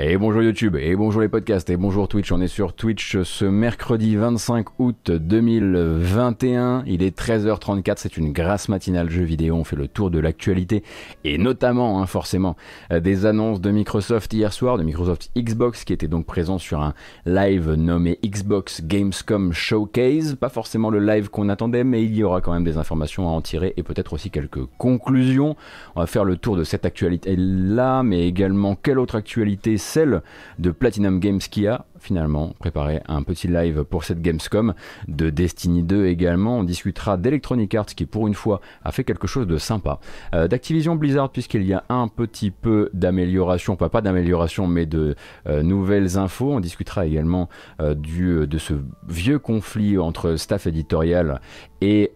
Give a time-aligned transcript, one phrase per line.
[0.00, 2.30] Et bonjour YouTube, et bonjour les podcasts, et bonjour Twitch.
[2.30, 6.84] On est sur Twitch ce mercredi 25 août 2021.
[6.86, 9.56] Il est 13h34, c'est une grasse matinale jeu vidéo.
[9.56, 10.84] On fait le tour de l'actualité,
[11.24, 12.54] et notamment, hein, forcément,
[12.92, 16.80] euh, des annonces de Microsoft hier soir, de Microsoft Xbox, qui était donc présent sur
[16.80, 16.94] un
[17.26, 20.36] live nommé Xbox Gamescom Showcase.
[20.36, 23.32] Pas forcément le live qu'on attendait, mais il y aura quand même des informations à
[23.32, 25.56] en tirer, et peut-être aussi quelques conclusions.
[25.96, 30.22] On va faire le tour de cette actualité-là, mais également quelle autre actualité celle
[30.58, 34.72] de Platinum Games qui a finalement préparé un petit live pour cette Gamescom
[35.08, 36.60] de Destiny 2 également.
[36.60, 40.00] On discutera d'Electronic Arts qui pour une fois a fait quelque chose de sympa.
[40.34, 45.16] Euh, D'Activision Blizzard puisqu'il y a un petit peu d'amélioration, pas pas d'amélioration mais de
[45.46, 46.50] euh, nouvelles infos.
[46.50, 47.50] On discutera également
[47.82, 48.72] euh, du, de ce
[49.06, 51.42] vieux conflit entre staff éditorial
[51.82, 52.12] et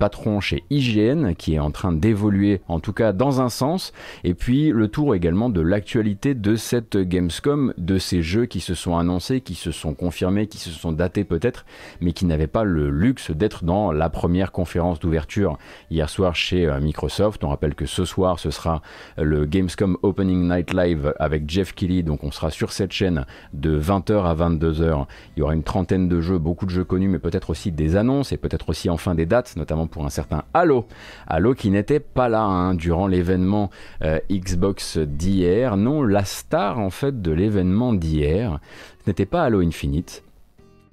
[0.00, 3.92] patron chez IGN qui est en train d'évoluer en tout cas dans un sens
[4.24, 8.74] et puis le tour également de l'actualité de cette Gamescom de ces jeux qui se
[8.74, 11.64] sont annoncés qui se sont confirmés qui se sont datés peut-être
[12.00, 15.58] mais qui n'avaient pas le luxe d'être dans la première conférence d'ouverture
[15.90, 18.82] hier soir chez euh, Microsoft on rappelle que ce soir ce sera
[19.16, 23.80] le Gamescom Opening Night Live avec Jeff Keighley donc on sera sur cette chaîne de
[23.80, 27.18] 20h à 22h il y aura une trentaine de jeux beaucoup de jeux connus mais
[27.18, 30.44] peut-être aussi des annonces et peut-être aussi en fin des dates, notamment pour un certain
[30.54, 30.86] Halo.
[31.26, 33.70] Halo qui n'était pas là hein, durant l'événement
[34.02, 35.76] euh, Xbox d'hier.
[35.76, 38.60] Non, la star en fait de l'événement d'hier,
[39.06, 40.22] n'était pas Halo Infinite,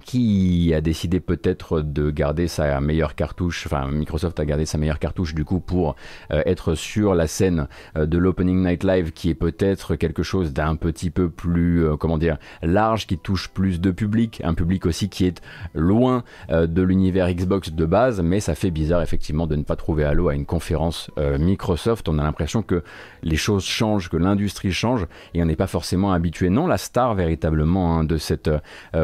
[0.04, 4.98] qui a décidé peut-être de garder sa meilleure cartouche, enfin Microsoft a gardé sa meilleure
[4.98, 5.96] cartouche du coup pour
[6.30, 10.52] euh, être sur la scène euh, de l'Opening Night Live qui est peut-être quelque chose
[10.52, 14.84] d'un petit peu plus, euh, comment dire, large, qui touche plus de public, un public
[14.84, 15.40] aussi qui est
[15.74, 20.04] loin de l'univers Xbox de base, mais ça fait bizarre effectivement de ne pas trouver
[20.04, 22.82] Halo à une conférence Microsoft, on a l'impression que
[23.22, 26.50] les choses changent, que l'industrie change et on n'est pas forcément habitué.
[26.50, 28.50] Non, la star véritablement hein, de cette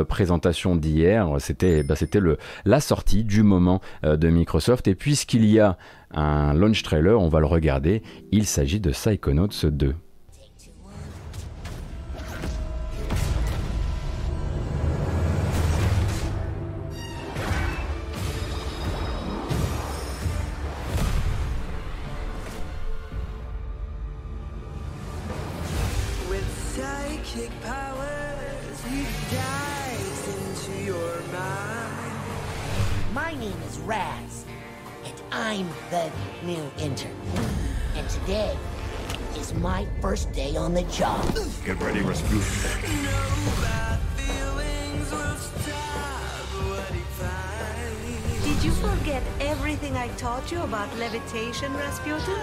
[0.09, 1.95] présentation hier, c'était bah,
[2.65, 4.89] la sortie du moment euh, de Microsoft.
[4.89, 5.79] Et puisqu'il y a
[6.13, 8.03] un launch trailer, on va le regarder.
[8.33, 9.95] Il s'agit de Psychonauts 2.
[40.11, 41.25] First day on the job.
[41.65, 42.41] Get ready, Rasputin.
[43.63, 48.45] Bad feelings will stop what he finds.
[48.45, 52.41] Did you forget everything I taught you about levitation, Rasputin?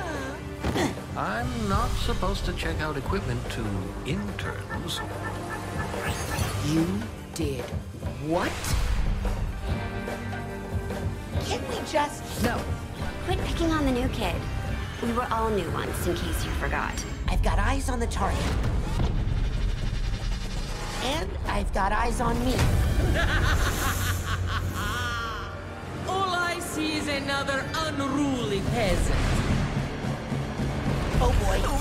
[1.18, 3.66] I'm not supposed to check out equipment to
[4.06, 5.02] interns.
[6.68, 6.88] You
[7.34, 7.66] did
[8.32, 8.54] what?
[11.44, 12.24] Can't we just.
[12.46, 12.62] No.
[13.26, 14.38] Quit picking on the new kid.
[15.04, 16.92] We were all new once, in case you forgot.
[17.28, 18.42] I've got eyes on the target.
[21.04, 22.54] And I've got eyes on me.
[26.08, 29.16] All I see is another unruly peasant.
[31.22, 31.78] Oh boy.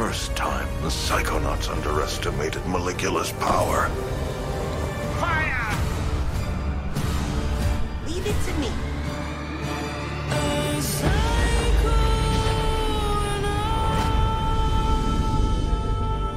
[0.00, 3.90] First time the Psychonauts underestimated Maligula's power.
[5.20, 5.76] Fire!
[8.06, 8.89] Leave it to me.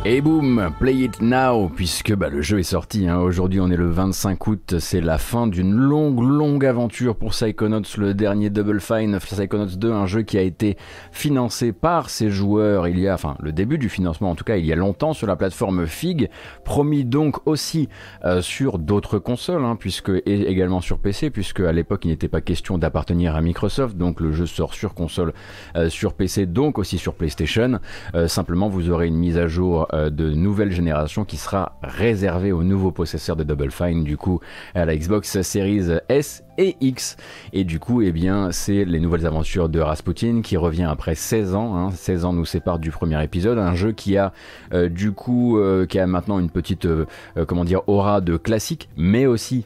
[0.06, 3.08] Et boum, play it now, puisque bah, le jeu est sorti.
[3.08, 3.20] hein.
[3.20, 4.76] Aujourd'hui, on est le 25 août.
[4.80, 9.18] C'est la fin d'une longue, longue aventure pour Psychonauts, le dernier Double Fine.
[9.20, 10.76] Psychonauts 2, un jeu qui a été
[11.14, 12.90] financé par ses joueurs.
[12.90, 15.14] Il y a, enfin, le début du financement, en tout cas, il y a longtemps
[15.14, 16.30] sur la plateforme Fig.
[16.66, 17.88] Promis donc aussi
[18.26, 22.28] euh, sur d'autres consoles, hein, puisque et également sur PC, puisque à l'époque, il n'était
[22.28, 23.96] pas question d'appartenir à Microsoft.
[23.96, 25.32] Donc, le jeu sort sur console,
[25.78, 27.80] euh, sur PC, donc aussi sur PlayStation.
[28.16, 32.52] Euh, simplement, vous aurez une mise à jour euh, de nouvelle génération qui sera réservée
[32.52, 34.40] aux nouveaux possesseurs de Double Fine, du coup
[34.74, 37.18] à la Xbox Series S et X.
[37.54, 41.56] Et du coup, eh bien, c'est les nouvelles aventures de Rasputin qui revient après 16
[41.56, 41.76] ans.
[41.76, 41.92] hein.
[41.92, 43.58] 16 ans nous séparent du premier épisode.
[43.58, 44.34] Un jeu qui a
[44.74, 47.06] euh, du coup, euh, qui a maintenant une petite, euh,
[47.48, 49.66] comment dire, aura de classique, mais aussi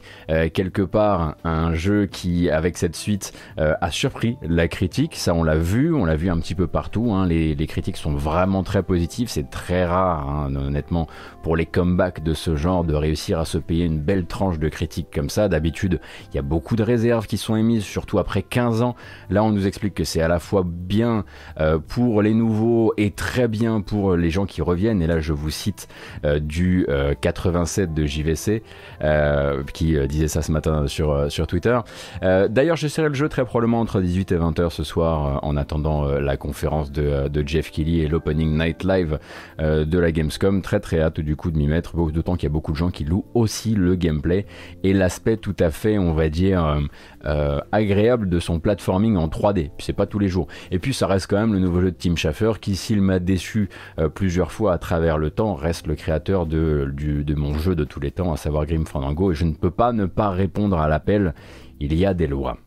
[0.54, 5.16] quelque part un jeu qui, avec cette suite, a surpris la critique.
[5.16, 7.12] Ça, on l'a vu, on l'a vu un petit peu partout.
[7.12, 7.26] hein.
[7.26, 9.28] Les, les critiques sont vraiment très positives.
[9.28, 11.06] C'est très rare, hein, honnêtement,
[11.42, 14.68] pour les comebacks de ce genre de réussir à se payer une belle tranche de
[14.68, 15.48] critiques comme ça.
[15.48, 16.00] D'habitude,
[16.32, 18.94] il y a beaucoup de réserves qui sont émises, surtout après 15 ans.
[19.30, 21.24] Là, on nous explique que c'est à la fois bien
[21.60, 25.02] euh, pour les nouveaux et très bien pour les gens qui reviennent.
[25.02, 25.88] Et là, je vous cite
[26.24, 28.62] euh, du euh, 87 de JVC
[29.02, 31.78] euh, qui euh, disait ça ce matin sur, euh, sur Twitter.
[32.22, 35.38] Euh, D'ailleurs, j'essaierai le jeu très probablement entre 18 et 20 heures ce soir euh,
[35.42, 39.18] en attendant euh, la conférence de, euh, de Jeff Keighley et l'opening night live
[39.60, 40.62] euh, de la Gamescom.
[40.62, 42.90] Très très hâte du coup de m'y mettre, d'autant qu'il y a beaucoup de gens
[42.90, 44.46] qui louent aussi le gameplay
[44.84, 46.80] et l'aspect tout à fait, on va dire, euh,
[47.24, 49.70] euh, agréable de son platforming en 3D.
[49.76, 50.46] Puis C'est pas tous les jours.
[50.70, 53.18] Et puis ça reste quand même le nouveau jeu de Tim Schafer qui, s'il m'a
[53.18, 53.68] déçu
[53.98, 57.84] euh, plusieurs fois à travers le temps, reste le créateur de, de mon jeu de
[57.84, 59.32] tous les temps, à savoir Grim Fandango.
[59.32, 61.34] Et je ne peux pas ne pas répondre à l'appel.
[61.80, 62.58] Il y a des lois.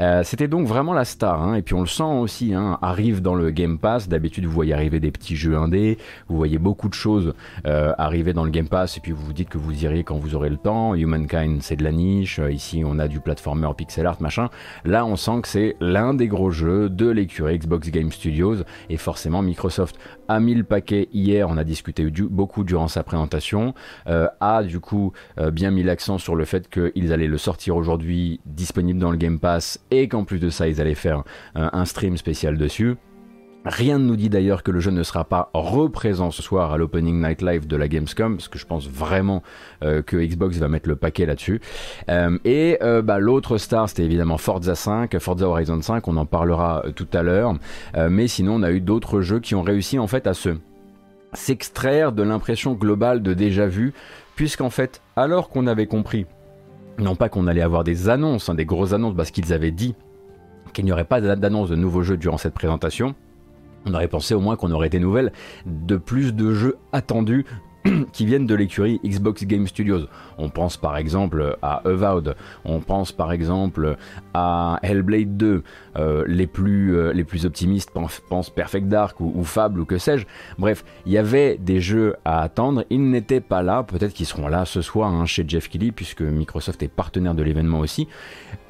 [0.00, 3.22] Euh, C'était donc vraiment la star, hein, et puis on le sent aussi, hein, arrive
[3.22, 5.98] dans le Game Pass, d'habitude vous voyez arriver des petits jeux indés,
[6.28, 7.34] vous voyez beaucoup de choses
[7.66, 10.18] euh, arriver dans le Game Pass, et puis vous vous dites que vous iriez quand
[10.18, 13.68] vous aurez le temps, Humankind c'est de la niche, euh, ici on a du platformer
[13.76, 14.50] pixel art machin,
[14.84, 18.56] là on sent que c'est l'un des gros jeux de l'écurie Xbox Game Studios,
[18.90, 19.98] et forcément Microsoft.
[20.28, 23.74] A mis le paquet hier, on a discuté beaucoup durant sa présentation,
[24.06, 25.12] a du coup
[25.52, 29.38] bien mis l'accent sur le fait qu'ils allaient le sortir aujourd'hui disponible dans le Game
[29.38, 29.45] Pass
[29.90, 31.22] et qu'en plus de ça ils allaient faire
[31.56, 32.96] euh, un stream spécial dessus.
[33.64, 36.78] Rien ne nous dit d'ailleurs que le jeu ne sera pas représent ce soir à
[36.78, 39.42] l'opening night live de la Gamescom, parce que je pense vraiment
[39.82, 41.60] euh, que Xbox va mettre le paquet là-dessus.
[42.08, 46.84] Euh, et bah, l'autre star, c'était évidemment Forza 5, Forza Horizon 5, on en parlera
[46.94, 47.54] tout à l'heure.
[48.08, 50.50] Mais sinon, on a eu d'autres jeux qui ont réussi en fait à se
[51.32, 53.92] s'extraire de l'impression globale de déjà vu,
[54.34, 56.26] puisqu'en fait, alors qu'on avait compris,
[56.98, 59.94] non pas qu'on allait avoir des annonces, hein, des grosses annonces, parce qu'ils avaient dit
[60.72, 63.14] qu'il n'y aurait pas d'annonce de nouveaux jeux durant cette présentation,
[63.86, 65.32] on aurait pensé au moins qu'on aurait des nouvelles
[65.64, 67.46] de plus de jeux attendus
[68.12, 70.06] qui viennent de l'écurie Xbox Game Studios.
[70.38, 72.34] On pense par exemple à Avowed,
[72.64, 73.96] on pense par exemple
[74.34, 75.62] à Hellblade 2,
[75.98, 77.90] euh, les, plus, euh, les plus optimistes
[78.28, 80.26] pensent, Perfect Dark ou, Fable ou que sais-je.
[80.58, 84.48] Bref, il y avait des jeux à attendre, ils n'étaient pas là, peut-être qu'ils seront
[84.48, 88.08] là ce soir hein, chez Jeff Keighley puisque Microsoft est partenaire de l'événement aussi,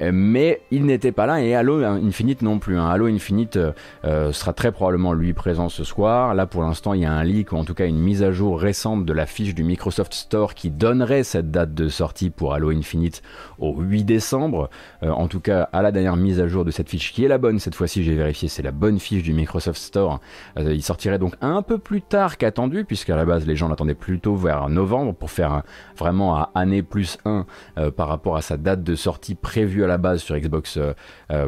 [0.01, 2.77] Euh, mais ils n'étaient pas là et Halo Infinite non plus.
[2.77, 2.87] hein.
[2.87, 3.57] Halo Infinite
[4.03, 6.35] sera très probablement lui présent ce soir.
[6.35, 8.31] Là pour l'instant il y a un leak ou en tout cas une mise à
[8.31, 12.53] jour récente de la fiche du Microsoft Store qui donnerait cette date de sortie pour
[12.53, 13.21] Halo Infinite
[13.59, 14.69] au 8 décembre.
[15.03, 17.27] Euh, en tout cas à la dernière mise à jour de cette fiche qui est
[17.27, 20.19] la bonne cette fois-ci j'ai vérifié c'est la bonne fiche du Microsoft Store.
[20.57, 23.93] Euh, il sortirait donc un peu plus tard qu'attendu puisqu'à la base les gens l'attendaient
[23.93, 25.63] plutôt vers novembre pour faire
[25.97, 27.45] vraiment à année plus 1
[27.77, 30.79] euh, par rapport à sa date de sortie prévue à la base sur Xbox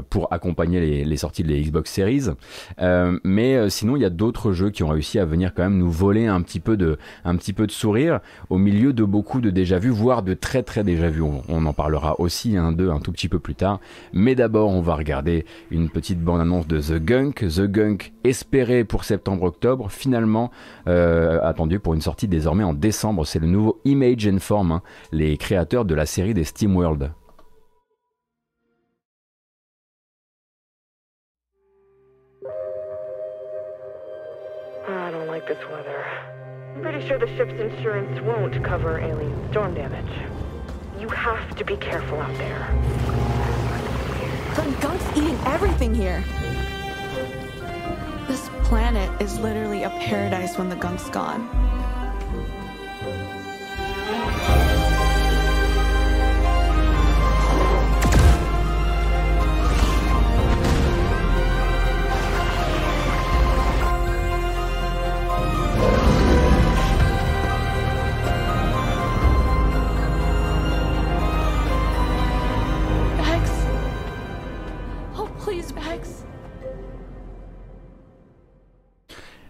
[0.10, 2.30] pour accompagner les, les sorties des Xbox Series.
[3.24, 5.92] Mais sinon, il y a d'autres jeux qui ont réussi à venir quand même nous
[5.92, 8.20] voler un petit peu de, un petit peu de sourire
[8.50, 11.22] au milieu de beaucoup de déjà vus, voire de très très déjà vus.
[11.22, 13.80] On, on en parlera aussi un d'eux un tout petit peu plus tard.
[14.14, 17.46] Mais d'abord, on va regarder une petite bande-annonce de The Gunk.
[17.48, 20.52] The Gunk espéré pour septembre-octobre, finalement
[20.88, 23.26] euh, attendu pour une sortie désormais en décembre.
[23.26, 24.82] C'est le nouveau Image and Form, hein,
[25.12, 26.44] les créateurs de la série des
[35.72, 36.06] weather.
[36.76, 40.39] I'm pretty sure the ship's insurance won't cover alien storm damage.
[41.00, 42.68] You have to be careful out there.
[44.56, 46.22] The gunk's eating everything here.
[48.28, 51.48] This planet is literally a paradise when the gunk's gone.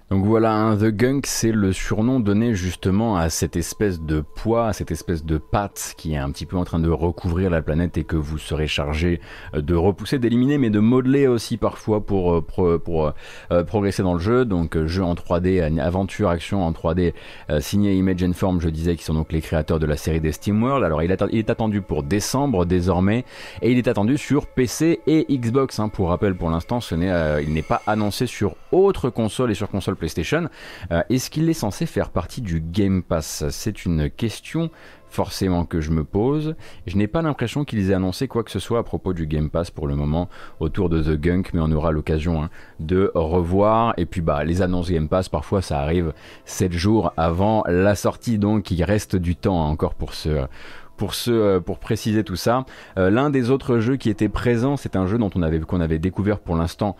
[0.10, 4.66] Donc voilà, hein, The Gunk, c'est le surnom donné justement à cette espèce de poids,
[4.66, 7.62] à cette espèce de patte qui est un petit peu en train de recouvrir la
[7.62, 9.22] planète et que vous serez chargé
[9.54, 12.82] euh, de repousser, d'éliminer, mais de modeler aussi parfois pour, euh,
[13.52, 14.46] euh, progresser dans le jeu.
[14.46, 17.14] Donc jeu en 3D, euh, aventure, action en 3D,
[17.52, 20.22] euh, signé Image and Form, je disais, qui sont donc les créateurs de la série
[20.22, 20.84] des SteamWorld.
[20.84, 23.26] Alors il, est attendu pour décembre désormais
[23.62, 25.80] et il est attendu sur PC et Xbox.
[25.80, 25.88] hein.
[25.88, 30.50] Pour rappel, pour l'instant, il n'est pas annoncé sur autre console et sur console PlayStation.
[30.92, 33.46] Euh, Est-ce qu'il est censé faire partie du Game Pass?
[33.50, 34.72] C'est une question
[35.10, 36.56] forcément que je me pose.
[36.88, 39.50] Je n'ai pas l'impression qu'ils aient annoncé quoi que ce soit à propos du Game
[39.50, 40.30] Pass pour le moment
[40.60, 43.94] autour de The Gunk, mais on aura l'occasion hein, de revoir.
[43.98, 46.14] Et puis bah les annonces Game Pass, parfois ça arrive
[46.46, 50.46] 7 jours avant la sortie, donc il reste du temps encore pour ce
[50.98, 52.66] pour ce, euh, pour préciser tout ça,
[52.98, 55.80] euh, l'un des autres jeux qui était présent, c'est un jeu dont on avait qu'on
[55.80, 56.98] avait découvert pour l'instant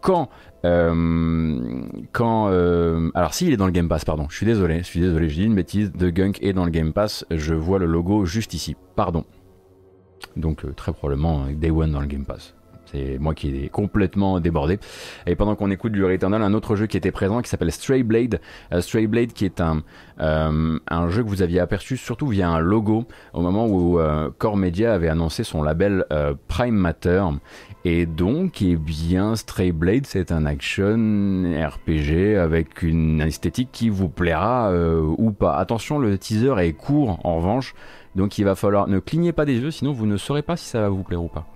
[0.00, 0.30] quand
[0.64, 4.78] euh, quand euh, alors si il est dans le Game Pass, pardon, je suis désolé,
[4.78, 5.92] je suis désolé, je dis une bêtise.
[5.92, 9.24] The Gunk est dans le Game Pass, je vois le logo juste ici, pardon.
[10.36, 12.54] Donc euh, très probablement Day One dans le Game Pass.
[12.90, 14.78] C'est moi qui ai complètement débordé.
[15.26, 18.02] Et pendant qu'on écoute du Returnal, un autre jeu qui était présent qui s'appelle Stray
[18.02, 18.40] Blade.
[18.80, 19.82] Stray Blade qui est un,
[20.18, 24.00] un jeu que vous aviez aperçu surtout via un logo au moment où
[24.38, 26.06] Core Media avait annoncé son label
[26.46, 27.22] Prime Matter.
[27.84, 34.08] Et donc, eh bien, Stray Blade, c'est un action RPG avec une esthétique qui vous
[34.08, 35.56] plaira euh, ou pas.
[35.56, 37.74] Attention, le teaser est court en revanche.
[38.16, 40.66] Donc il va falloir ne clignez pas des yeux, sinon vous ne saurez pas si
[40.66, 41.46] ça va vous plaire ou pas.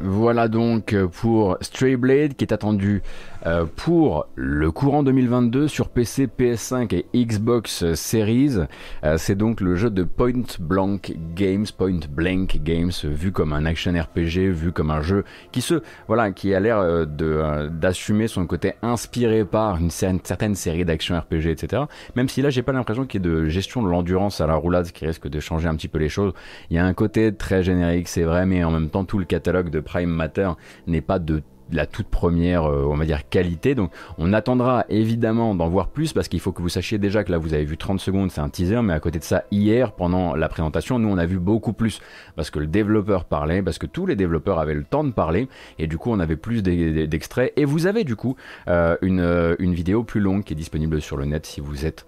[0.00, 3.02] Voilà donc pour Stray Blade qui est attendu
[3.48, 8.58] euh, pour le courant 2022 sur PC, PS5 et Xbox Series.
[9.04, 13.64] Euh, c'est donc le jeu de Point Blank Games, Point Blank Games, vu comme un
[13.64, 17.06] action RPG, vu comme un jeu qui se, voilà, qui a l'air euh,
[17.68, 21.84] d'assumer son côté inspiré par une cer- certaine série d'action RPG, etc.
[22.16, 24.54] Même si là, j'ai pas l'impression qu'il y ait de gestion de l'endurance à la
[24.56, 26.32] roulade qui risque de changer un petit peu les choses.
[26.70, 29.24] Il y a un côté très générique, c'est vrai, mais en même temps, tout le
[29.24, 30.50] catalogue de Prime Matter
[30.86, 33.74] n'est pas de la toute première, euh, on va dire, qualité.
[33.74, 37.30] Donc, on attendra évidemment d'en voir plus parce qu'il faut que vous sachiez déjà que
[37.32, 39.92] là, vous avez vu 30 secondes, c'est un teaser, mais à côté de ça, hier,
[39.92, 42.00] pendant la présentation, nous, on a vu beaucoup plus
[42.36, 45.48] parce que le développeur parlait, parce que tous les développeurs avaient le temps de parler
[45.78, 47.52] et du coup, on avait plus d'e- d'extraits.
[47.56, 48.36] Et vous avez du coup
[48.68, 51.84] euh, une, euh, une vidéo plus longue qui est disponible sur le net si vous
[51.86, 52.06] êtes,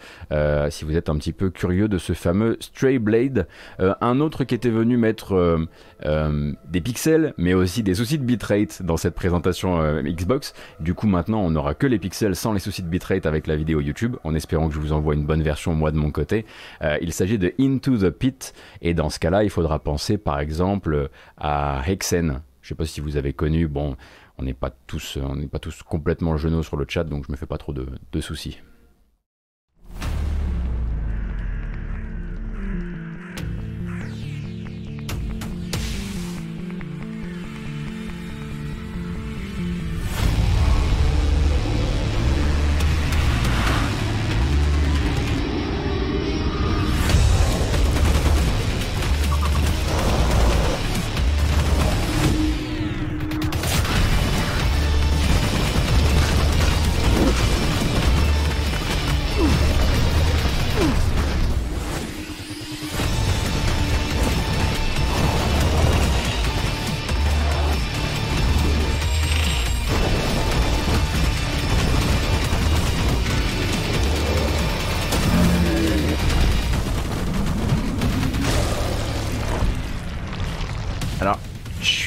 [0.71, 3.47] si vous êtes un petit peu curieux de ce fameux Stray Blade.
[3.79, 5.59] Un autre qui était venu mettre
[6.05, 10.54] des pixels, mais aussi des soucis de bitrate dans cette présentation euh, Xbox.
[10.80, 13.57] Du coup, maintenant, on n'aura que les pixels sans les soucis de bitrate avec la
[13.57, 16.47] vidéo YouTube, en espérant que je vous envoie une bonne version moi de mon côté.
[16.83, 20.40] Euh, il s'agit de Into the Pit, et dans ce cas-là, il faudra penser par
[20.40, 22.42] exemple à Hexen.
[22.62, 23.97] Je sais pas si vous avez connu, bon,
[24.38, 25.19] on n'est pas tous,
[25.50, 28.61] pas tous complètement genoux sur le chat, donc je me fais pas trop de soucis.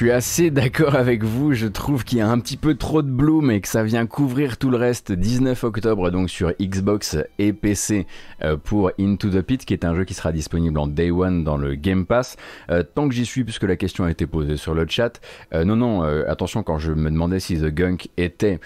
[0.04, 3.10] Suis assez d'accord avec vous, je trouve qu'il y a un petit peu trop de
[3.10, 5.14] bloom et que ça vient couvrir tout le reste.
[5.14, 8.06] 19 octobre donc sur Xbox et PC
[8.44, 11.46] euh, pour Into the Pit, qui est un jeu qui sera disponible en Day One
[11.46, 12.36] dans le Game Pass.
[12.70, 15.22] Euh, tant que j'y suis, puisque la question a été posée sur le chat,
[15.54, 18.60] euh, non, non, attention, quand je me demandais si The Gunk était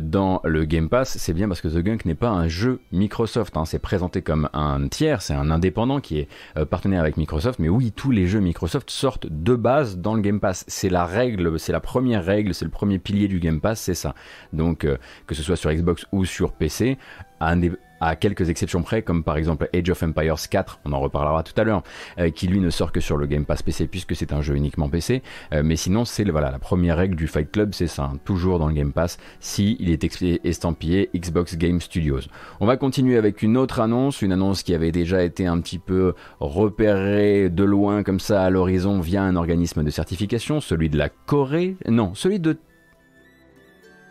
[0.00, 3.56] dans le Game Pass, c'est bien parce que The Gunk n'est pas un jeu Microsoft,
[3.56, 3.64] hein.
[3.64, 6.28] c'est présenté comme un tiers, c'est un indépendant qui est
[6.70, 10.38] partenaire avec Microsoft, mais oui, tous les jeux Microsoft sortent de base dans le Game
[10.38, 10.64] Pass.
[10.84, 13.94] C'est la règle, c'est la première règle, c'est le premier pilier du Game Pass, c'est
[13.94, 14.14] ça.
[14.52, 16.98] Donc euh, que ce soit sur Xbox ou sur PC,
[17.40, 17.72] un des-
[18.04, 21.58] à quelques exceptions près, comme par exemple Age of Empires 4, on en reparlera tout
[21.58, 21.82] à l'heure,
[22.18, 24.56] euh, qui lui ne sort que sur le Game Pass PC puisque c'est un jeu
[24.56, 25.22] uniquement PC.
[25.52, 28.58] Euh, mais sinon, c'est voilà la première règle du Fight Club, c'est ça, hein, toujours
[28.58, 32.20] dans le Game Pass, si est estampillé Xbox Game Studios.
[32.60, 35.78] On va continuer avec une autre annonce, une annonce qui avait déjà été un petit
[35.78, 40.98] peu repérée de loin comme ça à l'horizon via un organisme de certification, celui de
[40.98, 42.58] la Corée, non, celui de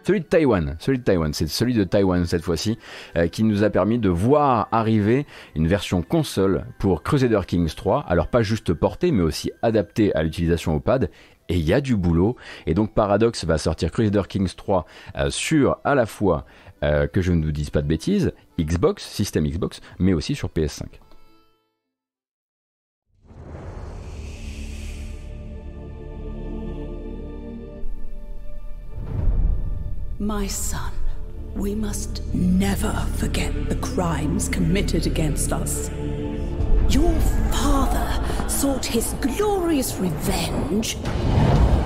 [0.04, 2.78] celui de Taïwan, celui de Taïwan, c'est celui de Taïwan cette fois-ci,
[3.16, 8.06] euh, qui nous a permis de voir arriver une version console pour Crusader Kings 3,
[8.08, 11.10] alors pas juste portée, mais aussi adaptée à l'utilisation au pad.
[11.50, 12.38] Et il y a du boulot.
[12.68, 14.86] Et donc Paradox va sortir Crusader Kings 3
[15.18, 16.46] euh, sur à la fois,
[16.84, 20.50] euh, que je ne vous dise pas de bêtises, Xbox, système Xbox, mais aussi sur
[20.50, 20.84] PS5.
[30.20, 30.94] My son,
[31.56, 35.90] we must never forget the crimes committed against us.
[36.88, 37.20] Your
[37.52, 40.98] father sought his glorious revenge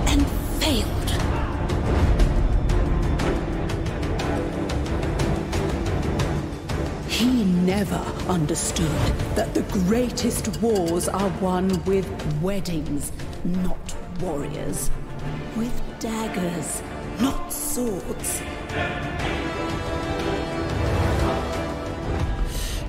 [0.07, 0.27] and
[0.59, 1.09] failed.
[7.09, 8.91] He never understood
[9.35, 12.05] that the greatest wars are won with
[12.41, 13.13] weddings,
[13.45, 14.91] not warriors.
[15.55, 16.81] With daggers,
[17.19, 18.41] not swords.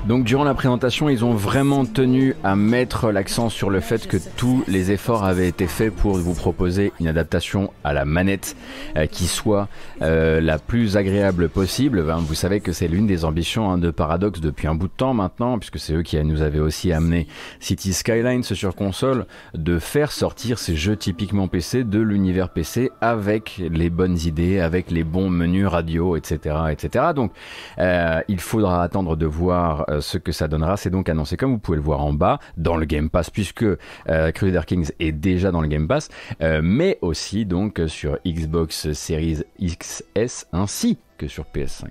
[0.09, 4.17] Donc durant la présentation, ils ont vraiment tenu à mettre l'accent sur le fait que
[4.39, 8.57] tous les efforts avaient été faits pour vous proposer une adaptation à la manette
[8.97, 9.69] euh, qui soit
[10.01, 12.03] euh, la plus agréable possible.
[12.05, 14.93] Ben, vous savez que c'est l'une des ambitions hein, de Paradox depuis un bout de
[14.97, 17.27] temps maintenant, puisque c'est eux qui nous avaient aussi amené
[17.61, 23.61] City Skylines sur console, de faire sortir ces jeux typiquement PC de l'univers PC avec
[23.71, 26.57] les bonnes idées, avec les bons menus radio, etc.
[26.71, 27.09] etc.
[27.15, 27.31] Donc
[27.79, 30.77] euh, il faudra attendre de voir euh, ce que ça donnera.
[30.77, 33.65] C'est donc annoncé, comme vous pouvez le voir en bas, dans le Game Pass, puisque
[33.65, 36.09] euh, Crusader Kings est déjà dans le Game Pass,
[36.41, 41.89] euh, mais aussi donc sur Xbox Series XS ainsi que sur PS5.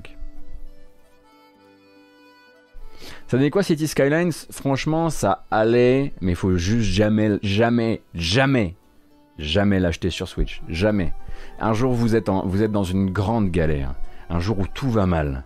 [3.28, 4.32] Ça donnait quoi City Skylines?
[4.52, 8.76] Franchement, ça allait, mais il faut juste jamais, jamais, jamais,
[9.38, 10.62] jamais l'acheter sur Switch.
[10.68, 11.14] Jamais.
[11.60, 13.94] Un jour, vous êtes, vous êtes dans une grande galère.
[14.30, 15.44] Un jour où tout va mal.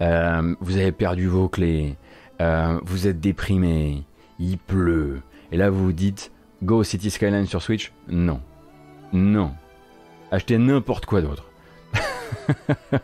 [0.00, 1.96] Euh, vous avez perdu vos clés.
[2.40, 4.04] Euh, vous êtes déprimé.
[4.38, 5.20] Il pleut.
[5.52, 7.92] Et là, vous vous dites Go City Skylines sur Switch?
[8.08, 8.40] Non.
[9.12, 9.52] Non.
[10.30, 11.50] Achetez n'importe quoi d'autre.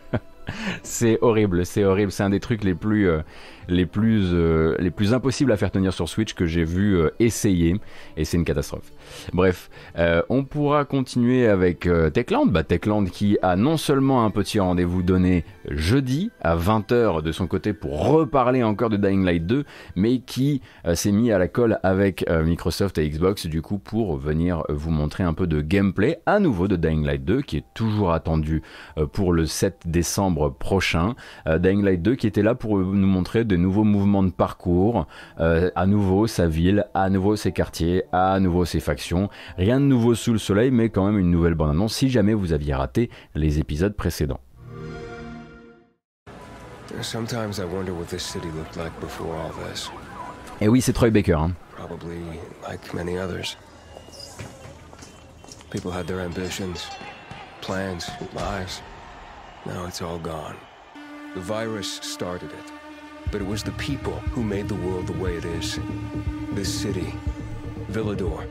[0.82, 2.12] c'est horrible, c'est horrible.
[2.12, 3.20] C'est un des trucs les plus, euh,
[3.68, 7.10] les plus, euh, les plus impossibles à faire tenir sur Switch que j'ai vu euh,
[7.18, 7.80] essayer,
[8.16, 8.92] et c'est une catastrophe.
[9.32, 12.46] Bref, euh, on pourra continuer avec euh, Techland.
[12.46, 17.46] Bah, Techland qui a non seulement un petit rendez-vous donné jeudi à 20h de son
[17.46, 19.64] côté pour reparler encore de Dying Light 2,
[19.96, 23.78] mais qui euh, s'est mis à la colle avec euh, Microsoft et Xbox du coup
[23.78, 27.58] pour venir vous montrer un peu de gameplay à nouveau de Dying Light 2 qui
[27.58, 28.62] est toujours attendu
[29.12, 31.14] pour le 7 décembre prochain.
[31.46, 35.06] Dying Light 2 qui était là pour nous montrer de nouveaux mouvements de parcours,
[35.40, 39.28] euh, à nouveau sa ville, à nouveau ses quartiers, à nouveau ses factions.
[39.58, 42.52] Rien de nouveau sous le soleil, mais quand même une nouvelle bande-annonce si jamais vous
[42.52, 44.40] aviez raté les épisodes précédents.
[47.02, 49.90] Sometimes I wonder what this city looked like before all this.
[50.60, 51.34] Et oui, c'est Troy Baker.
[51.34, 51.52] hein.
[51.76, 52.16] Probably
[52.66, 53.56] like many others.
[55.70, 56.86] People had their ambitions,
[57.60, 58.80] plans, lives.
[59.66, 60.54] Now it's all gone.
[61.34, 62.72] The virus started it,
[63.30, 65.78] but it was the people who made the world the way it is.
[66.50, 67.14] This city,
[67.90, 68.46] Villador.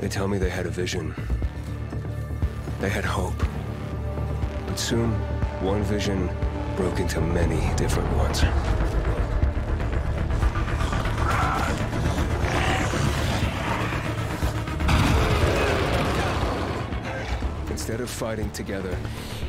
[0.00, 1.14] They tell me they had a vision.
[2.80, 3.40] They had hope.
[4.66, 5.10] But soon,
[5.60, 6.30] one vision
[6.76, 8.42] broke into many different ones.
[17.70, 18.96] Instead of fighting together,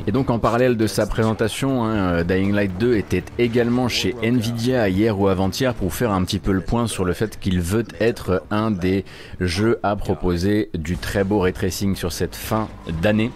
[0.06, 4.14] Et donc en parallèle de sa présentation, hein, euh, Dying Light 2 était également chez
[4.22, 7.62] Nvidia hier ou avant-hier pour faire un petit peu le point sur le fait qu'il
[7.62, 9.06] veut être un des
[9.40, 12.68] jeux à proposer du très beau ray tracing sur cette fin
[13.00, 13.30] d'année.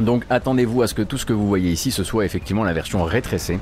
[0.00, 2.72] Donc attendez-vous à ce que tout ce que vous voyez ici ce soit effectivement la
[2.72, 3.60] version falling.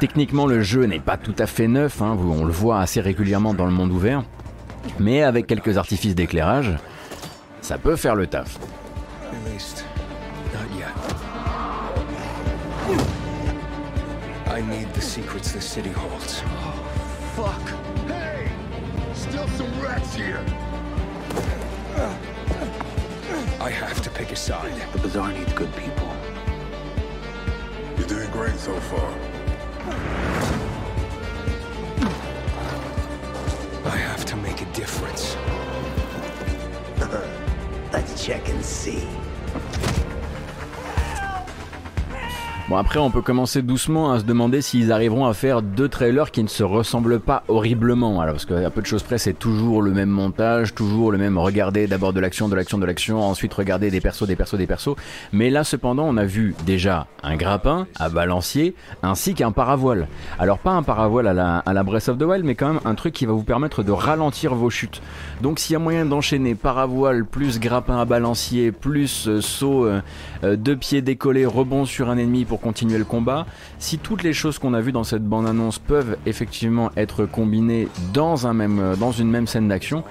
[0.00, 3.54] Techniquement, le jeu n'est pas tout à fait neuf, hein, on le voit assez régulièrement
[3.54, 4.24] dans le monde ouvert,
[4.98, 6.76] mais avec quelques artifices d'éclairage,
[7.60, 8.58] ça peut faire le taf.
[9.32, 9.84] At least,
[10.52, 10.96] not yet.
[14.46, 16.42] I need the secrets the city holds.
[16.44, 17.68] Oh, Fuck.
[18.08, 18.50] Hey!
[19.14, 20.44] still some rats here.
[23.60, 24.80] I have to pick a side.
[24.92, 26.08] The bazaar needs good people.
[27.98, 29.10] You're doing great so far.
[33.84, 35.36] I have to make a difference.
[37.92, 39.25] Let's check and see.
[42.68, 46.32] Bon après on peut commencer doucement à se demander s'ils arriveront à faire deux trailers
[46.32, 48.20] qui ne se ressemblent pas horriblement.
[48.20, 51.38] Alors parce qu'à peu de choses près c'est toujours le même montage, toujours le même
[51.38, 54.66] regarder d'abord de l'action, de l'action, de l'action, ensuite regarder des persos, des persos, des
[54.66, 54.96] persos.
[55.32, 58.74] Mais là cependant on a vu déjà un grappin à balancier
[59.04, 60.08] ainsi qu'un paravoile.
[60.40, 62.80] Alors pas un paravoile à la, à la Breath of the Wild mais quand même
[62.84, 65.02] un truc qui va vous permettre de ralentir vos chutes.
[65.40, 70.00] Donc s'il y a moyen d'enchaîner paravoile plus grappin à balancier plus euh, saut euh,
[70.42, 73.46] euh, deux pieds décollés, rebond sur un ennemi pour continuer le combat.
[73.78, 78.46] Si toutes les choses qu'on a vues dans cette bande-annonce peuvent effectivement être combinées dans,
[78.46, 80.04] euh, une même scène d'action,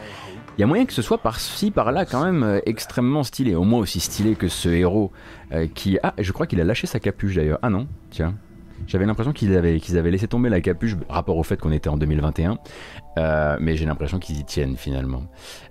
[0.57, 3.55] il y a moyen que ce soit par-ci, par-là, quand même euh, extrêmement stylé.
[3.55, 5.11] Au moins aussi stylé que ce héros
[5.51, 5.99] euh, qui...
[6.01, 7.59] Ah, je crois qu'il a lâché sa capuche d'ailleurs.
[7.61, 8.35] Ah non, tiens.
[8.87, 11.89] J'avais l'impression qu'ils avaient, qu'ils avaient laissé tomber la capuche, rapport au fait qu'on était
[11.89, 12.57] en 2021.
[13.17, 15.23] Euh, mais j'ai l'impression qu'ils y tiennent finalement.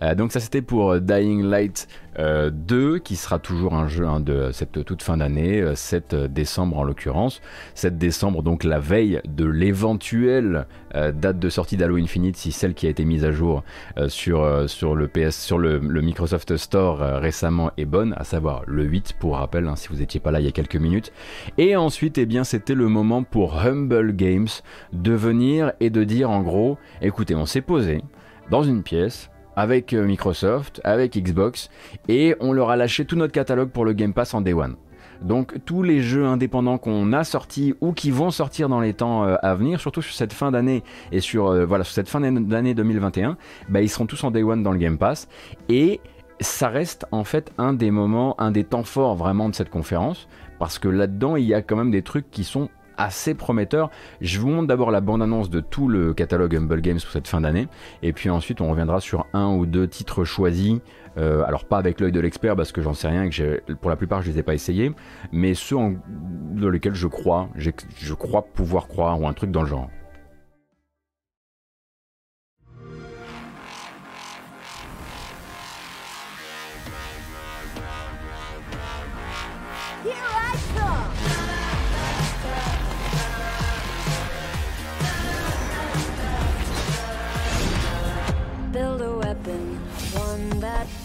[0.03, 4.51] Euh, donc ça c'était pour Dying Light euh, 2, qui sera toujours un jeu de
[4.53, 7.41] cette toute fin d'année, euh, 7 décembre en l'occurrence.
[7.75, 12.75] 7 décembre, donc la veille de l'éventuelle euh, date de sortie d'Halo Infinite, si celle
[12.75, 13.65] qui a été mise à jour
[13.99, 18.25] euh, sur, euh, sur le PS, sur le, Microsoft Store euh, récemment est bonne, à
[18.25, 20.77] savoir le 8 pour rappel, hein, si vous n'étiez pas là il y a quelques
[20.77, 21.13] minutes.
[21.59, 24.49] Et ensuite, eh bien, c'était le moment pour Humble Games
[24.93, 28.03] de venir et de dire en gros, écoutez, on s'est posé
[28.51, 31.71] dans une pièce avec euh, Microsoft, avec Xbox,
[32.09, 34.77] et on leur a lâché tout notre catalogue pour le Game Pass en Day One.
[35.23, 39.25] Donc tous les jeux indépendants qu'on a sortis ou qui vont sortir dans les temps
[39.25, 42.21] euh, à venir, surtout sur cette fin d'année et sur euh, voilà sur cette fin
[42.21, 43.37] d'année 2021,
[43.69, 45.29] bah, ils seront tous en Day One dans le Game Pass
[45.69, 46.01] et
[46.41, 50.29] ça reste en fait un des moments, un des temps forts vraiment de cette conférence
[50.59, 53.91] parce que là-dedans il y a quand même des trucs qui sont assez prometteur.
[54.21, 57.41] Je vous montre d'abord la bande-annonce de tout le catalogue Humble Games pour cette fin
[57.41, 57.69] d'année,
[58.03, 60.79] et puis ensuite on reviendra sur un ou deux titres choisis.
[61.17, 63.97] Euh, alors pas avec l'œil de l'expert parce que j'en sais rien, que pour la
[63.97, 64.93] plupart je les ai pas essayés,
[65.33, 69.69] mais ceux dans lesquels je crois, je crois pouvoir croire ou un truc dans le
[69.69, 69.91] genre.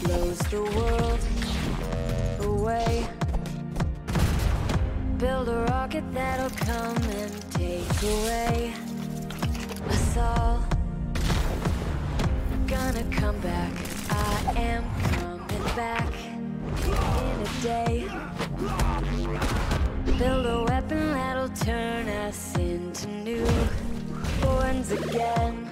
[0.10, 1.20] Blows the world
[2.42, 3.08] away.
[5.20, 8.74] Build a rocket that'll come and take away
[9.88, 10.64] us all.
[12.66, 13.72] Gonna come back,
[14.10, 16.12] I am coming back
[16.86, 18.10] in a day.
[20.18, 23.46] Build a weapon that'll turn us into new
[24.42, 25.70] borns again.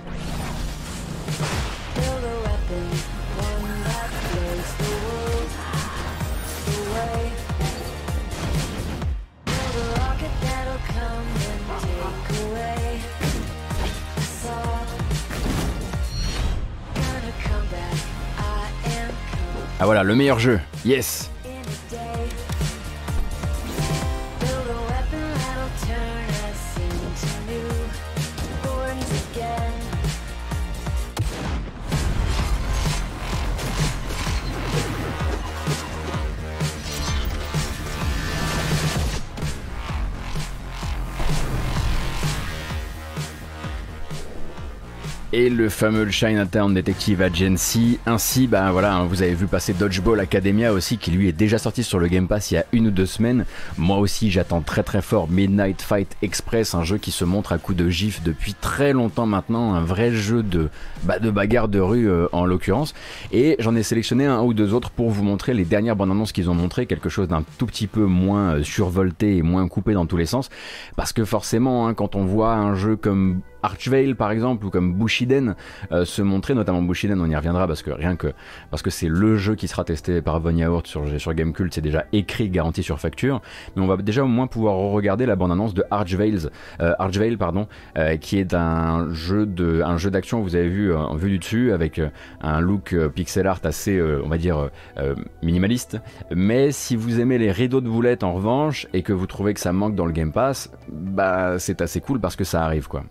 [1.95, 2.85] Build a weapon,
[3.41, 3.76] one
[19.79, 21.29] Ah voilà, le meilleur jeu, yes
[45.33, 47.99] et le fameux Chinatown Detective Agency.
[48.05, 51.57] Ainsi, ben voilà, hein, vous avez vu passer Dodgeball Academia aussi, qui lui est déjà
[51.57, 53.45] sorti sur le Game Pass il y a une ou deux semaines.
[53.77, 57.57] Moi aussi, j'attends très très fort Midnight Fight Express, un jeu qui se montre à
[57.57, 60.69] coups de gif depuis très longtemps maintenant, un vrai jeu de,
[61.03, 62.93] bah, de bagarre de rue euh, en l'occurrence.
[63.33, 66.31] Et j'en ai sélectionné un ou deux autres pour vous montrer les dernières bandes annonces
[66.31, 69.93] qu'ils ont montré, quelque chose d'un tout petit peu moins euh, survolté et moins coupé
[69.93, 70.49] dans tous les sens.
[70.95, 74.93] Parce que forcément, hein, quand on voit un jeu comme Archvale par exemple ou comme
[74.93, 75.55] Bushiden
[75.91, 78.31] euh, se montrer, notamment Bushiden, on y reviendra parce que rien que
[78.71, 82.05] parce que c'est le jeu qui sera testé par Von Yaourt sur, Gamecult, c'est déjà
[82.13, 83.41] écrit, garanti sur facture,
[83.75, 86.49] mais on va déjà au moins pouvoir regarder la bande-annonce de Archvale,
[86.79, 91.39] euh, Archvale pardon, euh, qui est un jeu d'action, vous avez vu en vue du
[91.39, 91.99] dessus avec
[92.41, 94.69] un look pixel art assez, on va dire
[95.43, 95.99] minimaliste,
[96.33, 99.59] mais si vous aimez les rideaux de boulettes en revanche et que vous trouvez que
[99.59, 103.03] ça manque dans le Game Pass, bah c'est assez cool parce que ça arrive quoi.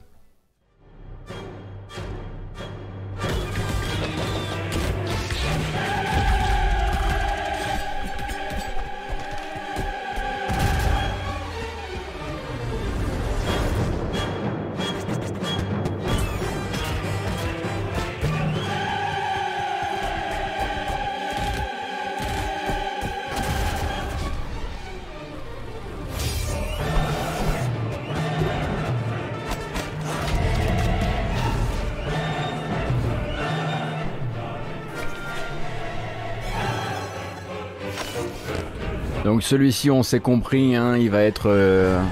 [39.46, 42.02] Celui-ci, on s'est compris, hein, il va être, euh,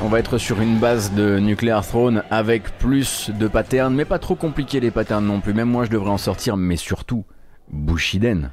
[0.00, 4.18] on va être sur une base de Nuclear Throne avec plus de patterns, mais pas
[4.18, 5.52] trop compliqué les patterns non plus.
[5.52, 7.24] Même moi, je devrais en sortir, mais surtout
[7.70, 8.50] Bushiden.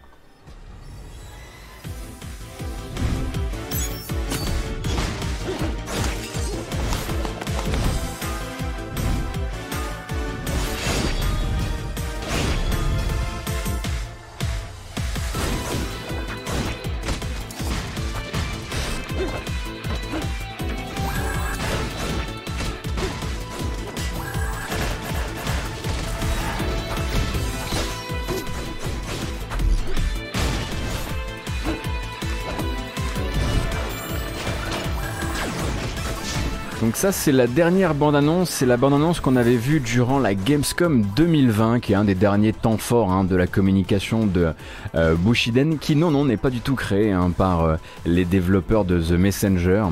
[37.12, 41.94] C'est la dernière bande-annonce, c'est la bande-annonce qu'on avait vue durant la Gamescom 2020, qui
[41.94, 44.50] est un des derniers temps forts hein, de la communication de
[44.96, 48.84] euh, Bushiden, qui non non n'est pas du tout créé hein, par euh, les développeurs
[48.84, 49.86] de The Messenger.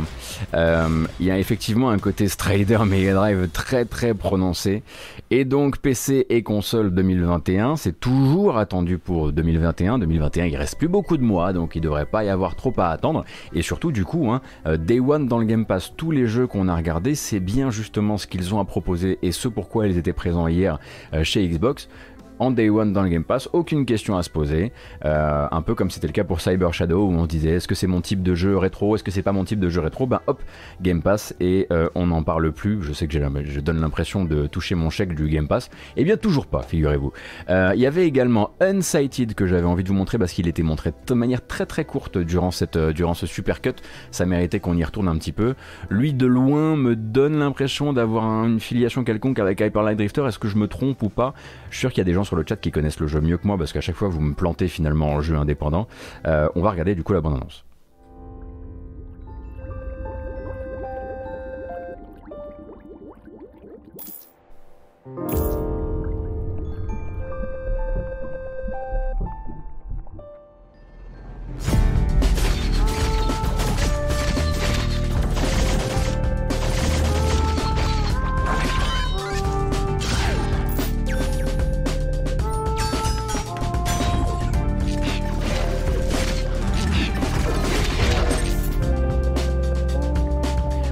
[0.54, 4.84] Euh, Il y a effectivement un côté Strider Mega Drive très très prononcé,
[5.30, 10.00] et donc PC et console 2021, c'est toujours attendu pour 2021.
[10.00, 12.90] 2021 il reste plus beaucoup de mois, donc il devrait pas y avoir trop à
[12.90, 16.48] attendre, et surtout du coup, hein, Day One dans le Game Pass, tous les jeux
[16.48, 19.98] qu'on a regardés, c'est bien justement ce qu'ils ont à proposer et ce pourquoi ils
[19.98, 20.80] étaient présents hier
[21.14, 21.88] euh, chez Xbox
[22.40, 24.72] en day one dans le Game Pass, aucune question à se poser.
[25.06, 27.76] Euh, un peu comme c'était le cas pour Cyber Shadow où on disait est-ce que
[27.76, 30.08] c'est mon type de jeu rétro, est-ce que c'est pas mon type de jeu rétro?
[30.08, 30.42] Ben hop,
[30.82, 32.82] Game Pass et euh, on n'en parle plus.
[32.82, 35.70] Je sais que je donne l'impression de toucher mon chèque du Game Pass.
[35.98, 37.12] Eh bien toujours pas, figurez-vous.
[37.50, 40.64] Euh, il y avait également Unsighted que j'avais envie de vous montrer parce qu'il était
[40.64, 43.76] montré de manière très très courte durant, cette, durant ce super cut.
[44.12, 45.56] Ça méritait qu'on y retourne un petit peu.
[45.90, 50.26] Lui de loin me donne l'impression d'avoir une filiation quelconque avec Hyper Light Drifter.
[50.28, 51.34] Est-ce que je me trompe ou pas?
[51.76, 53.20] Je suis sûr qu'il y a des gens sur le chat qui connaissent le jeu
[53.20, 55.90] mieux que moi parce qu'à chaque fois vous me plantez finalement en jeu indépendant.
[56.26, 57.66] Euh, on va regarder du coup la bande annonce.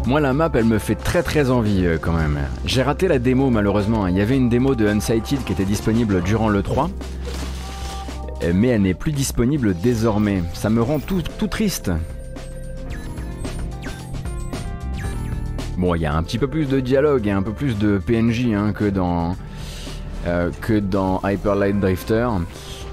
[0.06, 2.38] Moi, la map, elle me fait très très envie euh, quand même.
[2.66, 4.08] J'ai raté la démo malheureusement.
[4.08, 6.90] Il y avait une démo de Unsighted qui était disponible durant le 3.
[8.44, 10.44] Euh, Mais elle n'est plus disponible désormais.
[10.54, 11.90] Ça me rend tout, tout triste.
[15.78, 17.98] Bon, il y a un petit peu plus de dialogue et un peu plus de
[17.98, 19.38] PNJ hein, que dans
[20.28, 22.28] euh, que dans Hyper Light Drifter.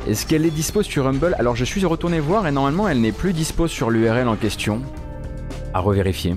[0.08, 3.12] Est-ce qu'elle est dispo sur Humble Alors je suis retourné voir et normalement elle n'est
[3.12, 4.80] plus dispo sur l'URL en question.
[5.74, 6.36] À revérifier.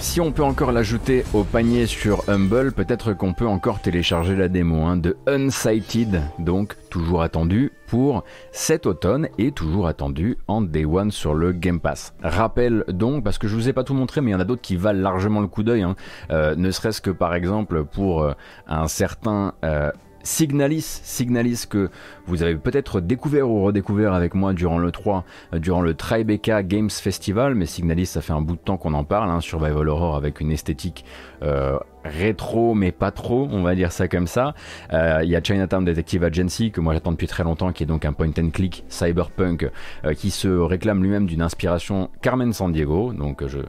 [0.00, 4.48] Si on peut encore l'ajouter au panier sur Humble, peut-être qu'on peut encore télécharger la
[4.48, 10.86] démo hein, de Unsighted, donc toujours attendu pour cet automne et toujours attendu en Day
[10.86, 12.14] One sur le Game Pass.
[12.22, 14.44] Rappel donc, parce que je vous ai pas tout montré, mais il y en a
[14.44, 15.94] d'autres qui valent largement le coup d'œil, hein,
[16.30, 18.32] euh, ne serait-ce que par exemple pour euh,
[18.66, 19.52] un certain...
[19.64, 21.90] Euh, Signalis, Signalis que
[22.26, 26.62] vous avez peut-être découvert ou redécouvert avec moi durant le 3, euh, durant le Tribeca
[26.62, 29.88] Games Festival, mais Signalis ça fait un bout de temps qu'on en parle, hein, Survival
[29.88, 31.04] Horror avec une esthétique
[31.42, 34.54] euh, rétro mais pas trop, on va dire ça comme ça.
[34.92, 37.86] Euh, Il y a Chinatown Detective Agency que moi j'attends depuis très longtemps, qui est
[37.86, 39.70] donc un point and click cyberpunk
[40.04, 43.60] euh, qui se réclame lui-même d'une inspiration Carmen Sandiego, donc je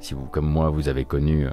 [0.00, 1.50] si vous, comme moi, vous avez connu, euh,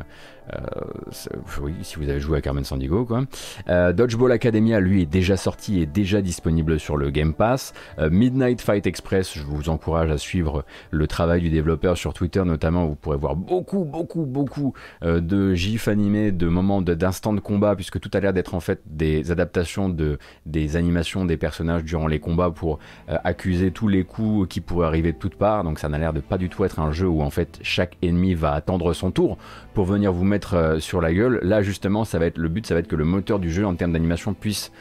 [1.61, 3.23] oui, si vous avez joué à Carmen Sandiego, quoi.
[3.69, 7.73] Euh, Dodgeball Academia, lui, est déjà sorti et déjà disponible sur le Game Pass.
[7.99, 12.43] Euh, Midnight Fight Express, je vous encourage à suivre le travail du développeur sur Twitter,
[12.45, 12.85] notamment.
[12.85, 17.75] Vous pourrez voir beaucoup, beaucoup, beaucoup euh, de gifs animés, de moments d'instants de, combat,
[17.75, 22.07] puisque tout a l'air d'être en fait des adaptations de des animations des personnages durant
[22.07, 22.79] les combats pour
[23.09, 25.63] euh, accuser tous les coups qui pourraient arriver de toutes parts.
[25.63, 27.97] Donc ça n'a l'air de pas du tout être un jeu où en fait chaque
[28.01, 29.37] ennemi va attendre son tour
[29.73, 31.39] pour venir vous mettre euh, sur la gueule.
[31.43, 33.65] Là justement, ça va être le but, ça va être que le moteur du jeu
[33.65, 34.71] en termes d'animation puisse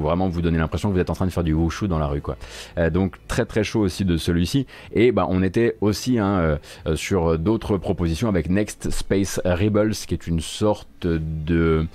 [0.00, 2.06] vraiment vous donner l'impression que vous êtes en train de faire du wushu dans la
[2.06, 2.36] rue, quoi.
[2.78, 4.66] Euh, donc très très chaud aussi de celui-ci.
[4.92, 9.92] Et bah on était aussi hein, euh, euh, sur d'autres propositions avec Next Space Rebels,
[10.06, 11.86] qui est une sorte de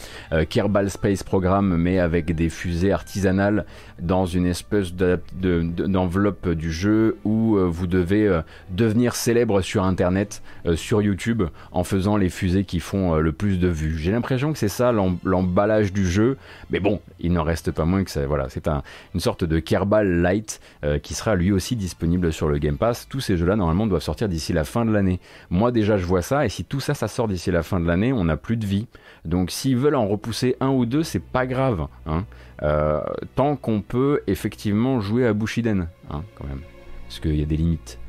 [0.50, 3.66] Kerbal Space Program, mais avec des fusées artisanales
[4.02, 9.86] dans une espèce de- de- de- d'enveloppe du jeu où vous devez devenir célèbre sur
[9.86, 10.42] Internet,
[10.76, 13.98] sur YouTube, en faisant les fusées qui font le plus de vues.
[13.98, 16.38] J'ai l'impression que c'est ça l'em- l'emballage du jeu,
[16.70, 18.26] mais bon, il n'en reste pas moins que ça.
[18.28, 18.84] Voilà, c'est un-
[19.15, 23.08] une sorte de Kerbal Light euh, qui sera lui aussi disponible sur le Game Pass.
[23.10, 25.19] Tous ces jeux-là normalement doivent sortir d'ici la fin de l'année.
[25.50, 27.88] Moi déjà je vois ça, et si tout ça ça sort d'ici la fin de
[27.88, 28.88] l'année, on n'a plus de vie.
[29.26, 31.88] Donc s'ils veulent en repousser un ou deux, c'est pas grave.
[32.06, 32.26] hein.
[32.63, 33.02] Euh,
[33.36, 36.62] tant qu'on peut effectivement jouer à Bushiden, hein, quand même.
[37.08, 38.00] Parce qu'il y a des limites.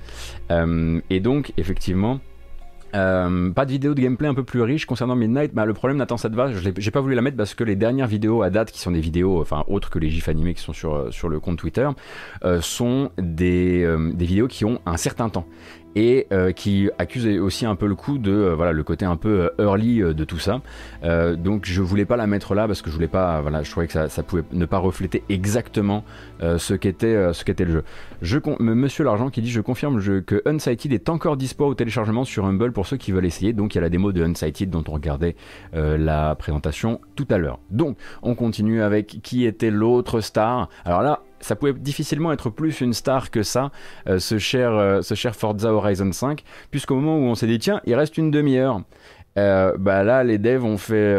[0.51, 2.21] Euh, et donc, effectivement,
[2.95, 5.55] euh, pas de vidéo de gameplay un peu plus riche concernant Midnight.
[5.55, 7.55] Bah, le problème, Nathan, ça te va je l'ai- J'ai pas voulu la mettre parce
[7.55, 10.29] que les dernières vidéos à date, qui sont des vidéos, enfin autres que les gifs
[10.29, 11.89] animés qui sont sur, euh, le compte Twitter,
[12.45, 13.87] euh, sont des
[14.27, 15.47] vidéos qui ont un certain temps
[15.95, 19.17] et euh, qui accusent aussi un peu le coup de euh, voilà le côté un
[19.17, 20.61] peu euh, early de tout ça.
[21.03, 23.87] Donc je voulais pas la mettre là parce que je voulais pas voilà je trouvais
[23.87, 26.05] que ça, ça pouvait ne pas refléter exactement
[26.41, 27.85] ce qu'était ce qu'était le jeu.
[28.23, 32.47] Je Monsieur l'argent qui dit je confirme que Unsighted est encore dispo au téléchargement sur
[32.47, 33.53] Humble pour ceux qui veulent essayer.
[33.53, 35.37] Donc il y a la démo de Unsighted dont on regardait
[35.73, 37.59] la présentation tout à l'heure.
[37.71, 40.69] Donc on continue avec qui était l'autre star.
[40.85, 43.71] Alors là ça pouvait difficilement être plus une star que ça,
[44.09, 47.59] euh, ce, cher, euh, ce cher Forza Horizon 5, puisqu'au moment où on s'est dit
[47.59, 48.83] tiens, il reste une demi-heure,
[49.39, 51.15] euh, bah là les devs ont fait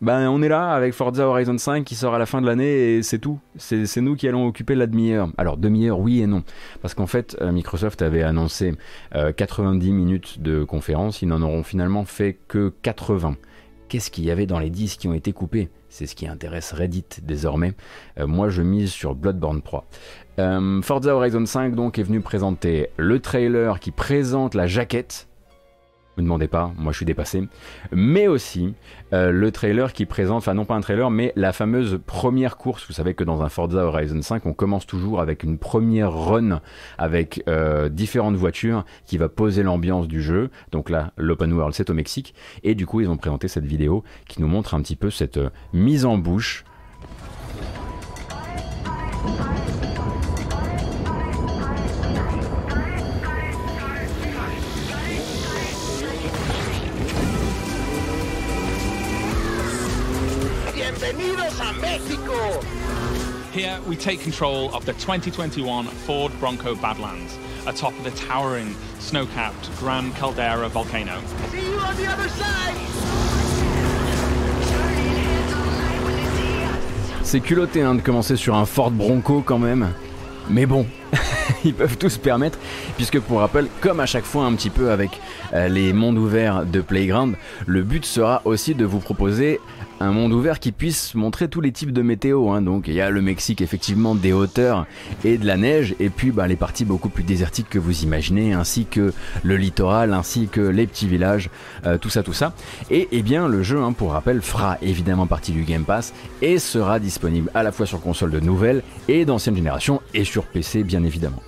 [0.00, 2.98] bah on est là avec Forza Horizon 5 qui sort à la fin de l'année
[2.98, 3.40] et c'est tout.
[3.56, 5.28] C'est nous qui allons occuper la demi-heure.
[5.38, 6.44] Alors demi-heure oui et non.
[6.82, 8.74] Parce qu'en fait Microsoft avait annoncé
[9.16, 13.36] euh, 90 minutes de conférence, ils n'en auront finalement fait que 80.
[13.88, 15.68] Qu'est-ce qu'il y avait dans les 10 qui ont été coupés?
[15.88, 17.74] C'est ce qui intéresse Reddit désormais.
[18.18, 19.86] Euh, moi je mise sur Bloodborne 3.
[20.38, 25.28] Euh, Forza Horizon 5 donc est venu présenter le trailer qui présente la jaquette
[26.18, 27.44] me demandez pas, moi je suis dépassé.
[27.92, 28.74] Mais aussi
[29.12, 32.86] euh, le trailer qui présente, enfin non pas un trailer, mais la fameuse première course.
[32.86, 36.60] Vous savez que dans un Forza Horizon 5, on commence toujours avec une première run
[36.98, 40.50] avec euh, différentes voitures qui va poser l'ambiance du jeu.
[40.72, 42.34] Donc là, l'open world c'est au Mexique.
[42.62, 45.38] Et du coup, ils ont présenté cette vidéo qui nous montre un petit peu cette
[45.38, 46.64] euh, mise en bouche.
[63.58, 70.12] Here we take control of the 2021 Ford Bronco Badlands, atop the towering snow-capped Gran
[70.12, 71.20] Caldera volcano.
[71.50, 72.76] See you on the other side!
[77.24, 79.92] C'est culotté hein, de commencer sur un Ford Bronco quand même.
[80.48, 80.86] Mais bon,
[81.64, 82.60] ils peuvent tous se permettre,
[82.96, 85.10] puisque pour rappel, comme à chaque fois un petit peu avec
[85.52, 87.34] euh, les mondes ouverts de Playground,
[87.66, 89.58] le but sera aussi de vous proposer
[90.00, 92.50] un monde ouvert qui puisse montrer tous les types de météo.
[92.50, 92.62] hein.
[92.62, 94.86] Donc il y a le Mexique effectivement des hauteurs
[95.24, 98.52] et de la neige, et puis bah, les parties beaucoup plus désertiques que vous imaginez,
[98.52, 101.50] ainsi que le littoral, ainsi que les petits villages,
[101.86, 102.54] euh, tout ça, tout ça.
[102.90, 106.58] Et eh bien le jeu, hein, pour rappel, fera évidemment partie du Game Pass et
[106.58, 110.82] sera disponible à la fois sur console de nouvelle et d'ancienne génération et sur PC
[110.84, 111.42] bien évidemment.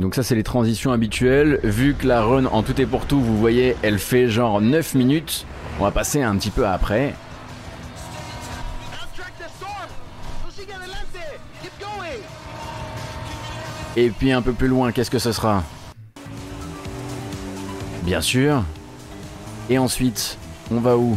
[0.00, 1.60] Donc ça c'est les transitions habituelles.
[1.62, 4.94] Vu que la run en tout et pour tout, vous voyez, elle fait genre 9
[4.94, 5.46] minutes.
[5.78, 7.14] On va passer un petit peu après.
[13.96, 15.62] Et puis un peu plus loin, qu'est-ce que ce sera?
[18.02, 18.64] Bien sûr.
[19.70, 20.38] Et ensuite,
[20.70, 21.16] on va où?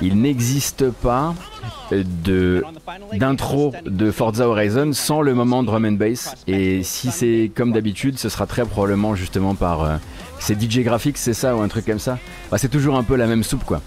[0.00, 1.34] Il n'existe pas
[3.12, 8.18] d'intro de Forza Horizon sans le moment drum and bass et si c'est comme d'habitude
[8.18, 9.96] ce sera très probablement justement par euh,
[10.42, 12.18] c'est DJ Graphics c'est ça ou un truc comme ça
[12.56, 13.80] c'est toujours un peu la même soupe quoi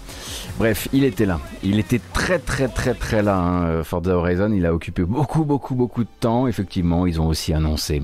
[0.58, 4.50] bref il était là il était très très très très là hein, euh, Forza Horizon
[4.52, 8.02] il a occupé beaucoup beaucoup beaucoup de temps effectivement ils ont aussi annoncé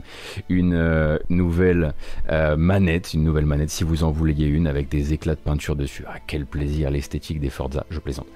[0.50, 1.94] une euh, nouvelle
[2.28, 5.74] euh, manette une nouvelle manette si vous en vouliez une avec des éclats de peinture
[5.74, 8.26] dessus ah quel plaisir l'esthétique des Forza je plaisante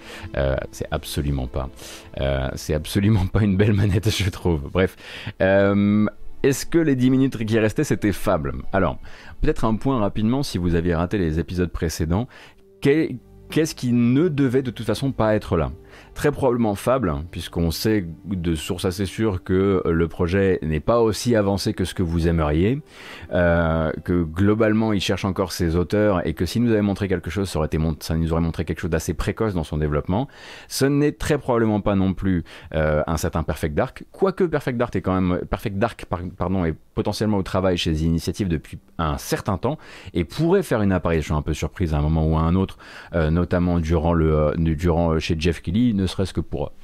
[0.73, 1.69] c'est absolument pas.
[2.55, 4.71] C'est absolument pas une belle manette, je trouve.
[4.73, 4.97] Bref.
[6.47, 8.53] Est-ce que les 10 minutes qui restaient, c'était fable?
[8.73, 9.01] Alors,
[9.47, 12.26] peut-être un point rapidement, si vous aviez raté les épisodes précédents.
[12.80, 15.70] Qu'est-ce qui ne devait de toute façon pas être là?
[16.17, 21.37] Très probablement fable, puisqu'on sait de source assez sûre que le projet n'est pas aussi
[21.37, 22.81] avancé que ce que vous aimeriez,
[23.35, 27.29] euh, que globalement il cherche encore ses auteurs et que s'il nous avait montré quelque
[27.29, 30.27] chose, ça, nous aurait montré quelque chose d'assez précoce dans son développement.
[30.69, 32.45] Ce n'est très probablement pas non plus
[32.75, 36.75] euh, un certain Perfect Dark, quoique Perfect Dark est quand même Perfect Dark pardon est
[36.95, 39.77] potentiellement au travail chez Initiative depuis un certain temps
[40.14, 42.79] et pourrait faire une apparition un peu surprise à un moment ou à un autre,
[43.14, 45.93] euh, notamment durant le durant chez Jeff Kelly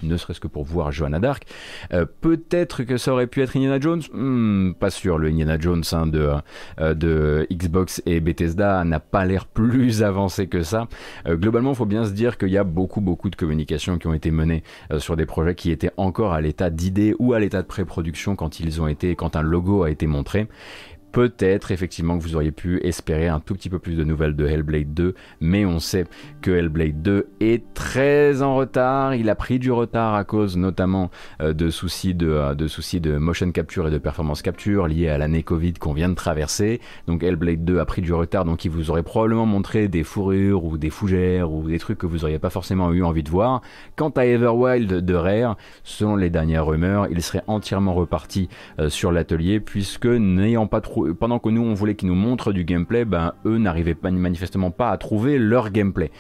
[0.03, 1.45] ne serait-ce que pour, voir Joanna Dark.
[1.93, 5.19] Euh, peut-être que ça aurait pu être Indiana Jones, hmm, pas sûr.
[5.19, 6.31] Le Indiana Jones hein, de,
[6.81, 10.89] euh, de Xbox et Bethesda n'a pas l'air plus avancé que ça.
[11.27, 14.07] Euh, globalement, il faut bien se dire qu'il y a beaucoup, beaucoup de communications qui
[14.07, 14.63] ont été menées
[14.99, 18.61] sur des projets qui étaient encore à l'état d'idée ou à l'état de pré-production quand
[18.61, 20.49] ils ont été, quand un logo a été montré
[21.13, 24.47] peut-être effectivement que vous auriez pu espérer un tout petit peu plus de nouvelles de
[24.47, 26.07] Hellblade 2, mais on sait
[26.41, 29.15] que Hellblade 2 est très en retard.
[29.15, 31.11] Il a pris du retard à cause notamment
[31.41, 35.09] euh, de soucis de, euh, de soucis de motion capture et de performance capture liés
[35.09, 36.81] à l'année Covid qu'on vient de traverser.
[37.07, 40.65] Donc Hellblade 2 a pris du retard, donc il vous aurait probablement montré des fourrures
[40.65, 43.61] ou des fougères ou des trucs que vous n'auriez pas forcément eu envie de voir.
[43.97, 48.49] Quant à Everwild de Rare, selon les dernières rumeurs, il serait entièrement reparti
[48.79, 52.53] euh, sur l'atelier puisque n'ayant pas trop pendant que nous on voulait qu'ils nous montrent
[52.53, 56.11] du gameplay, ben eux n'arrivaient manifestement pas à trouver leur gameplay.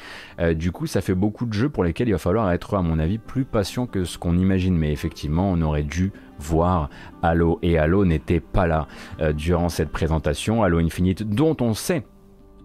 [0.41, 2.83] Euh, du coup, ça fait beaucoup de jeux pour lesquels il va falloir être, à
[2.83, 4.77] mon avis, plus patient que ce qu'on imagine.
[4.77, 6.91] Mais effectivement, on aurait dû voir
[7.23, 8.89] Halo et Halo n'était pas là
[9.21, 10.63] euh, durant cette présentation.
[10.63, 12.05] Halo Infinite, dont on sait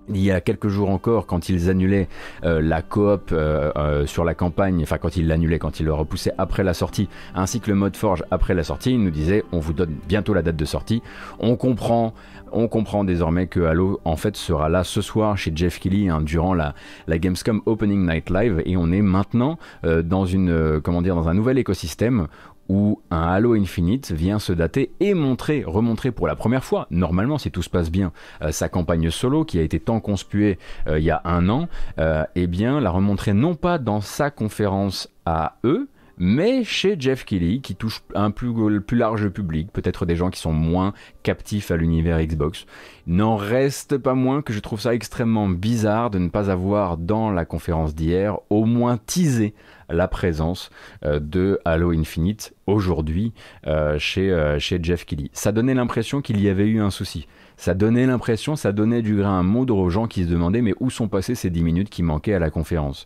[0.10, 2.08] il y a quelques jours encore, quand ils annulaient
[2.44, 5.94] euh, la coop euh, euh, sur la campagne, enfin quand ils l'annulaient, quand ils le
[5.94, 9.44] repoussaient après la sortie, ainsi que le mode Forge après la sortie, ils nous disaient
[9.52, 11.02] on vous donne bientôt la date de sortie.
[11.40, 12.14] On comprend,
[12.52, 16.22] on comprend désormais que Halo en fait sera là ce soir chez Jeff Keighley hein,
[16.22, 16.76] durant la,
[17.08, 21.34] la Gamescom Opening Night Live et on est maintenant dans une comment dire dans un
[21.34, 22.28] nouvel écosystème
[22.70, 27.38] où un Halo Infinite vient se dater et montrer, remontrer pour la première fois, normalement
[27.38, 28.12] si tout se passe bien,
[28.42, 30.58] euh, sa campagne solo qui a été tant conspuée
[30.88, 31.68] euh, il y a un an,
[32.00, 35.88] euh, eh bien la remontrer non pas dans sa conférence à eux,
[36.18, 40.40] mais chez Jeff Kelly, qui touche un plus, plus large public, peut-être des gens qui
[40.40, 42.66] sont moins captifs à l'univers Xbox.
[43.06, 47.30] N'en reste pas moins que je trouve ça extrêmement bizarre de ne pas avoir dans
[47.30, 49.54] la conférence d'hier au moins teasé
[49.90, 50.70] la présence
[51.06, 53.34] euh, de Halo Infinite aujourd'hui
[53.66, 55.30] euh, chez, euh, chez Jeff Kelly.
[55.34, 57.28] Ça donnait l'impression qu'il y avait eu un souci.
[57.56, 60.76] Ça donnait l'impression, ça donnait du grain à moudre aux gens qui se demandaient mais
[60.80, 63.06] où sont passées ces 10 minutes qui manquaient à la conférence?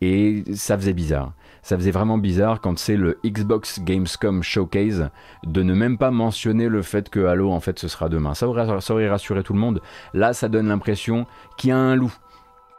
[0.00, 5.10] Et ça faisait bizarre ça faisait vraiment bizarre quand c'est le Xbox Gamescom Showcase
[5.46, 8.34] de ne même pas mentionner le fait que Halo en fait ce sera demain.
[8.34, 8.46] Ça
[8.80, 9.80] ça aurait rassuré tout le monde.
[10.12, 11.26] Là, ça donne l'impression
[11.56, 12.12] qu'il y a un loup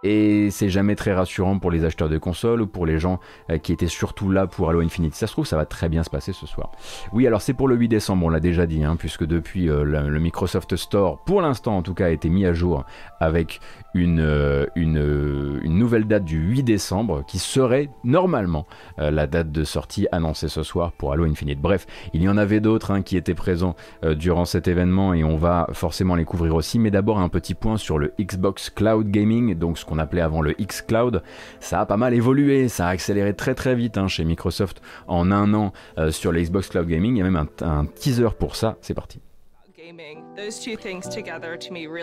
[0.03, 3.57] et c'est jamais très rassurant pour les acheteurs de consoles ou pour les gens euh,
[3.57, 5.15] qui étaient surtout là pour Halo Infinite.
[5.15, 6.71] Ça se trouve, ça va très bien se passer ce soir.
[7.13, 9.83] Oui, alors c'est pour le 8 décembre, on l'a déjà dit, hein, puisque depuis euh,
[9.83, 12.85] le, Microsoft Store, pour l'instant en tout cas, a été mis à jour
[13.19, 13.59] avec
[13.93, 18.65] une, euh, une, une, nouvelle date du 8 décembre qui serait normalement
[18.97, 21.59] la date de sortie annoncée ce soir pour Halo Infinite.
[21.59, 25.37] Bref, il y en avait d'autres hein, qui étaient présents durant cet événement et on
[25.37, 26.79] va forcément les couvrir aussi.
[26.79, 30.41] Mais d'abord un petit point sur le Xbox Cloud Gaming, donc ce qu'on appelait avant
[30.41, 31.21] le X Cloud,
[31.59, 35.31] ça a pas mal évolué, ça a accéléré très très vite hein, chez Microsoft en
[35.31, 37.15] un an euh, sur le Xbox Cloud Gaming.
[37.15, 39.19] Il y a même un, teaser pour ça, c'est parti.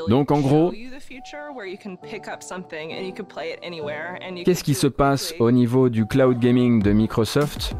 [0.09, 0.72] Donc en gros,
[4.45, 7.74] qu'est-ce qui se passe au niveau du cloud gaming de Microsoft?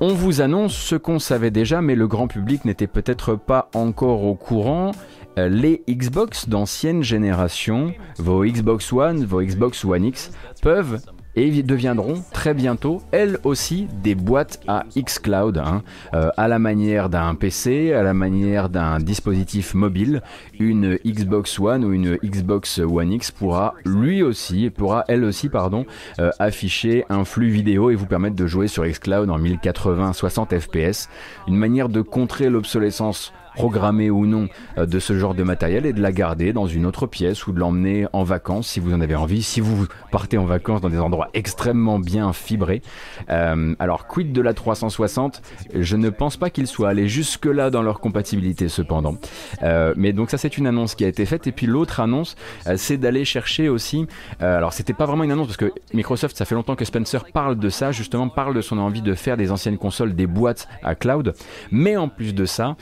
[0.00, 4.24] On vous annonce ce qu'on savait déjà, mais le grand public n'était peut-être pas encore
[4.24, 4.92] au courant.
[5.38, 10.32] Euh, les Xbox d'ancienne génération, vos Xbox One, vos Xbox One X,
[10.62, 11.00] peuvent
[11.38, 15.82] et deviendront très bientôt elles aussi des boîtes à xCloud, hein,
[16.14, 20.22] euh, à la manière d'un PC, à la manière d'un dispositif mobile.
[20.58, 25.86] Une Xbox One ou une Xbox One X pourra lui aussi, pourra elle aussi pardon,
[26.18, 30.58] euh, afficher un flux vidéo et vous permettre de jouer sur xCloud en 1080 60
[30.58, 31.08] fps.
[31.46, 34.48] Une manière de contrer l'obsolescence programmée ou non
[34.78, 37.52] euh, de ce genre de matériel et de la garder dans une autre pièce ou
[37.52, 40.88] de l'emmener en vacances si vous en avez envie, si vous partez en vacances dans
[40.88, 42.82] des endroits extrêmement bien fibrés.
[43.30, 45.42] Euh, alors quid de la 360
[45.74, 49.16] Je ne pense pas qu'ils soient allés jusque-là dans leur compatibilité cependant.
[49.64, 52.36] Euh, mais donc ça c'est une annonce qui a été faite et puis l'autre annonce
[52.76, 54.06] c'est d'aller chercher aussi,
[54.38, 57.58] alors c'était pas vraiment une annonce parce que Microsoft ça fait longtemps que Spencer parle
[57.58, 60.94] de ça, justement parle de son envie de faire des anciennes consoles des boîtes à
[60.94, 61.34] cloud,
[61.72, 62.76] mais en plus de ça,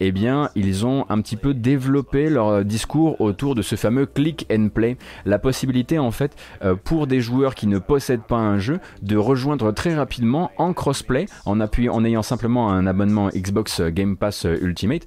[0.00, 4.46] eh bien ils ont un petit peu développé leur discours autour de ce fameux click
[4.52, 8.58] and play, la possibilité en fait euh, pour des joueurs qui ne possèdent pas un
[8.58, 13.80] jeu de rejoindre très rapidement en crossplay en appuyant en ayant simplement un abonnement Xbox
[13.80, 15.06] Game Pass Ultimate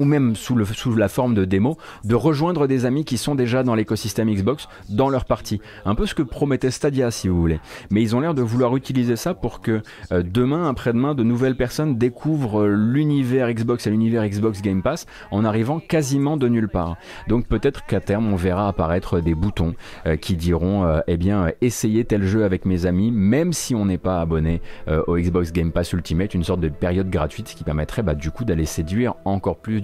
[0.00, 3.36] ou même sous, le, sous la forme de démo, de rejoindre des amis qui sont
[3.36, 5.60] déjà dans l'écosystème Xbox dans leur partie.
[5.84, 7.60] Un peu ce que promettait Stadia si vous voulez.
[7.90, 11.56] Mais ils ont l'air de vouloir utiliser ça pour que euh, demain, après-demain, de nouvelles
[11.56, 16.68] personnes découvrent euh, l'univers Xbox et l'univers Xbox Game Pass en arrivant quasiment de nulle
[16.68, 16.96] part.
[17.28, 19.74] Donc peut-être qu'à terme on verra apparaître des boutons
[20.06, 23.74] euh, qui diront euh, eh bien euh, essayez tel jeu avec mes amis même si
[23.74, 27.54] on n'est pas abonné euh, au Xbox Game Pass Ultimate, une sorte de période gratuite
[27.54, 29.80] qui permettrait bah, du coup d'aller séduire encore plus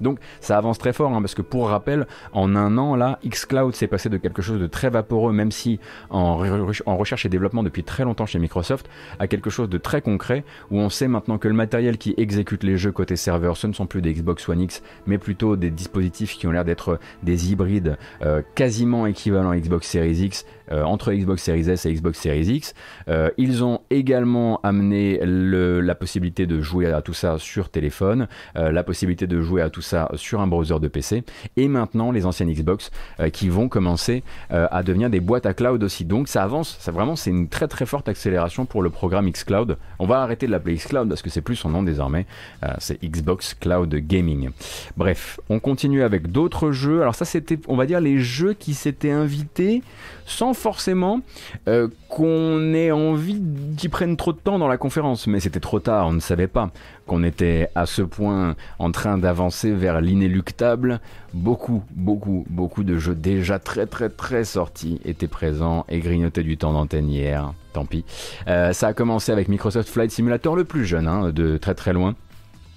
[0.00, 3.74] Donc ça avance très fort hein, parce que pour rappel, en un an là, xCloud
[3.74, 5.78] s'est passé de quelque chose de très vaporeux, même si
[6.10, 8.88] en, re- en recherche et développement depuis très longtemps chez Microsoft,
[9.18, 12.62] à quelque chose de très concret où on sait maintenant que le matériel qui exécute
[12.62, 15.70] les jeux côté serveur, ce ne sont plus des Xbox One X, mais plutôt des
[15.70, 20.44] dispositifs qui ont l'air d'être des hybrides euh, quasiment équivalents à Xbox Series X
[20.84, 22.74] entre Xbox Series S et Xbox Series X.
[23.08, 28.28] Euh, ils ont également amené le- la possibilité de jouer à tout ça sur téléphone,
[28.56, 31.22] euh, la possibilité de jouer à tout ça sur un browser de PC,
[31.56, 32.90] et maintenant les anciennes Xbox
[33.20, 36.04] euh, qui vont commencer euh, à devenir des boîtes à cloud aussi.
[36.04, 39.76] Donc ça avance, ça vraiment c'est une très très forte accélération pour le programme xCloud.
[39.98, 42.26] On va arrêter de l'appeler xCloud parce que c'est plus son nom désormais,
[42.64, 44.50] Euh, c'est Xbox Cloud Gaming.
[44.96, 47.02] Bref, on continue avec d'autres jeux.
[47.02, 49.82] Alors ça c'était, on va dire, les jeux qui s'étaient invités
[50.28, 51.20] sans forcément
[51.66, 53.42] euh, qu'on ait envie
[53.76, 55.26] qu'ils prennent trop de temps dans la conférence.
[55.26, 56.70] Mais c'était trop tard, on ne savait pas
[57.06, 61.00] qu'on était à ce point en train d'avancer vers l'inéluctable.
[61.32, 66.56] Beaucoup, beaucoup, beaucoup de jeux déjà très très très sortis étaient présents et grignotaient du
[66.56, 67.52] temps d'antenne hier.
[67.72, 68.04] Tant pis.
[68.46, 71.92] Euh, ça a commencé avec Microsoft Flight Simulator le plus jeune, hein, de très très
[71.92, 72.14] loin.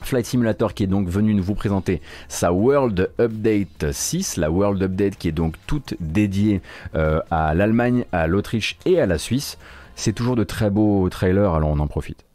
[0.02, 4.82] Flight Simulator qui est donc venu nous vous présenter sa World Update 6, la World
[4.82, 6.62] Update qui est donc toute dédiée
[6.95, 9.58] euh, à l'Allemagne, à l'Autriche et à la Suisse.
[9.95, 12.26] C'est toujours de très beaux trailers, alors on en profite.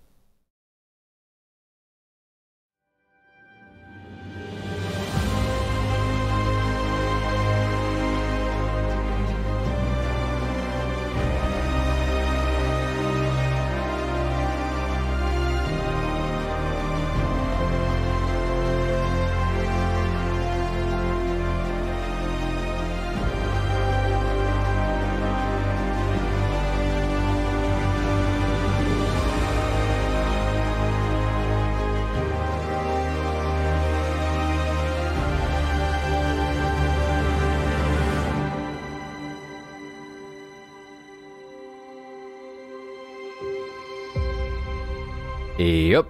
[45.69, 46.07] Et hop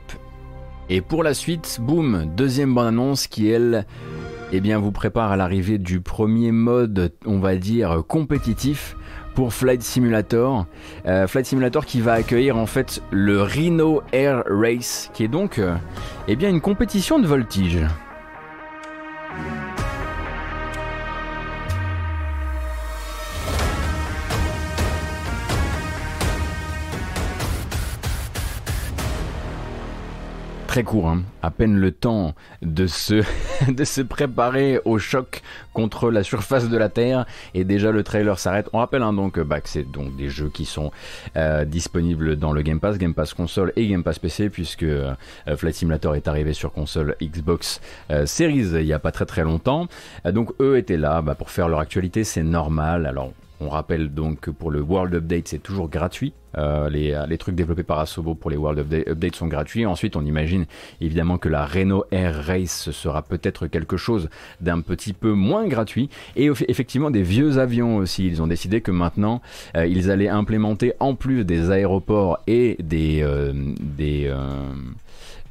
[0.91, 3.87] Et pour la suite, boum, deuxième bande-annonce qui, elle,
[4.53, 8.99] eh bien, vous prépare à l'arrivée du premier mode, on va dire, compétitif
[9.35, 10.67] pour Flight Simulator.
[11.07, 15.59] Euh, Flight Simulator qui va accueillir en fait le Rhino Air Race, qui est donc,
[15.59, 15.75] euh,
[16.29, 17.79] eh bien, une compétition de voltige.
[30.77, 31.23] Très court, hein.
[31.41, 33.23] à peine le temps de se,
[33.73, 35.41] de se préparer au choc
[35.73, 37.25] contre la surface de la Terre
[37.55, 38.69] et déjà le trailer s'arrête.
[38.75, 40.91] On rappelle hein, donc bah, que c'est donc des jeux qui sont
[41.39, 45.15] euh, disponibles dans le Game Pass, Game Pass console et Game Pass PC puisque euh,
[45.57, 49.45] Flight Simulator est arrivé sur console Xbox euh, Series il n'y a pas très très
[49.45, 49.87] longtemps.
[50.27, 53.07] Euh, donc eux étaient là bah, pour faire leur actualité, c'est normal.
[53.07, 56.35] Alors on rappelle donc que pour le World Update, c'est toujours gratuit.
[56.59, 59.87] Euh, les, les, trucs développés par Asobo pour les World Update, Update sont gratuits.
[59.87, 60.67] Ensuite, on imagine
[61.01, 64.29] évidemment que la Renault Air Race sera peut-être quelque chose
[64.61, 66.09] d'un petit peu moins gratuit.
[66.37, 68.27] Et effectivement, des vieux avions aussi.
[68.27, 69.41] Ils ont décidé que maintenant,
[69.77, 74.73] euh, ils allaient implémenter en plus des aéroports et des, euh, des euh,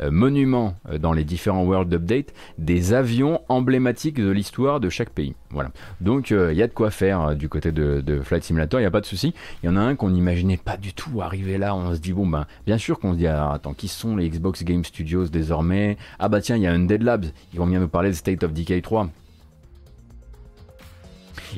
[0.09, 5.35] monuments euh, dans les différents World Update des avions emblématiques de l'histoire de chaque pays.
[5.51, 5.71] Voilà.
[6.01, 8.91] Donc il y a de quoi faire du côté de, Flight Simulator, il n'y a
[8.91, 9.33] pas de souci.
[9.63, 11.75] Il y en a un qu'on n'imaginait pas du tout arriver là.
[11.75, 14.63] On se dit, bon, ben, bien sûr qu'on se dit, attends, qui sont les Xbox
[14.63, 15.97] Game Studios désormais?
[16.19, 18.43] Ah bah tiens, il y a Undead Labs, ils vont bien nous parler de State
[18.43, 19.09] of Decay 3.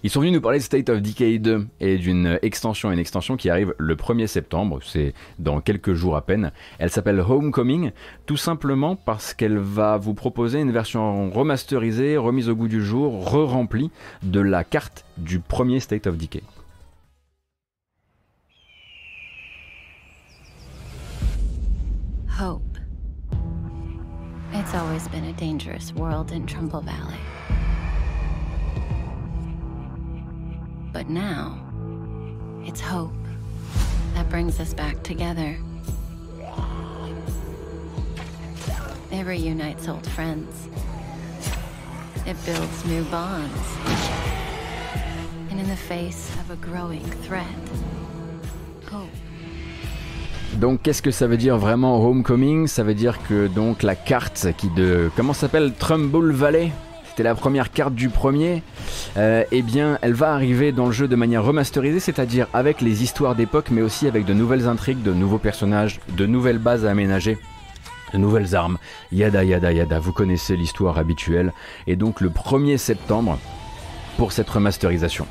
[0.03, 3.35] Ils sont venus nous parler de State of Decay 2 et d'une extension, une extension
[3.35, 6.51] qui arrive le 1er septembre, c'est dans quelques jours à peine.
[6.77, 7.91] Elle s'appelle Homecoming,
[8.25, 13.27] tout simplement parce qu'elle va vous proposer une version remasterisée, remise au goût du jour,
[13.27, 13.89] re-remplie
[14.23, 16.43] de la carte du premier State of Decay.
[22.39, 22.61] Hope.
[26.45, 27.46] Trumbull Valley.
[30.97, 31.59] But now,
[32.65, 33.13] it's hope
[34.15, 35.55] that brings us back together.
[39.11, 40.67] It reunites old friends.
[42.25, 43.67] It builds new bonds.
[45.51, 47.45] And in the face of a growing threat,
[48.91, 49.13] hope.
[50.59, 52.65] Donc qu'est-ce que ça veut dire vraiment Homecoming?
[52.65, 55.73] Ça veut dire que donc la carte qui de comment s'appelle?
[55.77, 56.71] Trumbull Valley?
[57.17, 58.61] C'était la première carte du premier,
[59.17, 63.01] euh, eh bien elle va arriver dans le jeu de manière remasterisée, c'est-à-dire avec les
[63.01, 66.91] histoires d'époque, mais aussi avec de nouvelles intrigues, de nouveaux personnages, de nouvelles bases à
[66.91, 67.39] aménager
[68.13, 68.77] de nouvelles armes,
[69.11, 71.53] yada yada yada, vous connaissez l'histoire habituelle,
[71.87, 73.39] et donc le 1er septembre
[74.17, 75.25] pour cette remasterisation.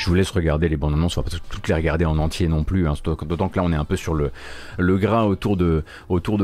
[0.00, 2.48] Je vous laisse regarder les bandes annonces, on va pas toutes les regarder en entier
[2.48, 2.94] non plus, hein.
[3.04, 4.32] d'autant que là on est un peu sur le,
[4.78, 5.84] le gras autour de,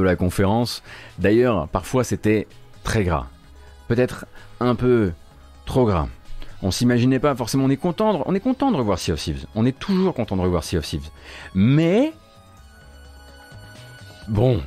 [0.02, 0.82] la conférence.
[1.18, 2.46] D'ailleurs, parfois c'était
[2.84, 3.28] très gras,
[3.88, 4.26] peut-être
[4.60, 5.12] un peu
[5.64, 6.08] trop gras.
[6.60, 9.20] On s'imaginait pas forcément, on est content, de, on est content de revoir Sea of
[9.20, 11.08] Thieves, on est toujours content de revoir Sea of Thieves.
[11.54, 12.12] Mais
[14.28, 14.60] bon,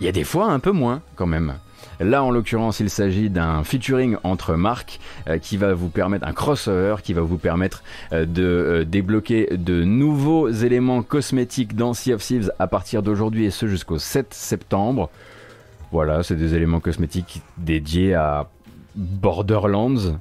[0.00, 1.58] il y a des fois un peu moins quand même.
[2.00, 6.32] Là, en l'occurrence, il s'agit d'un featuring entre marques euh, qui va vous permettre, un
[6.32, 7.82] crossover qui va vous permettre
[8.12, 13.44] euh, de euh, débloquer de nouveaux éléments cosmétiques dans Sea of Thieves à partir d'aujourd'hui
[13.44, 15.10] et ce jusqu'au 7 septembre.
[15.92, 18.48] Voilà, c'est des éléments cosmétiques dédiés à
[18.96, 20.18] Borderlands.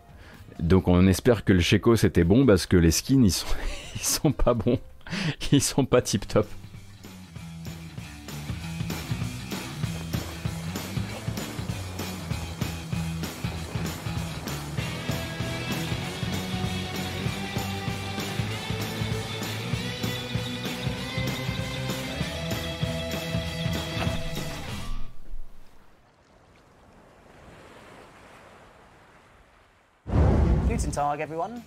[0.60, 3.48] Donc on espère que le Checo c'était bon parce que les skins ils sont,
[3.96, 4.80] ils sont pas bons.
[5.52, 6.48] Ils sont pas tip top.
[30.94, 31.64] Tag, everyone.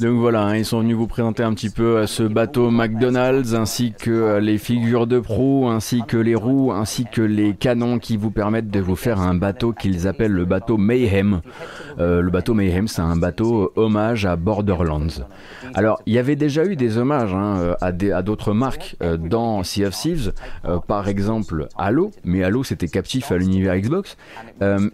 [0.00, 3.52] Donc voilà, hein, ils sont venus vous présenter un petit peu euh, ce bateau McDonald's,
[3.52, 7.98] ainsi que euh, les figures de proue, ainsi que les roues, ainsi que les canons
[7.98, 11.42] qui vous permettent de vous faire un bateau qu'ils appellent le bateau Mayhem.
[11.98, 15.26] Euh, le bateau Mayhem, c'est un bateau hommage à Borderlands.
[15.74, 19.94] Alors, il y avait déjà eu des hommages hein, à, d'autres marques dans Sea of
[19.94, 20.32] Thieves,
[20.86, 24.16] par exemple Halo, mais Halo c'était captif à l'univers Xbox.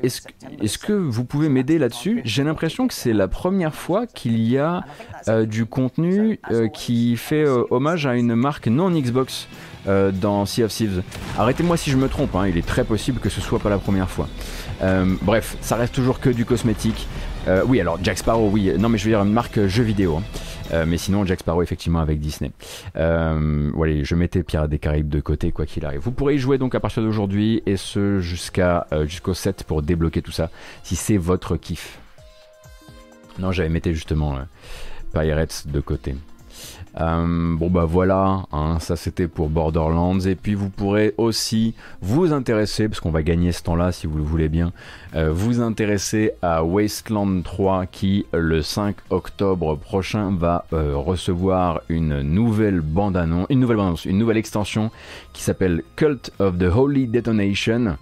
[0.02, 2.20] est-ce que vous pouvez m'aider là-dessus?
[2.24, 4.84] J'ai l'impression que c'est la première fois qu'il y a
[5.28, 9.48] euh, du contenu euh, qui fait euh, hommage à une marque non Xbox
[10.20, 11.02] dans Sea of Thieves.
[11.38, 13.78] Arrêtez-moi si je me trompe, hein, il est très possible que ce soit pas la
[13.78, 14.28] première fois.
[15.22, 17.08] bref, ça reste toujours que du cosmétique.
[17.64, 20.18] oui, alors Jack Sparrow, oui, non mais je veux dire une marque jeu vidéo.
[20.18, 20.84] Hein.
[20.84, 22.50] mais sinon, Jack Sparrow, effectivement, avec Disney.
[22.94, 26.00] voilà, je mettais Pierre des Caraïbes de côté, quoi qu'il arrive.
[26.00, 30.20] Vous pourrez y jouer donc à partir d'aujourd'hui et ce jusqu'à jusqu'au 7 pour débloquer
[30.20, 30.50] tout ça,
[30.82, 31.98] si c'est votre kiff.
[33.38, 34.42] Non, j'avais mis justement euh,
[35.12, 36.16] Pirates de côté.
[37.00, 40.18] Euh, bon bah voilà, hein, ça c'était pour Borderlands.
[40.20, 44.18] Et puis vous pourrez aussi vous intéresser, parce qu'on va gagner ce temps-là si vous
[44.18, 44.72] le voulez bien,
[45.14, 52.80] euh, vous intéresser à Wasteland 3 qui le 5 octobre prochain va recevoir une nouvelle
[52.80, 54.90] bande-annonce, une nouvelle bande-annonce, une nouvelle extension
[55.32, 57.96] qui s'appelle Cult of the Holy Detonation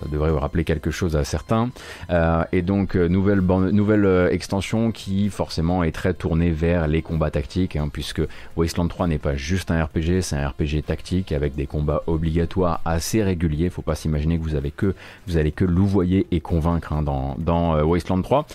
[0.00, 1.70] ça devrait vous rappeler quelque chose à certains.
[2.10, 7.02] Euh, et donc euh, nouvelle, nouvelle euh, extension qui forcément est très tournée vers les
[7.02, 8.22] combats tactiques, hein, puisque
[8.56, 12.80] Wasteland 3 n'est pas juste un RPG, c'est un RPG tactique avec des combats obligatoires
[12.84, 13.70] assez réguliers.
[13.70, 14.94] Faut pas s'imaginer que vous avez que
[15.26, 18.46] vous allez que louvoyer et convaincre hein, dans, dans Wasteland 3.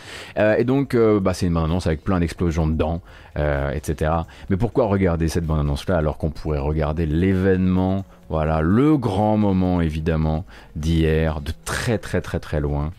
[0.58, 3.02] et donc bah, c'est une bande-annonce avec plein d'explosions dedans,
[3.36, 4.12] etc.
[4.50, 9.82] Mais pourquoi regarder cette bande-annonce là alors qu'on pourrait regarder l'événement voilà, le grand moment
[9.82, 12.92] évidemment d'hier, de très très très très loin?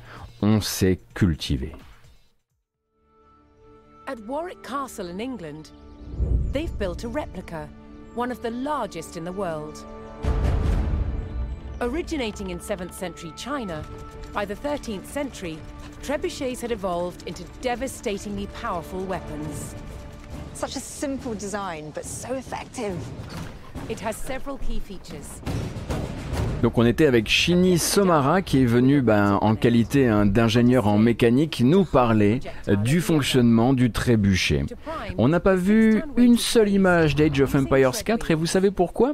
[0.43, 1.73] On s'est cultivé.
[4.07, 5.71] At Warwick Castle in England,
[6.53, 7.69] they've built a replica,
[8.15, 9.85] one of the largest in the world.
[11.81, 13.83] Originating in 7th century China,
[14.33, 15.59] by the 13th century,
[16.03, 19.75] trebuchets had evolved into devastatingly powerful weapons.
[20.55, 22.97] Such a simple design, but so effective.
[23.89, 25.41] It has several key features.
[26.65, 30.97] Donc on était avec Shini Somara qui est venu ben, en qualité hein, d'ingénieur en
[30.97, 34.63] mécanique nous parler euh, du fonctionnement du trébuchet.
[35.19, 39.13] On n'a pas vu une seule image d'Age of Empires 4 et vous savez pourquoi?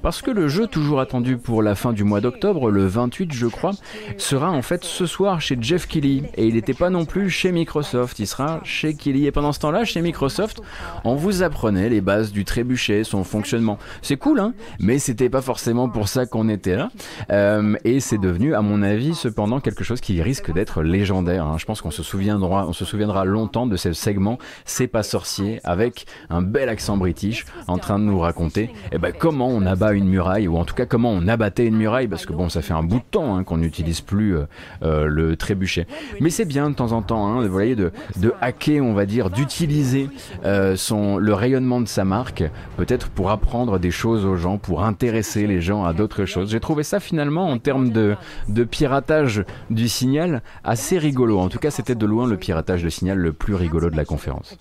[0.00, 3.46] Parce que le jeu toujours attendu pour la fin du mois d'octobre, le 28 je
[3.46, 3.72] crois,
[4.16, 7.52] sera en fait ce soir chez Jeff Keighley et il n'était pas non plus chez
[7.52, 10.62] Microsoft, il sera chez Keighley et pendant ce temps-là chez Microsoft
[11.04, 13.76] on vous apprenait les bases du trébuchet, son fonctionnement.
[14.00, 16.85] C'est cool hein mais c'était pas forcément pour ça qu'on était là.
[17.30, 21.46] Euh, et c'est devenu, à mon avis, cependant quelque chose qui risque d'être légendaire.
[21.46, 21.56] hein.
[21.58, 25.60] Je pense qu'on se souviendra, on se souviendra longtemps de ce segment C'est pas sorcier
[25.64, 29.92] avec un bel accent british en train de nous raconter eh ben, comment on abat
[29.92, 32.62] une muraille ou en tout cas comment on abattait une muraille parce que bon, ça
[32.62, 34.44] fait un bout de temps hein, qu'on n'utilise plus euh,
[34.82, 35.86] euh, le trébuchet.
[36.20, 37.92] Mais c'est bien de temps en temps, hein, vous voyez, de,
[38.40, 40.08] hacker, on va dire, d'utiliser
[40.44, 42.44] le rayonnement de sa marque,
[42.76, 46.50] peut-être pour apprendre des choses aux gens, pour intéresser les gens à d'autres choses.
[46.50, 48.16] J'ai trouvé ça finalement en termes de,
[48.48, 51.38] de piratage du signal assez rigolo.
[51.38, 54.04] En tout cas, c'était de loin le piratage de signal le plus rigolo de la
[54.04, 54.54] conférence.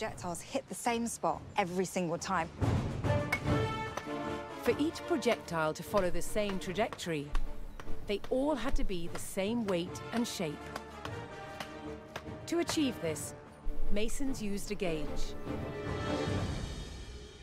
[4.66, 7.28] For each projectile to follow the same trajectory,
[8.08, 10.58] they all had to be the same weight and shape.
[12.48, 13.36] To achieve this,
[13.92, 15.36] masons used a gauge.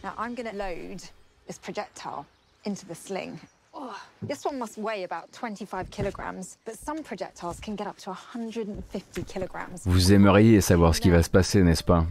[0.03, 1.05] Now I'm going to load
[1.47, 2.27] this projectile
[2.64, 3.39] into the sling.
[3.75, 3.97] Oh,
[4.27, 9.23] this one must weigh about 25 kilograms, but some projectiles can get up to 150
[9.23, 9.81] kilograms.
[9.87, 12.05] Vous aimeriez savoir ce qui va se passer, n'est-ce pas?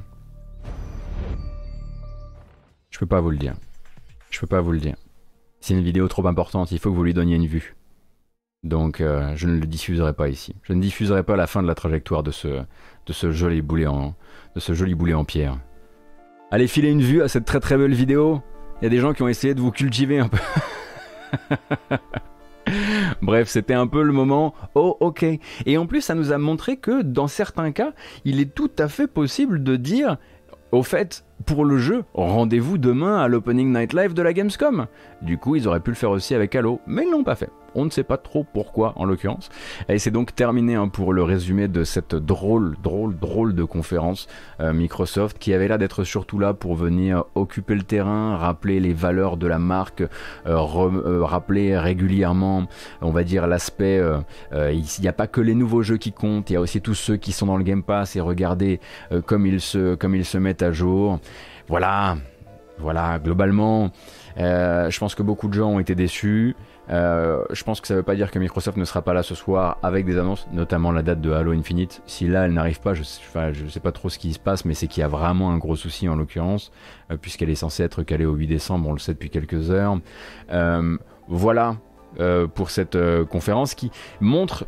[2.89, 3.53] Je peux pas vous le dire.
[4.31, 4.95] Je peux pas vous le dire.
[5.59, 7.75] C'est une vidéo trop importante, il faut que vous lui donniez une vue.
[8.63, 10.55] Donc euh, je ne le diffuserai pas ici.
[10.63, 13.85] Je ne diffuserai pas la fin de la trajectoire de ce, de ce joli boulet
[13.85, 14.15] en,
[14.55, 15.59] de ce joli boulet en pierre.
[16.49, 18.41] Allez filer une vue à cette très très belle vidéo.
[18.81, 20.39] Il y a des gens qui ont essayé de vous cultiver un peu.
[23.21, 24.53] Bref, c'était un peu le moment.
[24.75, 25.25] Oh, ok.
[25.65, 27.93] Et en plus, ça nous a montré que dans certains cas,
[28.25, 30.17] il est tout à fait possible de dire,
[30.71, 34.87] au fait, pour le jeu, rendez-vous demain à l'opening night live de la Gamescom.
[35.21, 37.49] Du coup, ils auraient pu le faire aussi avec Halo, mais ils l'ont pas fait.
[37.75, 39.49] On ne sait pas trop pourquoi en l'occurrence.
[39.89, 44.27] Et c'est donc terminé hein, pour le résumé de cette drôle, drôle, drôle de conférence
[44.59, 48.93] euh, Microsoft qui avait l'air d'être surtout là pour venir occuper le terrain, rappeler les
[48.93, 50.07] valeurs de la marque, euh,
[50.45, 52.67] euh, rappeler régulièrement,
[53.01, 54.01] on va dire, l'aspect.
[54.53, 56.95] il n'y a pas que les nouveaux jeux qui comptent, il y a aussi tous
[56.95, 58.79] ceux qui sont dans le Game Pass et regarder
[59.25, 61.19] comme, ils se, comme ils se mettent à jour.
[61.67, 62.17] Voilà,
[62.77, 63.91] voilà, globalement,
[64.37, 66.55] euh, je pense que beaucoup de gens ont été déçus.
[66.89, 69.23] Euh, je pense que ça ne veut pas dire que Microsoft ne sera pas là
[69.23, 72.01] ce soir avec des annonces, notamment la date de Halo Infinite.
[72.05, 74.73] Si là elle n'arrive pas, je je sais pas trop ce qui se passe, mais
[74.73, 76.71] c'est qu'il y a vraiment un gros souci en l'occurrence,
[77.11, 79.97] euh, puisqu'elle est censée être calée au 8 décembre, on le sait depuis quelques heures.
[81.27, 81.77] Voilà
[82.55, 82.97] pour cette
[83.29, 84.65] conférence qui montre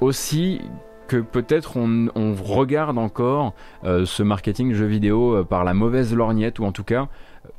[0.00, 0.60] aussi
[1.08, 6.64] que peut-être on, on regarde encore ce marketing jeu vidéo par la mauvaise lorgnette, ou
[6.64, 7.08] en tout cas,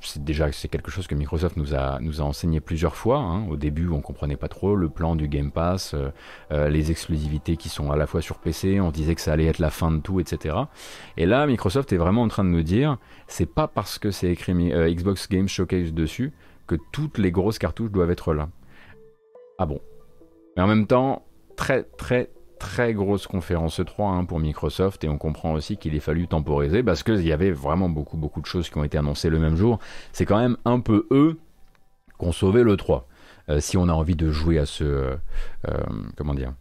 [0.01, 3.19] c'est déjà quelque chose que Microsoft nous a, enseigné plusieurs fois.
[3.19, 3.47] hein.
[3.49, 6.09] Au début, on comprenait pas trop le plan du Game Pass, euh,
[6.51, 9.45] euh, les exclusivités qui sont à la fois sur PC, on disait que ça allait
[9.45, 10.55] être la fin de tout, etc.
[11.17, 14.29] Et là, Microsoft est vraiment en train de nous dire, c'est pas parce que c'est
[14.29, 16.33] écrit euh, Xbox Game Showcase dessus
[16.67, 18.49] que toutes les grosses cartouches doivent être là.
[19.57, 19.81] Ah bon.
[20.55, 21.25] Mais en même temps,
[21.55, 22.29] très très
[22.59, 26.83] très grosse conférence E3 hein, pour Microsoft et on comprend aussi qu'il ait fallu temporiser
[26.83, 29.55] parce qu'il y avait vraiment beaucoup beaucoup de choses qui ont été annoncées le même
[29.55, 29.79] jour.
[30.11, 31.39] C'est quand même un peu eux
[32.17, 33.07] qu'on sauvait le 3.
[33.49, 34.83] Euh, si on a envie de jouer à ce...
[34.83, 35.15] euh,
[35.67, 35.77] euh,
[36.17, 36.53] comment dire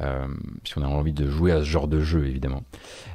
[0.00, 0.26] euh,
[0.64, 2.62] si on a envie de jouer à ce genre de jeu, évidemment.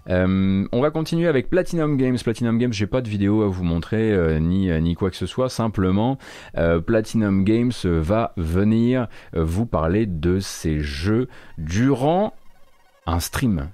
[0.09, 2.17] Euh, on va continuer avec Platinum Games.
[2.23, 5.25] Platinum Games, j'ai pas de vidéo à vous montrer, euh, ni, ni quoi que ce
[5.25, 5.49] soit.
[5.49, 6.17] Simplement,
[6.57, 11.27] euh, Platinum Games va venir euh, vous parler de ces jeux
[11.57, 12.33] durant
[13.05, 13.69] un stream.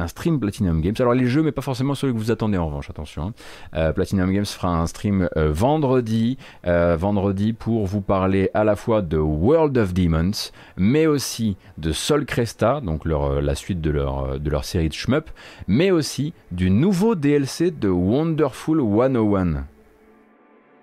[0.00, 0.94] Un stream Platinum Games.
[0.98, 3.22] Alors les jeux, mais pas forcément ceux que vous attendez en revanche, attention.
[3.22, 3.32] hein.
[3.74, 8.76] Euh, Platinum Games fera un stream euh, vendredi, euh, vendredi pour vous parler à la
[8.76, 14.40] fois de World of Demons, mais aussi de Sol Cresta, donc la suite de leur,
[14.40, 15.28] de leur série de shmup,
[15.68, 19.66] mais aussi du nouveau DLC de Wonderful 101.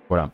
[0.10, 0.30] Voilà.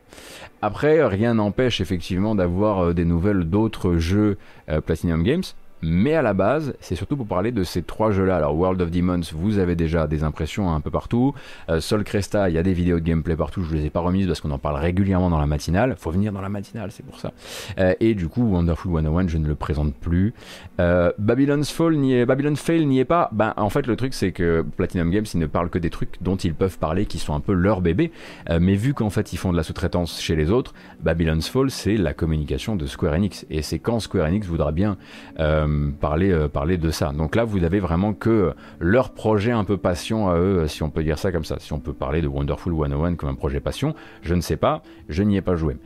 [0.60, 4.36] Après, rien n'empêche effectivement d'avoir des nouvelles d'autres jeux
[4.84, 5.42] Platinum Games,
[5.84, 8.36] mais à la base, c'est surtout pour parler de ces trois jeux-là.
[8.36, 11.34] Alors World of Demons, vous avez déjà des impressions un peu partout.
[11.68, 14.00] Euh, Cresta, il y a des vidéos de gameplay partout, je ne les ai pas
[14.00, 15.94] remises parce qu'on en parle régulièrement dans la matinale.
[15.98, 17.32] Faut venir dans la matinale, c'est pour ça.
[17.78, 20.34] Euh, et du coup, Wonderful 101, je ne le présente plus.
[20.80, 23.28] Euh, Babylon's Fall n'y est, Babylon Fail n'y est pas.
[23.32, 26.22] Ben, en fait, le truc, c'est que Platinum Games, ils ne parlent que des trucs
[26.22, 28.10] dont ils peuvent parler, qui sont un peu leur bébé.
[28.50, 31.70] Euh, mais vu qu'en fait, ils font de la sous-traitance chez les autres, Babylon's Fall,
[31.70, 33.46] c'est la communication de Square Enix.
[33.50, 34.96] Et c'est quand Square Enix voudra bien
[35.40, 35.66] euh,
[36.00, 37.12] parler, euh, parler de ça.
[37.12, 40.90] Donc là, vous avez vraiment que leur projet un peu passion à eux, si on
[40.90, 41.56] peut dire ça comme ça.
[41.58, 44.82] Si on peut parler de Wonderful 101 comme un projet passion, je ne sais pas,
[45.08, 45.76] je n'y ai pas joué.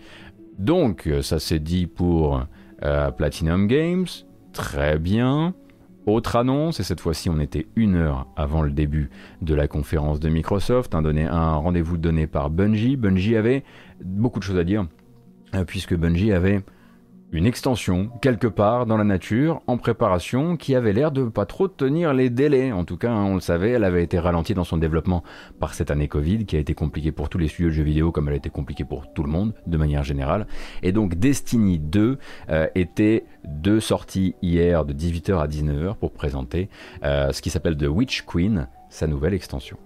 [0.59, 2.43] Donc, euh, ça c'est dit pour
[2.85, 4.07] euh, Platinum Games.
[4.53, 5.55] Très bien.
[6.07, 9.11] Autre annonce, et cette fois-ci on était une heure avant le début
[9.43, 12.97] de la conférence de Microsoft, un, donné- un rendez-vous donné par Bungie.
[12.97, 13.63] Bungie avait
[14.03, 14.87] beaucoup de choses à dire,
[15.67, 16.63] puisque Bungie avait
[17.31, 21.69] une extension quelque part dans la nature en préparation qui avait l'air de pas trop
[21.69, 22.73] tenir les délais.
[22.73, 25.23] En tout cas, hein, on le savait, elle avait été ralentie dans son développement
[25.59, 28.13] par cette année Covid qui a été compliquée pour tous les studios de jeux vidéo
[28.13, 30.47] comme elle a été compliquée pour tout le monde de manière générale.
[30.83, 32.19] Et donc Destiny 2
[32.49, 36.71] euh, était de sortie hier de 18h à 19h pour présenter
[37.05, 39.77] euh, ce qui s'appelle The Witch Queen, sa nouvelle extension.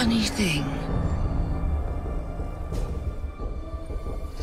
[0.00, 0.64] Funny thing.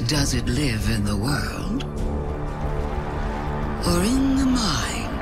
[0.05, 1.83] Does it live in the world?
[3.87, 5.19] Or in the mind?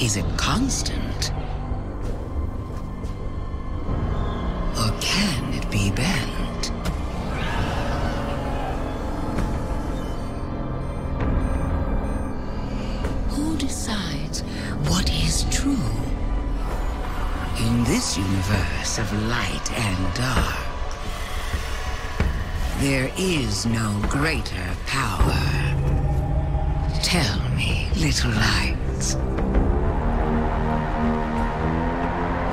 [0.00, 1.30] Is it constant?
[4.80, 6.43] Or can it be bent?
[15.64, 15.72] True?
[17.58, 20.66] In this universe of light and dark,
[22.80, 25.40] there is no greater power.
[27.02, 29.14] Tell me, little lights.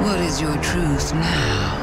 [0.04, 1.81] What is your truth now?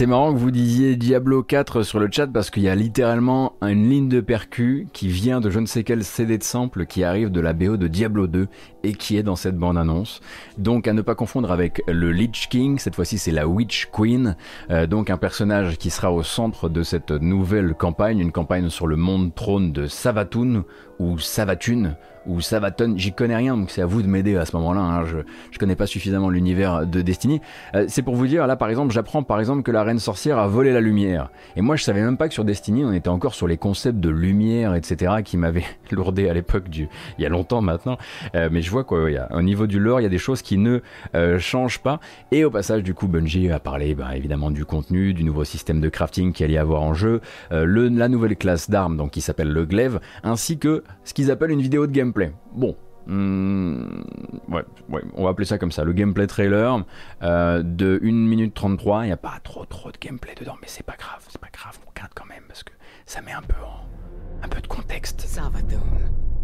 [0.00, 3.52] C'est marrant que vous disiez Diablo 4 sur le chat parce qu'il y a littéralement
[3.60, 7.04] une ligne de percu qui vient de je ne sais quel CD de sample qui
[7.04, 8.48] arrive de la BO de Diablo 2
[8.82, 10.22] et qui est dans cette bande-annonce.
[10.56, 14.36] Donc à ne pas confondre avec le Lich King, cette fois-ci c'est la Witch Queen,
[14.70, 18.86] euh, donc un personnage qui sera au centre de cette nouvelle campagne, une campagne sur
[18.86, 20.64] le monde trône de Savatun
[20.98, 21.96] ou Savatune
[22.26, 24.80] ou Savaton, j'y connais rien, donc c'est à vous de m'aider à ce moment-là.
[24.80, 25.04] hein.
[25.06, 25.18] Je,
[25.50, 27.40] je connais pas suffisamment l'univers de Destiny.
[27.74, 30.38] Euh, c'est pour vous dire, là par exemple, j'apprends par exemple que la reine sorcière
[30.38, 31.30] a volé la lumière.
[31.56, 33.98] Et moi je savais même pas que sur Destiny on était encore sur les concepts
[34.00, 35.14] de lumière, etc.
[35.24, 37.96] qui m'avaient lourdé à l'époque du, il y a longtemps maintenant.
[38.34, 40.58] Euh, mais je vois quoi, au niveau du lore, il y a des choses qui
[40.58, 40.80] ne
[41.14, 42.00] euh, changent pas.
[42.32, 45.80] Et au passage, du coup, Bungie a parlé ben, évidemment du contenu, du nouveau système
[45.80, 49.20] de crafting qu'il allait y avoir en jeu, le, la nouvelle classe d'armes donc qui
[49.20, 52.09] s'appelle le glaive, ainsi que ce qu'ils appellent une vidéo de gameplay.
[52.52, 52.76] Bon.
[53.06, 54.02] hmm,
[54.48, 56.84] ouais, ouais, on va appeler ça comme ça, le gameplay trailer
[57.22, 60.68] euh, de 1 minute 33, il n'y a pas trop trop de gameplay dedans, mais
[60.68, 62.72] c'est pas grave, c'est pas grave, on regarde quand même parce que
[63.06, 65.20] ça met un peu en, un peu de contexte.
[65.22, 65.82] Savathun,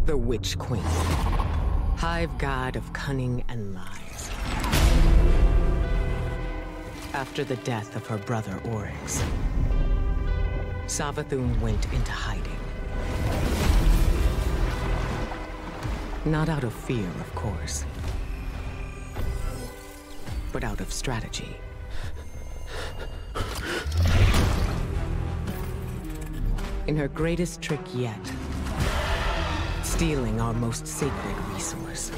[0.05, 0.83] the Witch Queen.
[1.97, 4.29] Hive god of cunning and lies.
[7.13, 9.23] After the death of her brother Oryx,
[10.87, 12.43] Savathun went into hiding.
[16.27, 17.85] Not out of fear, of course,
[20.51, 21.55] but out of strategy.
[26.85, 28.19] In her greatest trick yet,
[29.83, 32.11] stealing our most sacred resource.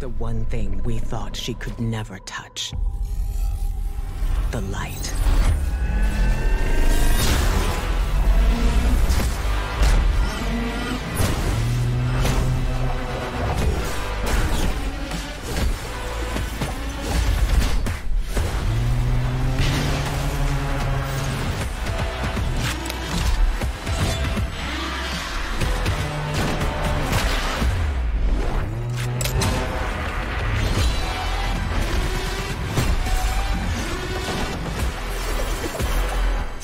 [0.00, 2.72] The one thing we thought she could never touch.
[4.50, 5.14] The light.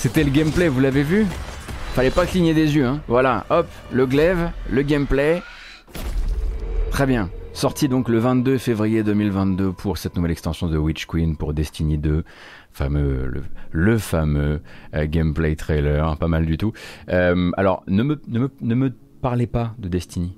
[0.05, 1.25] C'était le gameplay, vous l'avez vu
[1.95, 3.01] Fallait pas cligner des yeux, hein.
[3.09, 5.43] Voilà, hop, le glaive, le gameplay.
[6.91, 7.31] Très bien.
[7.55, 11.97] Sorti donc le 22 février 2022 pour cette nouvelle extension de Witch Queen pour Destiny
[11.97, 12.23] 2.
[12.71, 13.33] Fameux,
[13.71, 14.61] le, fameux
[14.95, 16.75] euh, gameplay trailer, pas mal du tout.
[17.09, 18.93] Euh, alors, ne me, ne, me, ne me
[19.23, 20.37] parlez pas de Destiny.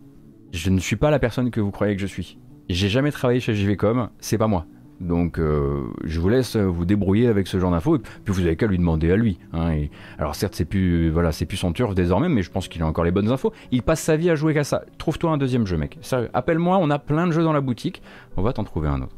[0.52, 2.38] Je ne suis pas la personne que vous croyez que je suis.
[2.68, 4.64] J'ai jamais travaillé chez JVcom, c'est pas moi.
[5.00, 7.98] Donc euh, je vous laisse vous débrouiller avec ce genre d'infos.
[7.98, 9.38] Puis vous avez qu'à lui demander à lui.
[9.52, 9.86] Hein,
[10.18, 13.04] alors certes c'est plus voilà plus son turf désormais, mais je pense qu'il a encore
[13.04, 13.52] les bonnes infos.
[13.70, 14.84] Il passe sa vie à jouer qu'à ça.
[14.98, 15.98] Trouve-toi un deuxième jeu, mec.
[16.32, 18.02] Appelle-moi, on a plein de jeux dans la boutique.
[18.36, 19.16] On va t'en trouver un autre.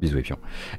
[0.00, 0.24] Bisous et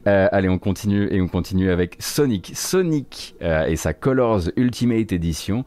[0.07, 2.53] euh, allez, on continue et on continue avec Sonic.
[2.55, 5.63] Sonic euh, et sa Colors Ultimate Edition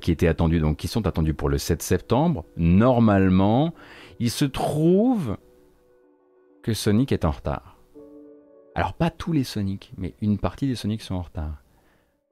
[0.00, 2.44] qui attendus donc qui sont attendus pour le 7 septembre.
[2.56, 3.74] Normalement,
[4.20, 5.36] il se trouve
[6.62, 7.76] que Sonic est en retard.
[8.74, 11.62] Alors pas tous les Sonic, mais une partie des Sonic sont en retard.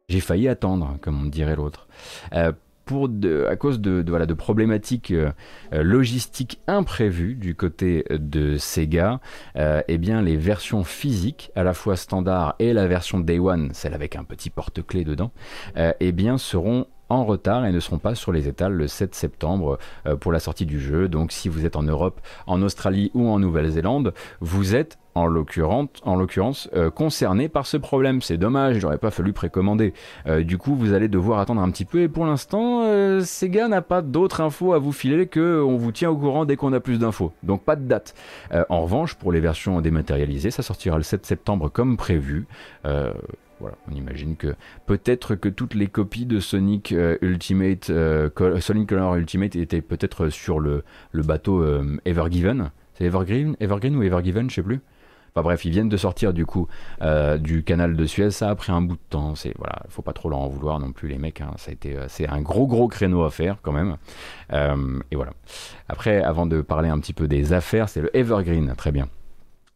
[0.08, 1.86] J'ai failli attendre, comme on dirait l'autre.
[2.32, 2.52] Euh,
[2.84, 3.08] pour
[3.48, 5.30] à cause de, voilà, de problématiques euh,
[5.72, 9.20] euh, logistiques imprévues du côté de Sega,
[9.54, 13.94] eh bien les versions physiques, à la fois standard et la version Day One, celle
[13.94, 15.30] avec un petit porte-clés dedans,
[15.76, 19.78] eh bien seront en retard et ne seront pas sur les étals le 7 septembre
[20.06, 21.08] euh, pour la sortie du jeu.
[21.08, 26.68] Donc si vous êtes en Europe, en Australie ou en Nouvelle-Zélande, vous êtes en l'occurrence,
[26.74, 28.22] euh, concerné par ce problème.
[28.22, 29.92] C'est dommage, il n'aurait pas fallu précommander.
[30.26, 32.00] Euh, du coup, vous allez devoir attendre un petit peu.
[32.00, 32.82] Et pour l'instant,
[33.22, 36.56] Sega n'a pas d'autres infos à vous filer que on vous tient au courant dès
[36.56, 37.32] qu'on a plus d'infos.
[37.42, 38.14] Donc pas de date.
[38.68, 42.46] en revanche, pour les versions dématérialisées, ça sortira le 7 septembre comme prévu.
[43.60, 44.54] Voilà, on imagine que
[44.86, 50.30] peut-être que toutes les copies de Sonic euh, Ultimate, euh, Sonic Color Ultimate étaient peut-être
[50.30, 50.82] sur le,
[51.12, 52.70] bateau euh, Evergiven.
[52.94, 54.80] C'est Evergreen, Evergreen ou Evergiven, je sais plus.
[55.32, 56.66] Enfin bref, ils viennent de sortir du coup
[57.38, 58.30] du canal de Suez.
[58.30, 59.34] Ça a pris un bout de temps.
[59.34, 61.40] C'est voilà, faut pas trop leur en vouloir non plus les mecs.
[61.40, 61.52] Hein.
[61.56, 63.96] Ça a été, c'est un gros gros créneau à faire quand même.
[64.52, 65.32] et voilà.
[65.88, 68.74] Après, avant de parler un petit peu des affaires, c'est le Evergreen.
[68.76, 69.08] Très bien.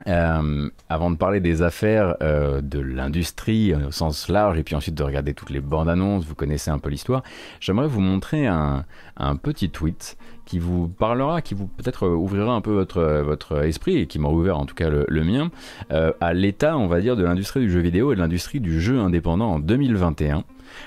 [0.06, 4.74] Euh, avant de parler des affaires euh, de l'industrie euh, au sens large et puis
[4.74, 7.22] ensuite de regarder toutes les bandes annonces, vous connaissez un peu l'histoire,
[7.58, 8.84] j'aimerais vous montrer un,
[9.16, 13.96] un, petit tweet qui vous parlera, qui vous peut-être ouvrira un peu votre, votre esprit
[13.96, 15.50] et qui m'a ouvert en tout cas le, le mien
[15.88, 19.00] à l'état, on va dire, de l'industrie du jeu vidéo et de l'industrie du jeu
[19.00, 20.44] indépendant en 2021.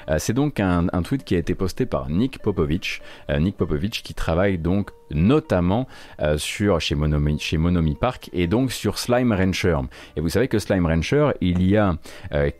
[0.10, 3.02] Euh, c'est donc un, tweet qui a été posté par Nick Popovich.
[3.30, 5.88] Euh, Nick Popovich qui travaille donc notamment
[6.22, 9.78] euh, chez Monomi, Park et donc sur Slime Rancher.
[10.16, 11.98] Et vous savez que Slime Rancher, il y a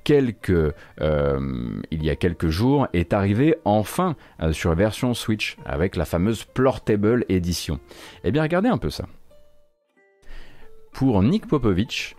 [0.04, 4.16] quelques il y a quelques jours, est arrivé enfin
[4.52, 7.80] sur version Switch avec la fameuse Portable Edition.
[8.24, 9.06] Eh bien, regardez un peu ça.
[10.94, 12.16] Pour Nick Popovich,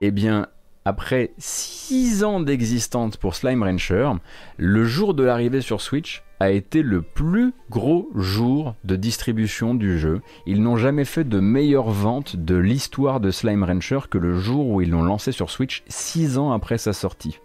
[0.00, 0.48] eh bien,
[0.84, 4.10] après 6 ans d'existence pour Slime Rancher,
[4.56, 9.98] le jour de l'arrivée sur Switch a été le plus gros jour de distribution du
[9.98, 10.22] jeu.
[10.44, 14.66] Ils n'ont jamais fait de meilleure vente de l'histoire de Slime Rancher que le jour
[14.68, 17.38] où ils l'ont lancé sur Switch 6 ans après sa sortie.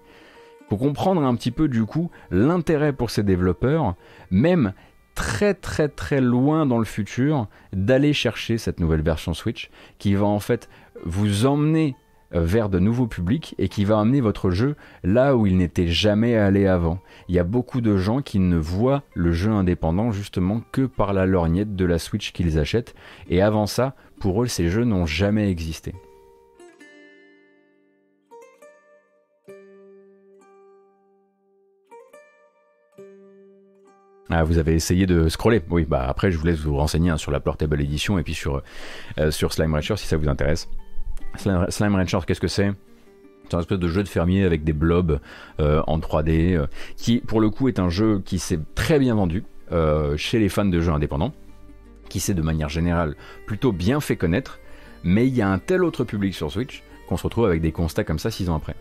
[0.68, 3.94] Pour comprendre un petit peu du coup l'intérêt pour ces développeurs,
[4.32, 4.74] même
[5.14, 9.70] très très très loin dans le futur, d'aller chercher cette nouvelle version Switch
[10.00, 10.70] qui va en fait
[11.06, 11.96] vous emmener
[12.32, 16.36] vers de nouveaux publics et qui va amener votre jeu là où il n'était jamais
[16.36, 17.00] allé avant.
[17.30, 21.14] Il y a beaucoup de gens qui ne voient le jeu indépendant justement que par
[21.14, 22.96] la lorgnette de la Switch qu'ils achètent
[23.30, 25.94] et avant ça, pour eux, ces jeux n'ont jamais existé.
[34.30, 35.62] Ah, vous avez essayé de scroller.
[35.70, 38.34] Oui, bah après je vous laisse vous renseigner hein, sur la Portable Edition et puis
[38.34, 38.62] sur,
[39.20, 40.68] euh, sur Slime Rancher si ça vous intéresse.
[41.36, 42.72] Slime Rancher, qu'est-ce que c'est?
[43.48, 45.20] C'est un espèce de jeu de fermier avec des blobs
[45.60, 46.68] euh, en 3D, euh,
[46.98, 50.50] qui pour le coup est un jeu qui s'est très bien vendu euh, chez les
[50.50, 51.34] fans de jeux indépendants,
[52.10, 53.16] qui s'est de manière générale
[53.46, 54.60] plutôt bien fait connaître,
[55.04, 57.72] mais il y a un tel autre public sur Switch qu'on se retrouve avec des
[57.72, 58.76] constats comme ça 6 ans après.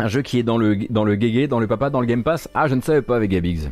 [0.00, 2.24] Un jeu qui est dans le, dans le Gégé, dans le Papa, dans le Game
[2.24, 3.68] Pass Ah, je ne savais pas avec Gabix.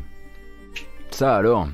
[1.11, 1.68] Ça alors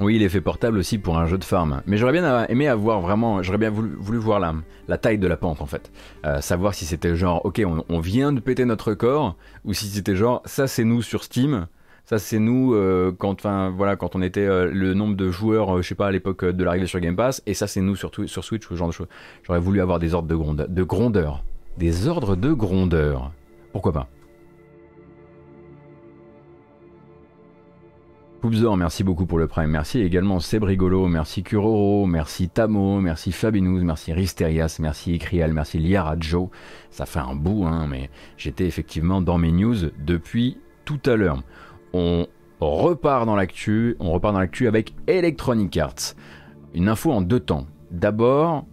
[0.00, 1.82] Oui, il est fait portable aussi pour un jeu de farm.
[1.86, 4.54] Mais j'aurais bien aimé avoir vraiment, j'aurais bien voulu, voir la,
[4.88, 5.92] la, taille de la pente en fait.
[6.24, 9.86] Euh, savoir si c'était genre, ok, on, on, vient de péter notre corps, ou si
[9.86, 11.68] c'était genre, ça c'est nous sur Steam,
[12.06, 15.82] ça, c'est nous euh, quand, voilà, quand on était euh, le nombre de joueurs, euh,
[15.82, 17.42] je sais pas, à l'époque de l'arrivée sur Game Pass.
[17.46, 19.08] Et ça, c'est nous surtout sur Switch, ce genre de choses.
[19.42, 21.42] J'aurais voulu avoir des ordres de, gronde, de grandeur.
[21.78, 23.32] Des ordres de grandeur.
[23.72, 24.08] Pourquoi pas?
[28.40, 29.70] Koubzor, merci beaucoup pour le prime.
[29.70, 36.14] Merci également Sebrigolo, merci Kuroro, merci Tamo, merci Fabinous, merci Risterias, merci Ikrial, merci Liara
[36.20, 36.50] Joe.
[36.92, 41.42] Ça fait un bout, hein, mais j'étais effectivement dans mes news depuis tout à l'heure.
[41.96, 42.26] On
[42.60, 46.14] repart dans l'actu, on repart dans l'actu avec Electronic Arts.
[46.74, 47.66] Une info en deux temps.
[47.90, 48.66] D'abord,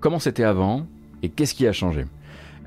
[0.00, 0.86] comment c'était avant
[1.22, 2.06] et qu'est-ce qui a changé?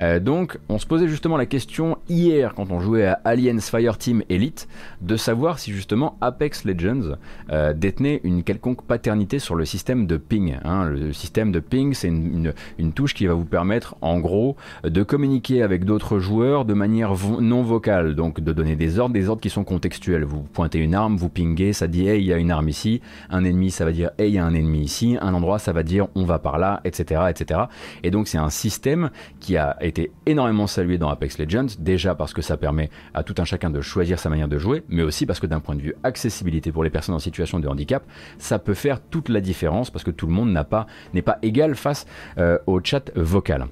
[0.01, 4.23] Euh, donc, on se posait justement la question hier, quand on jouait à Aliens Fireteam
[4.29, 4.67] Elite,
[5.01, 7.17] de savoir si justement Apex Legends
[7.51, 10.57] euh, détenait une quelconque paternité sur le système de ping.
[10.63, 10.85] Hein.
[10.85, 12.53] Le système de ping, c'est une,
[12.93, 17.61] touche qui va vous permettre, en gros, de communiquer avec d'autres joueurs de manière non
[17.61, 20.23] vocale, donc de donner des ordres, des ordres qui sont contextuels.
[20.23, 23.01] Vous pointez une arme, vous pingez, ça dit hey, il y a une arme ici.
[23.29, 25.17] Un ennemi, ça va dire hey, il y a un ennemi ici.
[25.19, 27.61] Un endroit, ça va dire on va par là, etc., etc.
[28.03, 32.33] Et donc, c'est un système qui a été énormément salué dans Apex Legends, déjà parce
[32.33, 35.25] que ça permet à tout un chacun de choisir sa manière de jouer, mais aussi
[35.25, 38.03] parce que d'un point de vue accessibilité pour les personnes en situation de handicap,
[38.38, 41.39] ça peut faire toute la différence parce que tout le monde n'a pas n'est pas
[41.41, 42.05] égal face
[42.38, 43.67] euh, au chat vocal.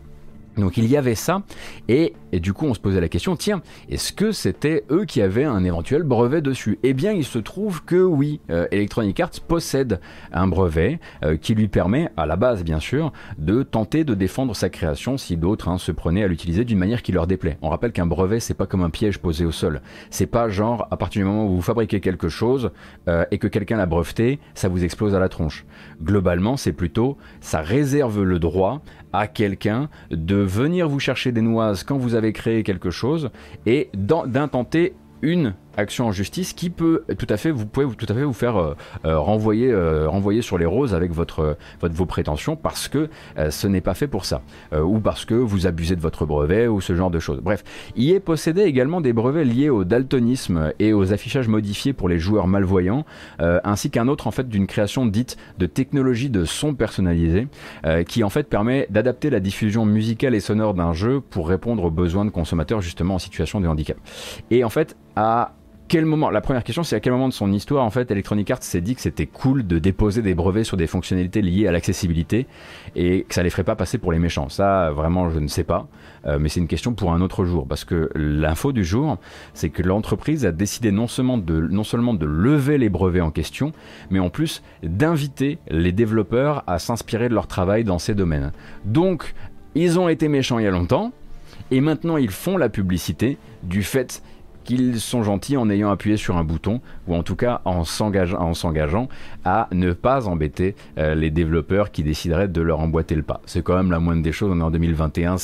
[0.57, 1.43] Donc il y avait ça,
[1.87, 5.43] et, du coup on se posait la question, tiens, est-ce que c'était eux qui avaient
[5.43, 6.79] un éventuel brevet dessus?
[6.83, 9.99] Eh bien il se trouve que oui, euh, Electronic Arts possède
[10.31, 14.55] un brevet euh, qui lui permet, à la base bien sûr, de tenter de défendre
[14.55, 17.57] sa création si d'autres hein, se prenaient à l'utiliser d'une manière qui leur déplaît.
[17.61, 20.87] On rappelle qu'un brevet c'est pas comme un piège posé au sol, c'est pas genre
[20.91, 22.71] à partir du moment où vous fabriquez quelque chose
[23.07, 25.65] euh, et que quelqu'un l'a breveté, ça vous explose à la tronche.
[26.01, 28.81] Globalement c'est plutôt, ça réserve le droit
[29.13, 33.29] à quelqu'un de venir vous chercher des noises quand vous avez créé quelque chose
[33.65, 38.13] et d'intenter une action en justice qui peut tout à fait, vous pouvez tout à
[38.13, 42.05] fait vous faire euh, euh, renvoyer, euh, renvoyer sur les roses avec votre, votre vos
[42.05, 43.09] prétentions parce que
[43.49, 44.41] ce n'est pas fait pour ça
[44.75, 47.39] ou parce que vous abusez de votre brevet ou ce genre de choses.
[47.41, 47.63] Bref,
[47.95, 52.19] il est possédé également des brevets liés au daltonisme et aux affichages modifiés pour les
[52.19, 53.05] joueurs malvoyants,
[53.39, 57.47] ainsi qu'un autre en fait d'une création dite de technologie de son personnalisé
[58.07, 61.91] qui en fait permet d'adapter la diffusion musicale et sonore d'un jeu pour répondre aux
[61.91, 63.97] besoins de consommateurs justement en situation de handicap.
[64.51, 65.53] Et en fait, à
[65.91, 68.81] La première question, c'est à quel moment de son histoire, en fait, Electronic Arts s'est
[68.81, 72.47] dit que c'était cool de déposer des brevets sur des fonctionnalités liées à l'accessibilité
[72.95, 74.49] et que ça les ferait pas passer pour les méchants.
[74.49, 75.87] Ça, vraiment, je ne sais pas,
[76.25, 77.67] euh, mais c'est une question pour un autre jour.
[77.67, 79.19] Parce que l'info du jour,
[79.53, 83.29] c'est que l'entreprise a décidé non seulement, de, non seulement de lever les brevets en
[83.29, 83.71] question,
[84.09, 88.51] mais en plus d'inviter les développeurs à s'inspirer de leur travail dans ces domaines.
[88.83, 89.35] Donc,
[89.75, 91.11] ils ont été méchants il y a longtemps,
[91.69, 94.23] et maintenant ils font la publicité du fait
[94.63, 99.09] qu'ils sont gentils en ayant appuyé sur un bouton, ou en tout cas en s'engageant
[99.45, 103.41] à ne pas embêter euh, les développeurs qui décideraient de leur emboîter le pas.
[103.45, 105.35] C'est quand même la moindre des choses, on est en 2021,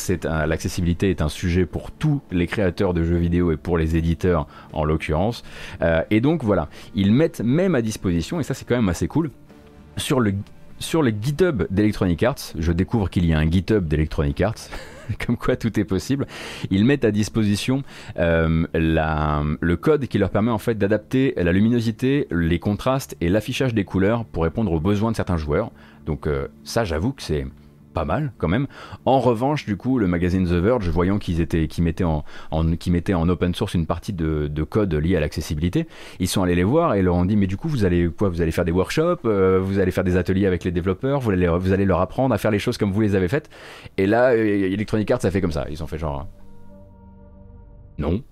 [0.48, 4.48] l'accessibilité est un sujet pour tous les créateurs de jeux vidéo et pour les éditeurs
[4.74, 5.44] en l'occurrence.
[5.82, 9.08] Euh, et donc voilà, ils mettent même à disposition, et ça c'est quand même assez
[9.08, 9.32] cool,
[9.98, 10.34] sur le
[10.80, 14.70] sur le GitHub d'Electronic Arts, je découvre qu'il y a un GitHub d'Electronic Arts.
[15.26, 16.28] comme quoi tout est possible.
[16.72, 17.84] Ils mettent à disposition
[18.18, 23.74] euh, le code qui leur permet en fait d'adapter la luminosité, les contrastes et l'affichage
[23.74, 25.72] des couleurs pour répondre aux besoins de certains joueurs.
[26.06, 27.46] Donc euh, ça, j'avoue que c'est
[28.00, 28.68] pas mal quand même.
[29.04, 32.24] En revanche, du coup, le magazine The Verge, voyant qu'ils étaient, qu'ils mettaient en,
[32.80, 35.86] qui mettaient en open source une partie de, code lié à l'accessibilité,
[36.20, 38.30] ils sont allés les voir et leur ont dit mais du coup vous allez quoi
[38.30, 41.32] Vous allez faire des workshops, euh, vous allez faire des ateliers avec les développeurs, vous
[41.32, 43.50] allez, vous allez leur apprendre à faire les choses comme vous les avez faites.
[43.98, 45.66] Et là, euh, Electronic Arts ça fait comme ça.
[45.70, 46.26] Ils ont fait genre
[47.98, 48.24] non.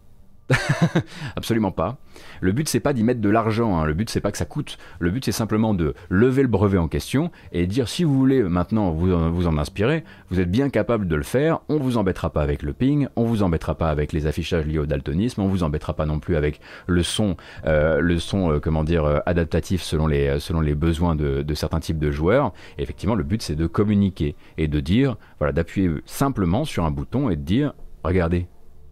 [1.35, 1.97] Absolument pas.
[2.41, 3.85] Le but c'est pas d'y mettre de l'argent, hein.
[3.85, 6.77] le but c'est pas que ça coûte, le but c'est simplement de lever le brevet
[6.77, 9.11] en question et dire si vous voulez maintenant vous,
[9.47, 12.73] en inspirer, vous êtes bien capable de le faire, on vous embêtera pas avec le
[12.73, 16.05] ping, on vous embêtera pas avec les affichages liés au daltonisme, on vous embêtera pas
[16.05, 17.35] non plus avec le son,
[17.65, 22.53] euh, le son euh, dire euh, adaptatif selon les, besoins de, certains types de joueurs.
[22.77, 27.29] Effectivement le but c'est de communiquer et de dire voilà d'appuyer simplement sur un bouton
[27.29, 27.73] et de dire
[28.03, 28.47] regardez,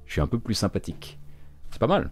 [0.05, 1.19] je suis un peu plus sympathique.
[1.75, 2.09] C'est pas mal.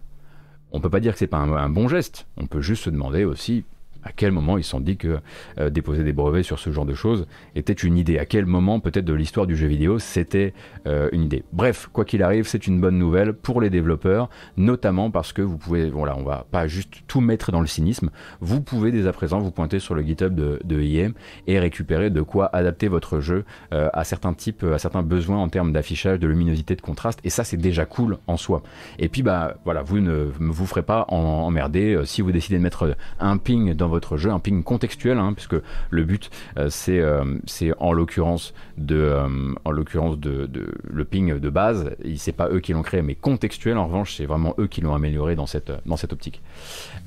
[0.72, 2.26] On peut pas dire que c'est pas un, bon geste.
[2.36, 3.64] On peut juste se demander aussi
[4.04, 5.18] à quel moment ils se sont dit que
[5.58, 8.80] euh, déposer des brevets sur ce genre de choses était une idée À quel moment
[8.80, 10.54] peut-être de l'histoire du jeu vidéo c'était
[10.86, 15.10] euh, une idée Bref, quoi qu'il arrive, c'est une bonne nouvelle pour les développeurs, notamment
[15.10, 18.10] parce que vous pouvez, voilà, on va pas juste tout mettre dans le cynisme,
[18.40, 21.12] vous pouvez dès à présent vous pointer sur le GitHub de, de IM
[21.46, 25.48] et récupérer de quoi adapter votre jeu euh, à certains types, à certains besoins en
[25.48, 28.62] termes d'affichage, de luminosité, de contraste, et ça c'est déjà cool en soi.
[28.98, 32.96] Et puis bah voilà, vous ne vous ferez pas emmerder si vous décidez de mettre
[33.18, 35.56] un ping dans votre jeu, un ping contextuel, hein, puisque
[35.90, 40.48] le but euh, c'est euh, c'est en l'occurrence de euh, en l'occurrence de,
[40.84, 44.26] le ping de base, c'est pas eux qui l'ont créé, mais contextuel en revanche c'est
[44.26, 46.42] vraiment eux qui l'ont amélioré dans cette dans cette optique.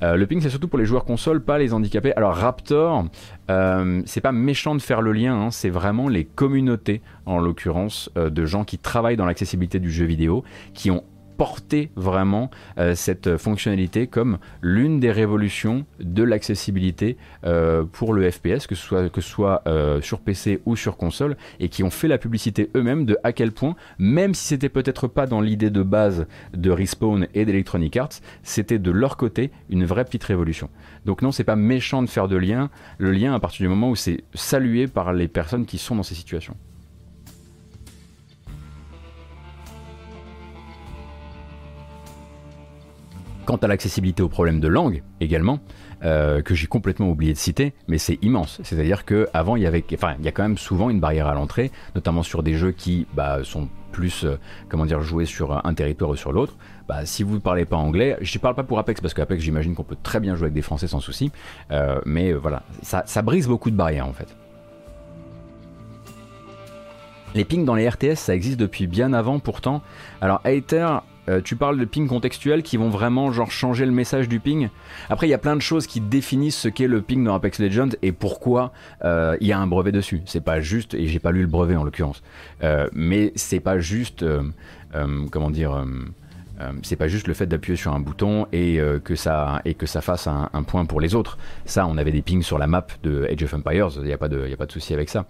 [0.02, 2.12] Le ping c'est surtout pour les joueurs console, pas les handicapés.
[2.14, 3.06] Alors Raptor,
[3.48, 8.46] c'est pas méchant de faire le lien, hein, c'est vraiment les communautés en l'occurrence de
[8.46, 10.44] gens qui travaillent dans l'accessibilité du jeu vidéo,
[10.74, 11.04] qui ont
[11.38, 17.16] porté vraiment euh, cette fonctionnalité comme l'une des révolutions de l'accessibilité
[17.46, 20.96] euh, pour le FPS, que ce soit, que ce soit euh, sur PC ou sur
[20.96, 24.68] console, et qui ont fait la publicité eux-mêmes de à quel point, même si c'était
[24.68, 29.52] peut-être pas dans l'idée de base de Respawn et d'Electronic Arts, c'était de leur côté
[29.70, 30.68] une vraie petite révolution.
[31.06, 33.90] Donc non, c'est pas méchant de faire de lien, le lien à partir du moment
[33.90, 36.56] où c'est salué par les personnes qui sont dans ces situations.
[43.48, 45.60] Quant à l'accessibilité aux problèmes de langue également,
[46.04, 48.60] euh, que j'ai complètement oublié de citer, mais c'est immense.
[48.62, 51.28] C'est-à-dire que avant il y avait, enfin, il y a quand même souvent une barrière
[51.28, 54.38] à l'entrée, notamment sur des jeux qui bah, sont plus, euh,
[54.68, 56.58] comment dire, joués sur un territoire ou sur l'autre.
[56.88, 59.42] Bah, si vous ne parlez pas anglais, je ne parle pas pour Apex parce qu'Apex
[59.42, 61.32] j'imagine qu'on peut très bien jouer avec des Français sans souci,
[61.70, 64.36] euh, mais voilà, ça, ça brise beaucoup de barrières en fait.
[67.34, 69.80] Les pings dans les RTS, ça existe depuis bien avant pourtant.
[70.20, 70.98] Alors, Hater,
[71.28, 74.68] euh, tu parles de ping contextuels qui vont vraiment genre changer le message du ping.
[75.10, 77.58] Après, il y a plein de choses qui définissent ce qu'est le ping dans Apex
[77.58, 78.72] Legends et pourquoi
[79.04, 80.22] euh, il y a un brevet dessus.
[80.24, 82.22] C'est pas juste, et j'ai pas lu le brevet en l'occurrence,
[82.62, 84.24] euh, mais c'est pas juste,
[85.30, 85.84] comment dire.
[86.82, 90.00] c'est pas juste le fait d'appuyer sur un bouton et, que ça, et que ça
[90.00, 91.38] fasse un, point pour les autres.
[91.66, 94.18] Ça, on avait des pings sur la map de Age of Empires, il n'y a
[94.18, 95.26] pas de, a pas de souci avec ça.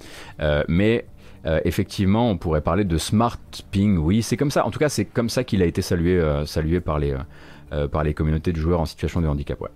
[0.68, 1.06] Mais
[1.46, 3.38] euh, effectivement, on pourrait parler de smart
[3.70, 4.66] ping, oui, c'est comme ça.
[4.66, 7.14] En tout cas, c'est comme ça qu'il a été salué, euh, salué par, les,
[7.72, 9.60] euh, par les communautés de joueurs en situation de handicap.
[9.60, 9.70] Ouais.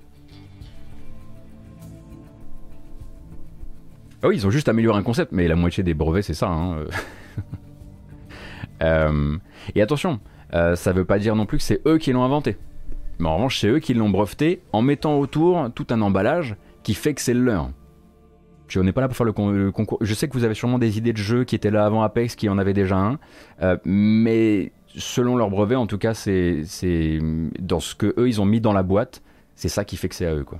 [4.22, 6.48] Ah oui, ils ont juste amélioré un concept, mais la moitié des brevets, c'est ça.
[6.48, 6.76] hein.
[9.74, 10.18] Et attention,
[10.52, 12.56] ça veut pas dire non plus que c'est eux qui l'ont inventé.
[13.20, 16.94] Mais en revanche, c'est eux qui l'ont breveté en mettant autour tout un emballage qui
[16.94, 17.56] fait que c'est le
[18.72, 19.98] Je n'ai pas là pour faire le, con- le concours.
[20.00, 22.34] Je sais que vous avez sûrement des idées de jeux qui étaient là avant Apex,
[22.36, 23.18] qui en avaient déjà un.
[23.60, 26.62] Euh, mais selon leur brevet, en tout cas, c'est
[27.58, 29.22] dans ce que eux ils ont mis dans la boîte,
[29.56, 30.58] c'est ça qui fait que c'est à eux quoi.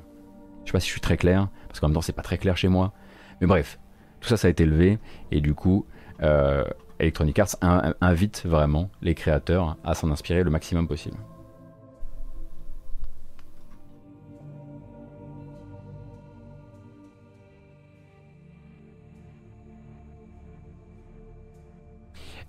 [0.64, 2.36] Je sais pas si je suis très clair, parce qu'en même temps c'est pas très
[2.36, 2.92] clair chez moi.
[3.40, 3.78] Mais bref,
[4.20, 4.98] tout ça ça a été levé
[5.30, 5.86] et du coup,
[6.22, 6.64] euh,
[7.00, 11.16] Electronic Arts in- invite vraiment les créateurs à s'en inspirer le maximum possible.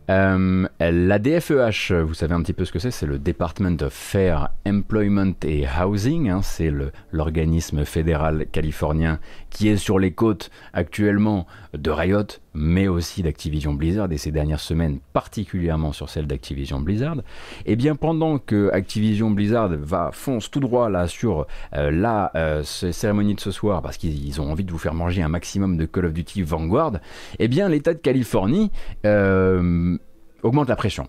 [0.09, 3.93] Euh, la DFEH, vous savez un petit peu ce que c'est, c'est le Department of
[3.93, 6.71] Fair Employment et Housing, hein, c'est
[7.11, 9.19] l'organisme fédéral californien
[9.49, 14.59] qui est sur les côtes actuellement de Riot, mais aussi d'Activision Blizzard, et ces dernières
[14.59, 17.17] semaines particulièrement sur celle d'Activision Blizzard.
[17.65, 22.63] Et bien pendant que Activision Blizzard va fonce tout droit là sur euh, la euh,
[22.63, 25.77] cérémonie de ce soir, parce qu'ils ils ont envie de vous faire manger un maximum
[25.77, 26.99] de Call of Duty Vanguard,
[27.39, 28.71] eh bien l'État de Californie
[29.05, 29.97] euh,
[30.43, 31.07] augmente la pression.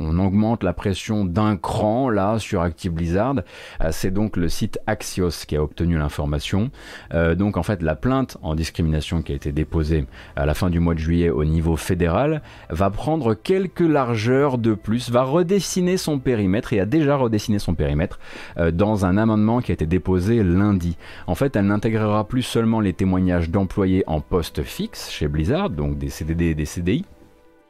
[0.00, 3.36] On augmente la pression d'un cran là sur Active Blizzard.
[3.80, 6.70] Euh, c'est donc le site Axios qui a obtenu l'information.
[7.12, 10.06] Euh, donc en fait la plainte en discrimination qui a été déposée
[10.36, 14.74] à la fin du mois de juillet au niveau fédéral va prendre quelques largeurs de
[14.74, 18.18] plus, va redessiner son périmètre et a déjà redessiné son périmètre
[18.58, 20.96] euh, dans un amendement qui a été déposé lundi.
[21.26, 25.98] En fait elle n'intégrera plus seulement les témoignages d'employés en poste fixe chez Blizzard, donc
[25.98, 27.04] des CDD et des CDI,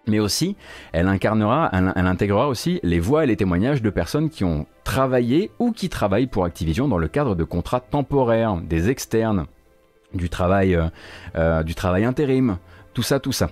[0.07, 0.57] mais aussi
[0.93, 5.51] elle incarnera, elle, intégrera aussi les voix et les témoignages de personnes qui ont travaillé
[5.59, 9.47] ou qui travaillent pour Activision dans le cadre de contrats temporaires, des externes,
[10.15, 10.87] du travail, euh,
[11.37, 12.59] euh, du travail intérim,
[12.93, 13.51] tout ça, tout ça.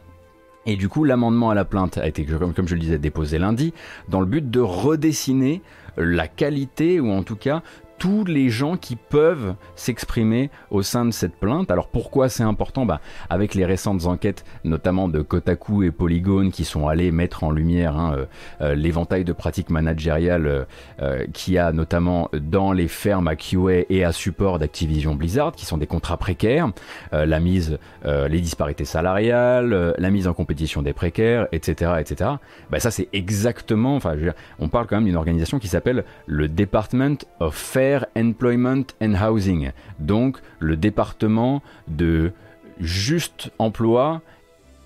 [0.65, 3.75] Et du coup, l'amendement à la plainte a été, comme je le disais, déposé lundi,
[4.09, 5.61] dans le but de redessiner
[5.97, 7.63] la qualité, ou en tout cas
[8.03, 11.71] tous les gens qui peuvent s'exprimer au sein de cette plainte.
[11.71, 12.85] Alors pourquoi c'est important?
[12.85, 13.01] Bah,
[13.31, 17.97] Avec les récentes enquêtes, notamment de Kotaku et Polygon, qui sont allés mettre en lumière
[17.97, 18.25] hein, euh,
[18.61, 20.65] euh, l'éventail de pratiques managériales euh,
[21.01, 25.53] euh, qu'il y a notamment dans les fermes à QA et à support d'Activision Blizzard,
[25.53, 26.73] qui sont des contrats précaires,
[27.13, 32.31] la mise, les disparités salariales, la mise en compétition des précaires, etc., etc.
[32.71, 34.17] Bah, ça c'est exactement, enfin,
[34.59, 39.73] on parle quand même d'une organisation qui s'appelle le Department of Fair Employment and Housing,
[39.99, 42.33] donc le département de
[42.81, 44.21] juste emploi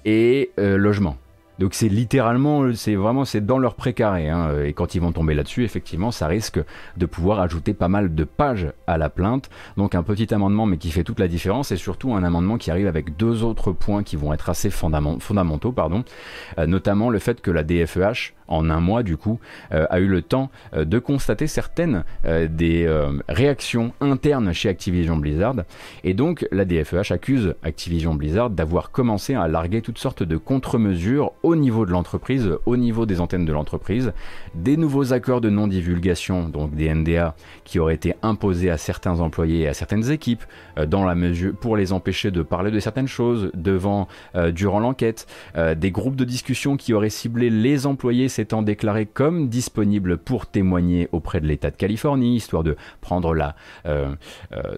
[0.05, 1.16] et euh, logement.
[1.59, 4.28] Donc c'est littéralement, c'est vraiment, c'est dans leur précaré.
[4.28, 4.62] Hein.
[4.65, 6.61] Et quand ils vont tomber là-dessus, effectivement, ça risque
[6.97, 9.49] de pouvoir ajouter pas mal de pages à la plainte.
[9.77, 12.70] Donc un petit amendement, mais qui fait toute la différence, et surtout un amendement qui
[12.70, 16.05] arrive avec deux autres points qui vont être assez fondamentaux, pardon,
[16.59, 19.39] euh, notamment le fait que la DFEH en un mois du coup,
[19.73, 22.86] euh, a eu le temps euh, de constater certaines euh, des
[23.28, 25.56] réactions internes chez Activision Blizzard.
[26.05, 31.32] Et donc la DFEH accuse Activision Blizzard d'avoir commencé à larguer toutes sortes de contre-mesures
[31.43, 34.12] au niveau de l'entreprise, au niveau des antennes de l'entreprise,
[34.55, 39.60] des nouveaux accords de non-divulgation, donc des NDA, qui auraient été imposés à certains employés
[39.60, 40.44] et à certaines équipes,
[40.86, 44.09] dans la mesure pour les empêcher de parler de certaines choses devant,
[44.52, 45.27] durant l'enquête,
[45.77, 51.09] des groupes de discussion qui auraient ciblé les employés s'étant déclaré comme disponible pour témoigner
[51.13, 53.57] auprès de l'État de Californie, histoire de prendre la
[53.87, 54.15] euh,
[54.53, 54.77] euh,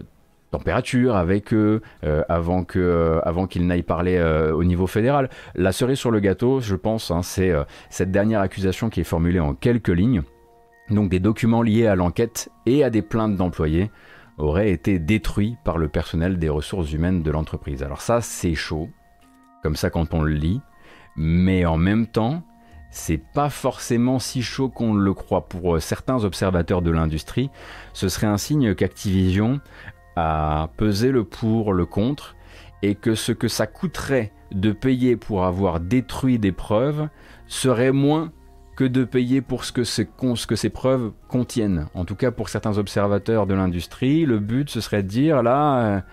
[0.49, 4.17] température avec eux euh, avant que avant qu'ils n'aillent parler
[4.53, 5.29] au niveau fédéral.
[5.55, 7.53] La cerise sur le gâteau, je pense, hein, c'est
[7.89, 10.23] cette dernière accusation qui est formulée en quelques lignes.
[10.89, 13.91] Donc des documents liés à l'enquête et à des plaintes d'employés
[14.37, 17.83] auraient été détruits par le personnel des ressources humaines de l'entreprise.
[17.83, 18.89] Alors ça, c'est chaud,
[19.61, 20.61] comme ça quand on le lit,
[21.17, 22.41] mais en même temps,
[22.91, 27.49] c'est pas forcément si chaud qu'on le croit pour euh, certains observateurs de l'industrie.
[27.93, 29.59] Ce serait un signe qu'Activision
[30.15, 32.35] a pesé le pour, le contre,
[32.81, 37.07] et que ce que ça coûterait de payer pour avoir détruit des preuves
[37.47, 38.31] serait moins
[38.75, 41.87] que de payer pour ce que, ce que ces preuves contiennent.
[41.93, 46.03] En tout cas, pour certains observateurs de l'industrie, le but ce serait de dire là.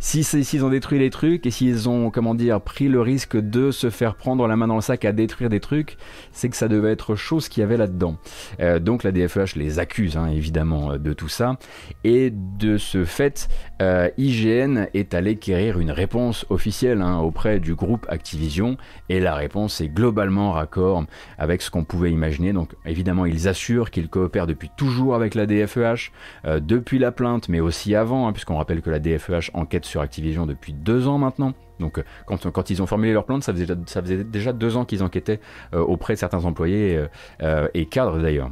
[0.00, 3.72] Si s'ils ont détruit les trucs et s'ils ont, comment dire, pris le risque de
[3.72, 5.96] se faire prendre la main dans le sac à détruire des trucs,
[6.30, 8.16] c'est que ça devait être chose qu'il y avait là-dedans.
[8.60, 11.58] Euh, donc la DFEH les accuse, hein, évidemment, euh, de tout ça.
[12.04, 13.48] Et de ce fait,
[13.82, 18.76] euh, IGN est allé quérir une réponse officielle hein, auprès du groupe Activision.
[19.08, 21.04] Et la réponse est globalement raccord
[21.38, 22.52] avec ce qu'on pouvait imaginer.
[22.52, 26.12] Donc évidemment, ils assurent qu'ils coopèrent depuis toujours avec la DFEH,
[26.60, 30.46] depuis la plainte, mais aussi avant, hein, puisqu'on rappelle que la DFEH enquête sur Activision
[30.46, 31.54] depuis deux ans maintenant.
[31.80, 35.02] Donc euh, quand, quand ils ont formulé leur plainte, ça faisait, déjà deux ans qu'ils
[35.02, 35.40] enquêtaient
[35.74, 37.06] euh, auprès de certains employés
[37.42, 38.50] euh, et cadres d'ailleurs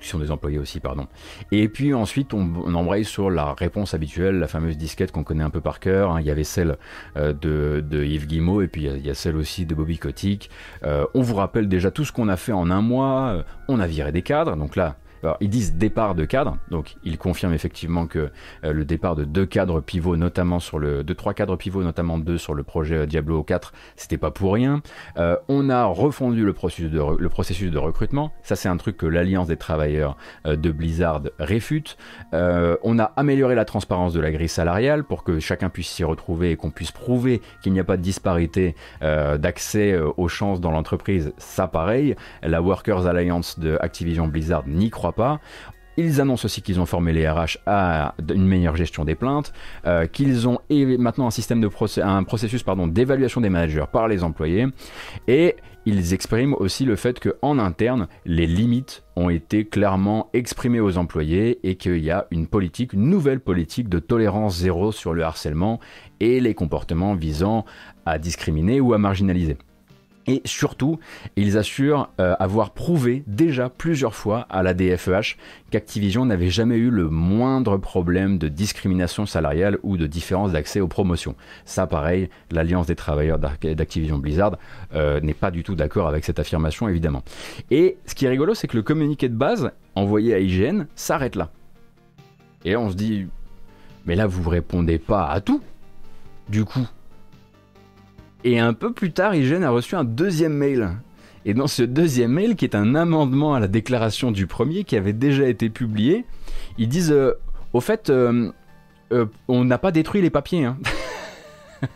[0.00, 1.06] qui sont des employés aussi, pardon.
[1.52, 5.50] Et puis ensuite, on, embraye sur la réponse habituelle, la fameuse disquette qu'on connaît un
[5.50, 6.10] peu par cœur.
[6.10, 6.20] Hein.
[6.20, 6.78] Il y avait celle
[7.14, 10.50] de, Yves Guimau et puis il y, a, celle aussi de Bobby Kotick.
[10.82, 13.44] on vous rappelle déjà tout ce qu'on a fait en un mois.
[13.68, 14.96] on a viré des cadres, donc là,
[15.40, 18.30] ils disent départ de cadre, donc ils confirment effectivement que
[18.64, 22.38] euh, le départ de deux cadres pivots, notamment sur le, trois cadres pivots, notamment deux
[22.38, 24.82] sur le projet euh, Diablo 4, c'était pas pour rien.
[25.16, 28.32] Euh, on a refondu le processus de, le processus de recrutement.
[28.42, 31.96] Ça, c'est un truc que l'Alliance des travailleurs de Blizzard réfute.
[32.32, 36.50] on a amélioré la transparence de la grille salariale pour que chacun puisse s'y retrouver
[36.50, 41.32] et qu'on puisse prouver qu'il n'y a pas de disparité d'accès aux chances dans l'entreprise.
[41.38, 42.16] Ça, pareil.
[42.42, 45.13] La Workers Alliance de Activision Blizzard n'y croit
[45.96, 49.52] Ils annoncent aussi qu'ils ont formé les RH à une meilleure gestion des plaintes,
[49.86, 54.66] euh, qu'ils ont maintenant un système processus d'évaluation des managers par les employés,
[55.28, 55.54] et
[55.86, 60.96] ils expriment aussi le fait que en interne les limites ont été clairement exprimées aux
[60.96, 65.22] employés et qu'il y a une politique, une nouvelle politique de tolérance zéro sur le
[65.22, 65.78] harcèlement
[66.20, 67.66] et les comportements visant
[68.06, 69.58] à discriminer ou à marginaliser.
[70.26, 70.98] Et surtout,
[71.36, 75.36] ils assurent euh, avoir prouvé déjà plusieurs fois à la DFEH
[75.70, 80.88] qu'Activision n'avait jamais eu le moindre problème de discrimination salariale ou de différence d'accès aux
[80.88, 81.34] promotions.
[81.66, 84.56] Ça, pareil, l'Alliance des travailleurs d'Activision Blizzard
[84.94, 87.22] euh, n'est pas du tout d'accord avec cette affirmation, évidemment.
[87.70, 91.36] Et ce qui est rigolo, c'est que le communiqué de base envoyé à IGN s'arrête
[91.36, 91.50] là.
[92.64, 93.26] Et on se dit,
[94.06, 95.60] mais là, vous répondez pas à tout.
[96.48, 96.86] Du coup,
[98.44, 100.90] et un peu plus tard, IGN a reçu un deuxième mail.
[101.46, 104.96] Et dans ce deuxième mail, qui est un amendement à la déclaration du premier, qui
[104.96, 106.24] avait déjà été publié,
[106.78, 107.32] ils disent euh,
[107.72, 108.52] Au fait, euh,
[109.12, 110.64] euh, on n'a pas détruit les papiers.
[110.64, 110.78] Hein.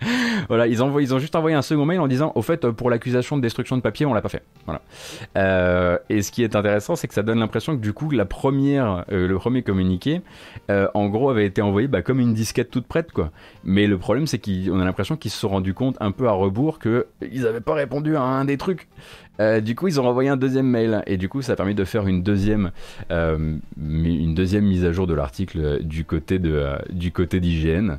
[0.48, 2.90] voilà, ils, ont, ils ont juste envoyé un second mail en disant au fait pour
[2.90, 4.42] l'accusation de destruction de papier on l'a pas fait.
[4.66, 4.80] Voilà.
[5.36, 8.24] Euh, et ce qui est intéressant c'est que ça donne l'impression que du coup la
[8.24, 10.22] première, euh, le premier communiqué
[10.70, 13.30] euh, en gros avait été envoyé bah, comme une disquette toute prête quoi.
[13.64, 16.32] Mais le problème c'est qu'on a l'impression qu'ils se sont rendus compte un peu à
[16.32, 18.88] rebours que ils avaient pas répondu à un des trucs.
[19.40, 21.74] Euh, du coup, ils ont renvoyé un deuxième mail et du coup, ça a permis
[21.74, 22.72] de faire une deuxième,
[23.10, 27.98] euh, mise à jour de l'article du côté de, euh, du côté d'IGN.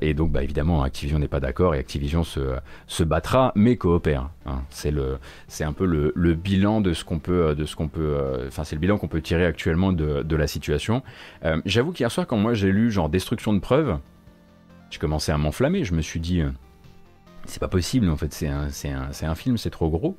[0.00, 4.30] et donc, bah, évidemment, Activision n'est pas d'accord et Activision se, battra, mais coopère.
[4.46, 4.62] Hein.
[4.70, 7.64] C'est un peu le, bilan de ce qu'on peut, de
[8.46, 11.02] enfin, c'est le bilan qu'on peut tirer actuellement de, de la situation.
[11.64, 13.98] J'avoue qu'hier soir, quand moi j'ai lu genre destruction de preuves,
[14.90, 15.84] j'ai commencé à m'enflammer.
[15.84, 16.42] Je me suis dit
[17.46, 20.16] c'est pas possible en fait, c'est un, film, c'est trop gros.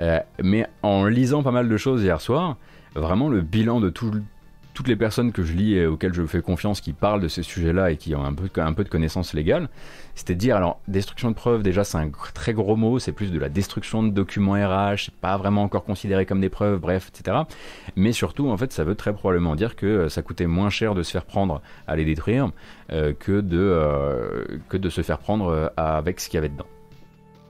[0.00, 2.56] Euh, mais en lisant pas mal de choses hier soir,
[2.94, 4.12] vraiment le bilan de tout,
[4.76, 7.42] toutes les personnes que je lis et auxquelles je fais confiance qui parlent de ces
[7.42, 9.70] sujets-là et qui ont un peu, de connaissances légales,
[10.14, 13.32] c'était de dire, alors, destruction de preuves, déjà, c'est un très gros mot, c'est plus
[13.32, 17.38] de la destruction de documents RH, pas vraiment encore considéré comme des preuves, bref, etc.
[17.96, 20.94] Mais surtout, en fait, ça veut très probablement dire que euh, ça coûtait moins cher
[20.94, 22.50] de se faire prendre à les détruire
[22.92, 26.66] euh, que, de, que de se faire prendre avec ce qu'il y avait dedans.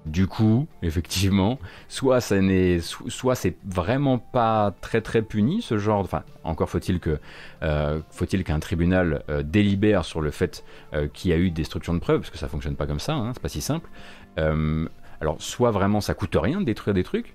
[0.07, 1.59] Du coup, effectivement,
[1.89, 5.99] soit ça n'est, soit c'est vraiment pas très très puni ce genre.
[6.01, 7.19] Enfin, encore faut-il que
[7.65, 10.65] euh, faut-il qu'un tribunal euh, délibère sur le fait
[10.95, 13.15] euh, qu'il y a eu destruction de preuves, parce que ça fonctionne pas comme ça,
[13.15, 13.91] hein, c'est pas si simple.
[14.37, 17.35] alors, soit vraiment ça coûte rien de détruire des trucs,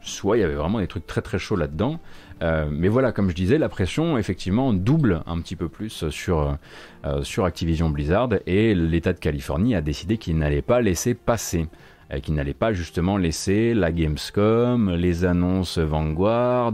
[0.00, 1.98] soit il y avait vraiment des trucs très très chauds là-dedans.
[2.42, 6.56] Euh, mais voilà, comme je disais, la pression effectivement double un petit peu plus sur,
[7.04, 11.68] euh, Activision Blizzard et l'État de Californie a décidé qu'il n'allait pas laisser passer
[12.12, 16.72] euh, qu'il n'allait pas justement laisser la Gamescom, les annonces Vanguard,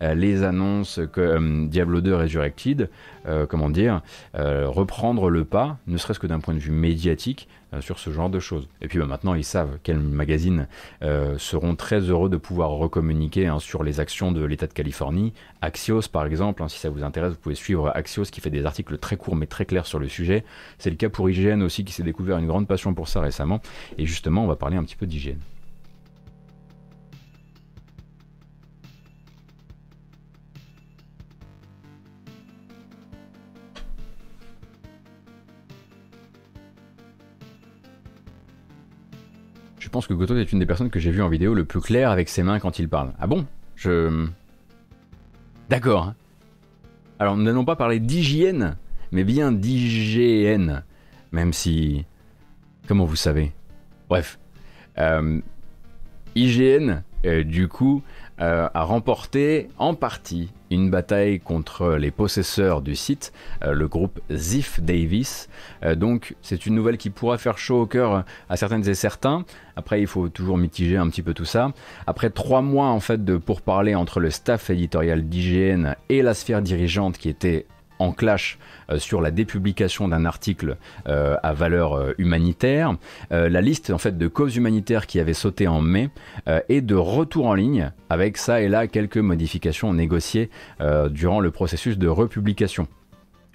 [0.00, 2.90] les annonces que Diablo 2 Resurrected,
[3.48, 4.02] comment dire,
[4.34, 7.48] reprendre le pas, ne serait-ce que d'un point de vue médiatique,
[7.80, 8.68] sur ce genre de choses.
[8.80, 10.66] Et puis bah, maintenant, ils savent quels magazines
[11.02, 15.32] euh, seront très heureux de pouvoir recommuniquer hein, sur les actions de l'État de Californie.
[15.62, 18.66] Axios, par exemple, hein, si ça vous intéresse, vous pouvez suivre Axios qui fait des
[18.66, 20.44] articles très courts mais très clairs sur le sujet.
[20.78, 23.60] C'est le cas pour IGN aussi qui s'est découvert une grande passion pour ça récemment.
[23.98, 25.38] Et justement, on va parler un petit peu d'IGN.
[39.94, 42.10] Pense que Goto est une des personnes que j'ai vues en vidéo le plus clair
[42.10, 43.12] avec ses mains quand il parle.
[43.20, 43.46] Ah bon?
[43.76, 44.26] Je.
[45.68, 46.08] D'accord.
[46.08, 46.14] Hein.
[47.20, 48.76] Alors, nous n'allons pas parler d'hygiène,
[49.12, 50.82] mais bien d'IGN.
[51.30, 52.06] Même si.
[52.88, 53.52] Comment vous savez?
[54.08, 54.40] Bref.
[54.98, 55.40] Euh,
[56.34, 58.02] IGN, euh, du coup,
[58.40, 63.32] euh, a remporté en partie une bataille contre les possesseurs du site,
[63.64, 65.48] euh, le groupe Ziff Davis.
[65.82, 69.44] Euh, donc c'est une nouvelle qui pourra faire chaud au cœur à certaines et certains.
[69.76, 71.72] Après il faut toujours mitiger un petit peu tout ça.
[72.06, 76.62] Après trois mois en fait de pourparlers entre le staff éditorial d'IGN et la sphère
[76.62, 77.66] dirigeante qui était
[77.98, 78.58] en clash
[78.90, 80.76] euh, sur la dépublication d'un article
[81.08, 82.94] euh, à valeur euh, humanitaire.
[83.30, 86.10] la liste en fait de causes humanitaires qui avait sauté en mai
[86.68, 90.50] est de retour en ligne avec ça et là quelques modifications négociées
[91.10, 92.86] durant le processus de republication.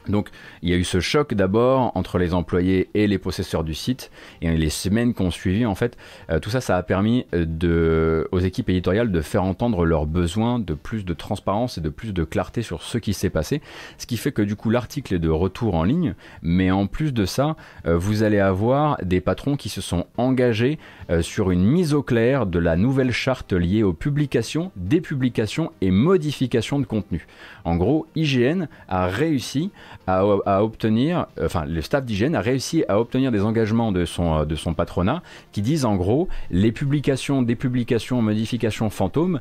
[0.10, 0.30] Donc
[0.62, 4.12] il y a eu ce choc d'abord entre les employés et les possesseurs du site.
[4.42, 5.98] Et les semaines qui ont suivi en fait
[6.30, 10.60] euh, tout ça ça a permis euh, aux équipes éditoriales de faire entendre leurs besoins
[10.60, 13.62] de plus de transparence et de plus de clarté sur ce qui s'est passé.
[13.98, 16.16] Ce qui fait que du coup l'article est de retour en ligne.
[16.42, 17.56] Mais en plus de ça
[17.86, 20.80] euh, vous allez avoir des patrons qui se sont engagés
[21.22, 26.80] sur une mise au clair de la nouvelle charte liée aux publications, dépublications et modifications
[26.80, 27.26] de contenu.
[27.66, 29.72] En gros, IGN a réussi
[30.18, 34.56] à, obtenir, enfin le staff d'hygiène a réussi à obtenir des engagements de son, de
[34.56, 35.22] son patronat
[35.52, 39.40] qui disent en gros les publications, des publications, modifications fantômes,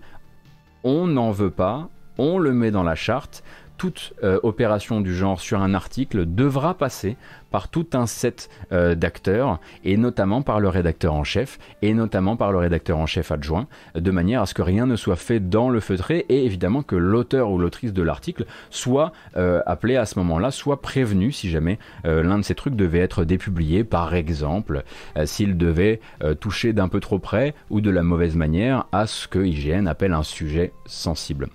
[0.85, 1.89] on n'en veut pas,
[2.19, 3.43] on le met dans la charte,
[3.78, 7.16] toute euh, opération du genre sur un article devra passer
[7.50, 12.36] par tout un set euh, d'acteurs, et notamment par le rédacteur en chef, et notamment
[12.36, 15.40] par le rédacteur en chef adjoint, de manière à ce que rien ne soit fait
[15.40, 20.05] dans le feutré, et évidemment que l'auteur ou l'autrice de l'article soit euh, appelé à
[20.05, 24.82] ce moment-là, soit prévenu si jamais l'un de ces trucs devait être dépublié, par exemple,
[25.24, 26.00] s'il devait
[26.40, 30.12] toucher d'un peu trop près ou de la mauvaise manière à ce que IGN appelle
[30.12, 31.48] un sujet sensible.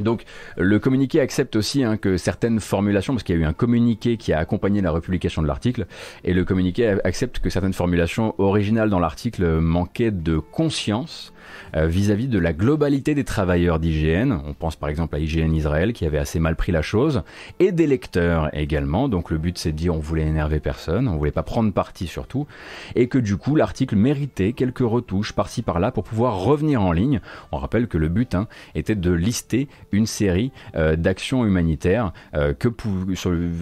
[0.00, 0.24] Donc
[0.56, 4.16] le communiqué accepte aussi hein, que certaines formulations, parce qu'il y a eu un communiqué
[4.16, 5.86] qui a accompagné la republication de l'article,
[6.24, 11.32] et le communiqué accepte que certaines formulations originales dans l'article manquaient de conscience
[11.76, 14.32] euh, vis-à-vis de la globalité des travailleurs d'IGN.
[14.46, 17.22] On pense par exemple à IGN Israël qui avait assez mal pris la chose,
[17.60, 19.08] et des lecteurs également.
[19.08, 22.06] Donc le but c'est de dire on voulait énerver personne, on voulait pas prendre parti
[22.06, 22.46] surtout,
[22.94, 27.20] et que du coup l'article méritait quelques retouches par-ci par-là pour pouvoir revenir en ligne.
[27.52, 32.52] On rappelle que le but hein, était de lister une série euh, d'actions humanitaires euh,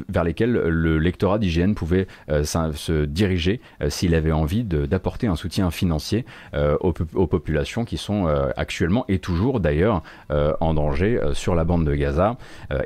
[0.08, 2.06] vers lesquelles le lectorat d'IGN pouvait
[2.42, 6.24] se diriger s'il avait envie d'apporter un soutien financier
[6.54, 11.56] aux, aux populations qui sont euh, actuellement et toujours d'ailleurs euh, en danger euh, sur
[11.56, 12.36] la bande de Gaza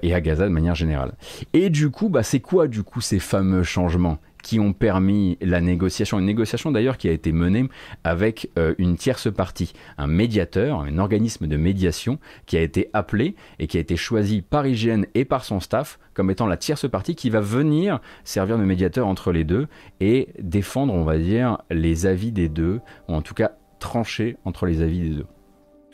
[0.03, 1.13] et à Gaza de manière générale.
[1.53, 5.61] Et du coup, bah, c'est quoi du coup ces fameux changements qui ont permis la
[5.61, 7.67] négociation, une négociation d'ailleurs qui a été menée
[8.03, 13.67] avec une tierce partie, un médiateur, un organisme de médiation qui a été appelé et
[13.67, 17.15] qui a été choisi par IGN et par son staff comme étant la tierce partie
[17.15, 19.67] qui va venir servir de médiateur entre les deux
[20.01, 24.67] et défendre, on va dire, les avis des deux, ou en tout cas trancher entre
[24.67, 25.27] les avis des deux.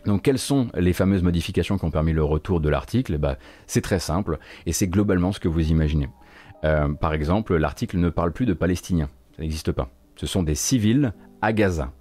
[0.06, 3.18] Donc quelles sont les fameuses modifications qui ont permis le retour de l'article?
[3.18, 3.36] Bah,
[3.66, 6.08] C'est très simple et c'est globalement ce que vous imaginez.
[6.64, 9.90] Euh, par exemple, l'article ne parle plus de Palestiniens, ça n'existe pas.
[10.16, 11.92] Ce sont des civils à Gaza.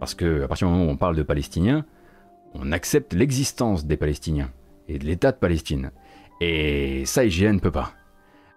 [0.00, 1.84] Parce que à partir du moment où on parle de Palestiniens,
[2.54, 4.50] on accepte l'existence des Palestiniens
[4.88, 5.90] et de l'État de Palestine.
[6.40, 7.92] Et ça, IGN ne peut pas.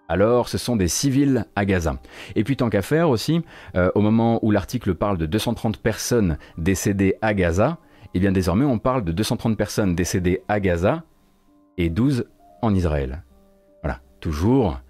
[0.08, 1.96] Alors, ce sont des civils à Gaza.
[2.36, 3.42] Et puis, tant qu'à faire aussi,
[3.74, 7.78] euh, au moment où l'article parle de 230 personnes décédées à Gaza,
[8.16, 11.02] et eh bien désormais on parle de 230 personnes décédées à Gaza
[11.76, 12.24] et 12
[12.62, 13.22] en Israël.
[13.82, 14.80] Voilà, toujours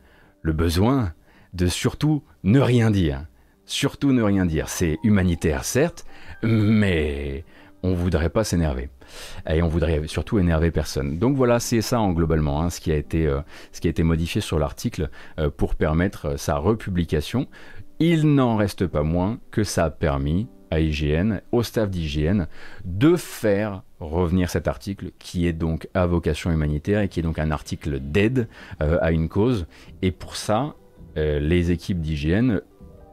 [0.43, 1.13] le besoin
[1.53, 3.27] de surtout ne rien dire.
[3.65, 4.69] Surtout ne rien dire.
[4.69, 6.07] C'est humanitaire, certes,
[6.45, 7.45] mais
[7.87, 8.91] on voudrait pas s'énerver.
[9.49, 11.19] Et on voudrait surtout énerver personne.
[11.19, 13.41] Donc voilà, c'est ça en globalement, hein, ce, qui a été, euh,
[13.73, 15.09] ce qui a été modifié sur l'article
[15.39, 17.47] euh, pour permettre euh, sa republication.
[17.99, 22.47] Il n'en reste pas moins que ça a permis à IGN, au staff d'IGN,
[22.85, 27.39] de faire revenir cet article qui est donc à vocation humanitaire et qui est donc
[27.39, 28.49] un article d'aide
[28.81, 29.67] à une cause.
[30.03, 30.75] Et pour ça,
[31.15, 32.59] les équipes d'IGN,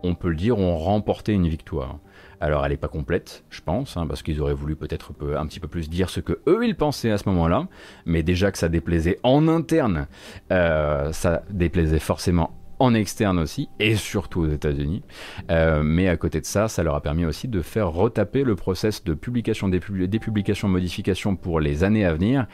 [0.01, 1.99] on peut le dire, ont remporté une victoire.
[2.43, 5.61] Alors elle n'est pas complète, je pense, hein, parce qu'ils auraient voulu peut-être un petit
[5.61, 7.69] peu plus dire ce que eux ils pensaient à ce moment-là,
[8.05, 10.07] mais déjà que ça déplaisait en interne,
[10.51, 15.03] euh, ça déplaisait forcément en externe aussi, et surtout aux États-Unis.
[15.51, 18.57] Euh, mais à côté de ça, ça leur a permis aussi de faire retaper le
[18.57, 22.47] process de publication, dépublication, modification pour les années à venir.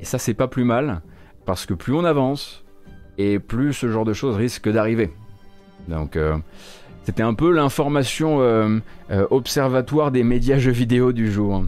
[0.00, 1.02] Et ça, c'est pas plus mal,
[1.44, 2.64] parce que plus on avance,
[3.18, 5.10] et plus ce genre de choses risque d'arriver.
[5.86, 6.38] Donc, euh,
[7.08, 8.80] c'était un peu l'information euh,
[9.30, 11.64] observatoire des médias jeux vidéo du jour.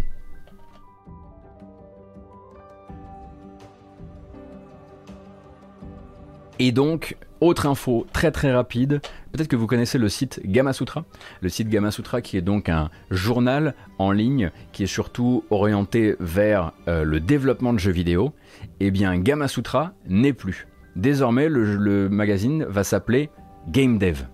[6.59, 9.01] Et donc, autre info très très rapide,
[9.33, 11.07] peut-être que vous connaissez le site Gamasutra.
[11.41, 16.73] Le site Gamasutra qui est donc un journal en ligne qui est surtout orienté vers
[16.87, 18.35] euh, le développement de jeux vidéo.
[18.81, 20.67] Eh bien Gamasutra n'est plus.
[20.97, 23.31] Désormais le, le magazine va s'appeler
[23.69, 24.27] Game Dev.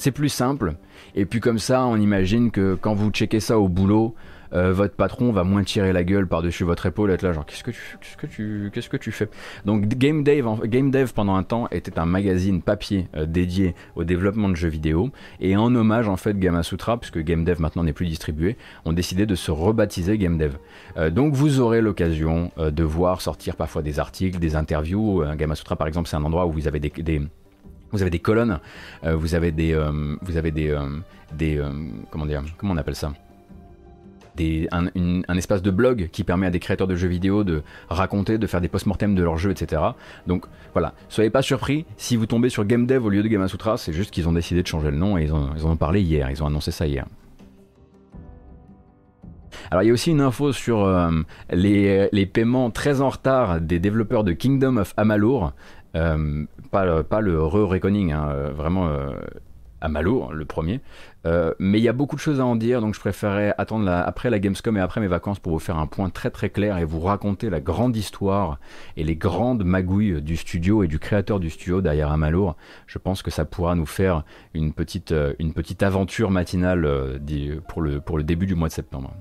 [0.00, 0.76] C'est plus simple.
[1.14, 4.14] Et puis comme ça, on imagine que quand vous checkez ça au boulot,
[4.54, 7.62] euh, votre patron va moins tirer la gueule par-dessus votre épaule, être là genre qu'est-ce
[7.62, 7.70] que
[8.26, 9.28] tu qu'est-ce que tu fais?
[9.66, 14.04] Donc Game Dev, Game Dev pendant un temps était un magazine papier euh, dédié au
[14.04, 17.92] développement de jeux vidéo et en hommage en fait Gamasutra puisque Game Dev maintenant n'est
[17.92, 18.56] plus distribué,
[18.86, 20.54] ont décidé de se rebaptiser Game Dev.
[20.96, 25.22] Euh, donc vous aurez l'occasion de voir sortir parfois des articles, des interviews.
[25.36, 26.90] Gamasutra par exemple, c'est un endroit où vous avez des
[27.92, 28.60] vous avez des colonnes,
[29.02, 29.74] vous avez des,
[30.22, 30.76] vous avez des,
[31.32, 31.62] des
[32.10, 33.12] comment dire, comment on appelle ça?
[34.70, 38.46] Un, espace de blog qui permet à des créateurs de jeux vidéo de raconter, de
[38.46, 39.82] faire des post-mortem de leurs jeux, etc.
[40.26, 43.76] Donc voilà, soyez pas surpris si vous tombez sur Game Dev au lieu de Gamasutra,
[43.76, 46.30] c'est juste qu'ils ont décidé de changer le nom et ils, en ont parlé hier,
[46.30, 47.06] ils ont annoncé ça hier.
[49.70, 51.10] Alors il y a aussi une info sur euh,
[51.52, 55.52] les, paiements très en retard des développeurs de Kingdom of Amalur.
[55.96, 58.88] Euh, pas, le, pas le re-reckoning, hein, euh, vraiment
[59.80, 60.80] Amalur, le premier.
[61.26, 63.90] Euh, mais il y a beaucoup de choses à en dire, donc je préférais attendre
[63.90, 66.78] après la Gamescom et après mes vacances pour vous faire un point très très clair
[66.78, 68.58] et vous raconter la grande histoire
[68.96, 72.56] et les grandes magouilles du studio et du créateur du studio derrière Amalur.
[72.86, 77.18] Je pense que ça pourra nous faire une petite, euh, une petite aventure matinale euh,
[77.68, 79.14] pour le, pour le début du mois de septembre.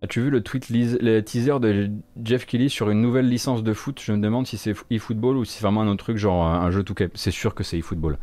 [0.00, 1.90] As-tu vu le tweet, le teaser de
[2.22, 4.00] Jeff Kelly sur une nouvelle licence de foot?
[4.00, 6.70] Je me demande si c'est eFootball ou si c'est vraiment un autre truc, genre un
[6.70, 7.10] jeu tout cap.
[7.14, 8.16] C'est sûr que c'est eFootball.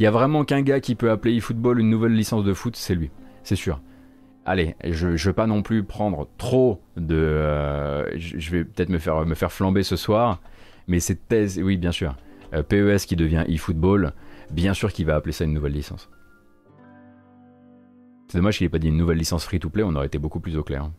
[0.00, 2.74] Il y a vraiment qu'un gars qui peut appeler eFootball une nouvelle licence de foot,
[2.74, 3.12] c'est lui.
[3.44, 3.80] C'est sûr.
[4.44, 7.14] Allez, je ne veux pas non plus prendre trop de.
[7.14, 10.40] Euh, je vais peut-être me faire, me faire flamber ce soir,
[10.88, 11.60] mais c'est thèse.
[11.62, 12.16] Oui, bien sûr.
[12.54, 14.14] Euh, PES qui devient eFootball,
[14.50, 16.10] bien sûr qu'il va appeler ça une nouvelle licence.
[18.28, 20.56] C'est dommage qu'il n'ait pas dit une nouvelle licence free-to-play, on aurait été beaucoup plus
[20.56, 20.90] au clair.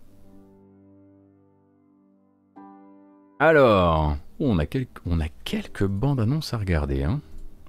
[3.40, 7.04] Alors, on a, quelques, bandes annonces à regarder.
[7.04, 7.22] Hein.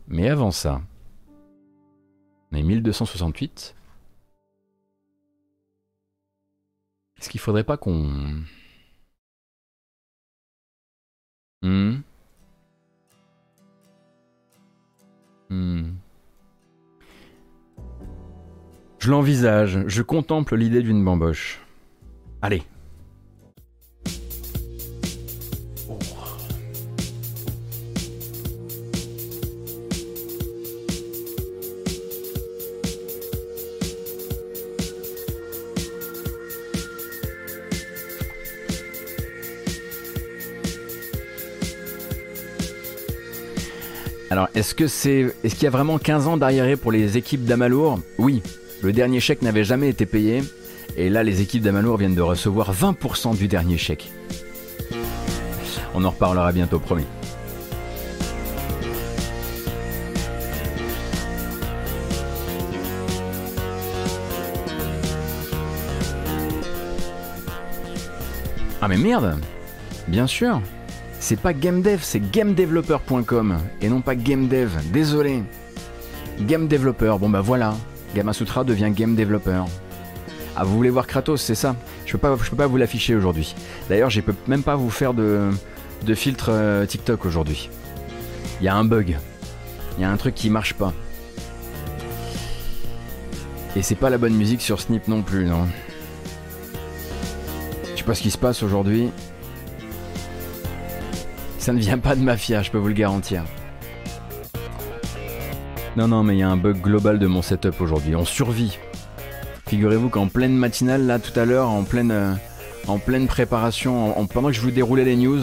[0.06, 0.80] Mais avant ça,
[2.52, 3.74] on est 1268.
[7.18, 8.44] Est-ce qu'il faudrait pas qu'on...
[11.62, 11.96] Hmm?
[15.50, 15.94] Hmm.
[18.98, 21.60] Je l'envisage, je contemple l'idée d'une bamboche.
[22.40, 22.62] Allez,
[44.36, 47.46] Alors, est-ce que c'est, est-ce qu'il y a vraiment 15 ans d'arriéré pour les équipes
[47.46, 48.42] d'Amalour Oui.
[48.82, 50.42] Le dernier chèque n'avait jamais été payé,
[50.98, 54.12] et là, les équipes d'Amalour viennent de recevoir 20% du dernier chèque.
[55.94, 57.06] On en reparlera bientôt, promis.
[68.82, 69.38] Ah mais merde
[70.06, 70.60] Bien sûr
[71.28, 75.42] C'est pas GameDev, c'est GameDeveloper.com et non pas GameDev, désolé
[76.42, 77.74] Game Developer, bon bah voilà,
[78.14, 79.64] Gamasutra devient Game Developer.
[80.54, 81.74] Ah vous voulez voir Kratos, c'est ça
[82.04, 83.56] je peux, pas, je peux pas vous l'afficher aujourd'hui.
[83.88, 85.50] D'ailleurs, je peux même pas vous faire de,
[86.04, 87.70] de filtre euh, TikTok aujourd'hui.
[88.60, 89.18] Il y a un bug.
[89.98, 90.92] Il y a un truc qui marche pas.
[93.74, 95.66] Et c'est pas la bonne musique sur Snip non plus, non.
[97.94, 99.10] Je sais pas ce qui se passe aujourd'hui.
[101.66, 103.42] Ça ne vient pas de Mafia, je peux vous le garantir.
[105.96, 108.14] Non, non, mais il y a un bug global de mon setup aujourd'hui.
[108.14, 108.78] On survit.
[109.68, 112.34] Figurez-vous qu'en pleine matinale, là, tout à l'heure, en pleine, euh,
[112.86, 115.40] en pleine préparation, en, pendant que je vous déroulais les news,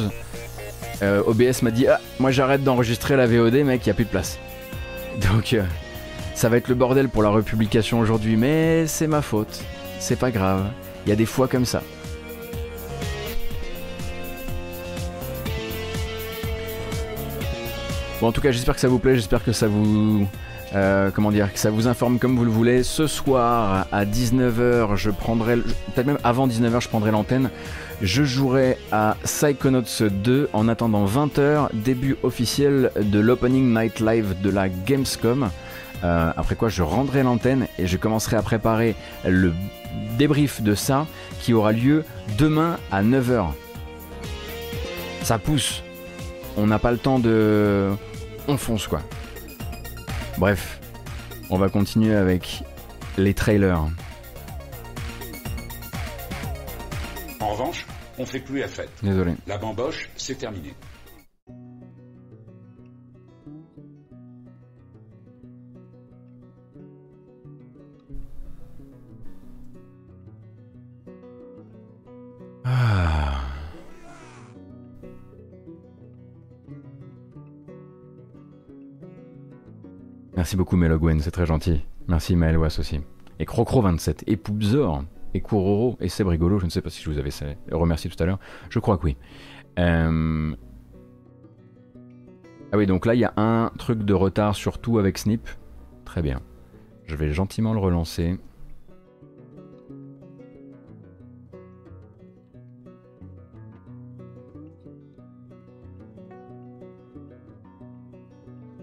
[1.01, 4.09] euh, OBS m'a dit Ah, moi j'arrête d'enregistrer la VOD, mec, il a plus de
[4.09, 4.39] place.
[5.29, 5.65] Donc, euh,
[6.35, 9.61] ça va être le bordel pour la republication aujourd'hui, mais c'est ma faute.
[9.99, 10.63] C'est pas grave.
[11.05, 11.83] Il y a des fois comme ça.
[18.23, 20.25] Bon, en tout cas, j'espère que ça vous plaît, j'espère que ça vous.
[20.75, 22.81] euh, comment dire, que ça vous informe comme vous le voulez.
[22.81, 27.49] Ce soir à 19h, je prendrai, peut-être même avant 19h, je prendrai l'antenne.
[28.01, 34.49] Je jouerai à Psychonauts 2 en attendant 20h, début officiel de l'Opening Night Live de
[34.49, 35.49] la Gamescom.
[36.05, 38.95] Euh, après quoi, je rendrai l'antenne et je commencerai à préparer
[39.27, 39.51] le
[40.17, 41.07] débrief de ça
[41.41, 42.05] qui aura lieu
[42.37, 43.47] demain à 9h.
[45.23, 45.83] Ça pousse.
[46.55, 47.89] On n'a pas le temps de.
[48.47, 49.01] On fonce quoi.
[50.37, 50.79] Bref,
[51.49, 52.63] on va continuer avec
[53.17, 53.85] les trailers.
[57.39, 57.85] En revanche,
[58.17, 58.89] on fait plus la fête.
[59.01, 59.33] Désolé.
[59.47, 60.73] La bamboche, c'est terminé.
[72.65, 73.41] Ah.
[80.35, 81.81] Merci beaucoup Melogwen, c'est très gentil.
[82.07, 82.99] Merci Maëlwas aussi.
[83.39, 85.03] Et Crocro27, et Poupzor,
[85.33, 87.29] et Kuroro, et Seb Rigolo, je ne sais pas si je vous avais
[87.71, 88.39] remercié tout à l'heure.
[88.69, 89.17] Je crois que oui.
[89.79, 90.55] Euh,
[92.71, 95.47] Ah oui, donc là il y a un truc de retard surtout avec Snip.
[96.05, 96.41] Très bien.
[97.05, 98.39] Je vais gentiment le relancer.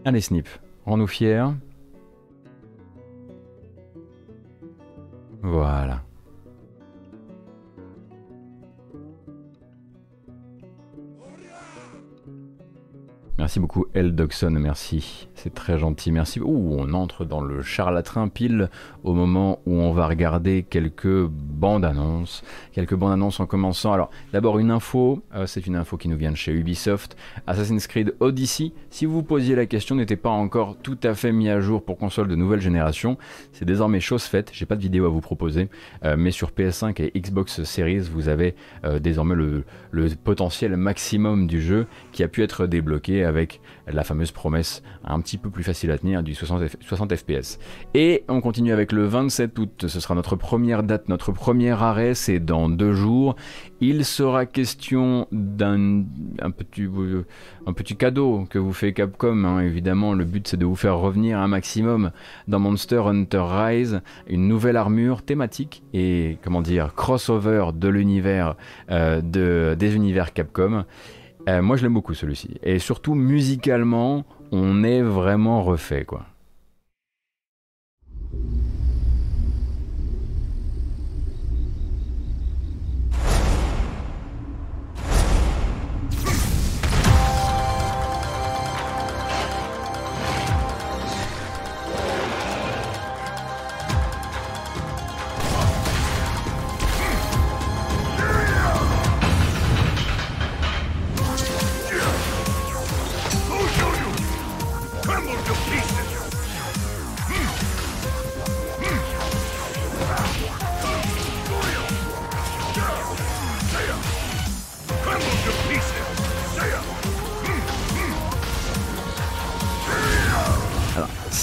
[0.05, 0.49] Allez Snip,
[0.85, 1.47] rends-nous fiers.
[5.43, 6.03] Voilà.
[13.39, 15.30] Merci beaucoup, El Dogson, merci.
[15.43, 16.39] C'est très gentil, merci.
[16.39, 18.69] Ouh, on entre dans le charlatrin pile
[19.05, 22.43] au moment où on va regarder quelques bandes annonces.
[22.73, 23.95] Quelques bandes annonces en commençant.
[23.95, 27.17] Alors, d'abord une info, euh, c'est une info qui nous vient de chez Ubisoft.
[27.47, 31.33] Assassin's Creed Odyssey, si vous vous posiez la question, n'était pas encore tout à fait
[31.33, 33.17] mis à jour pour console de nouvelle génération.
[33.55, 35.71] C'est désormais chose faite, j'ai pas de vidéo à vous proposer,
[36.05, 38.55] euh, mais sur PS5 et Xbox Series, vous avez
[38.85, 44.05] euh, désormais le, le potentiel maximum du jeu qui a pu être débloqué avec la
[44.05, 47.59] fameuse promesse un petit peu plus facile à tenir du 60, F- 60 FPS.
[47.95, 52.15] Et on continue avec le 27 août, ce sera notre première date, notre premier arrêt,
[52.15, 53.37] c'est dans deux jours.
[53.81, 56.05] Il sera question d'un
[56.41, 57.25] un petit, euh,
[57.67, 59.61] un petit cadeau que vous fait Capcom, hein.
[59.61, 62.11] évidemment le but c'est de vous faire revenir un maximum
[62.49, 68.57] dans Monster Hunter Rise, une nouvelle armure thématique et comment dire crossover de l'univers
[68.91, 70.85] euh, de, des univers Capcom.
[71.49, 72.51] Euh, moi je l'aime beaucoup celui-ci.
[72.63, 76.27] Et surtout musicalement, on est vraiment refait quoi.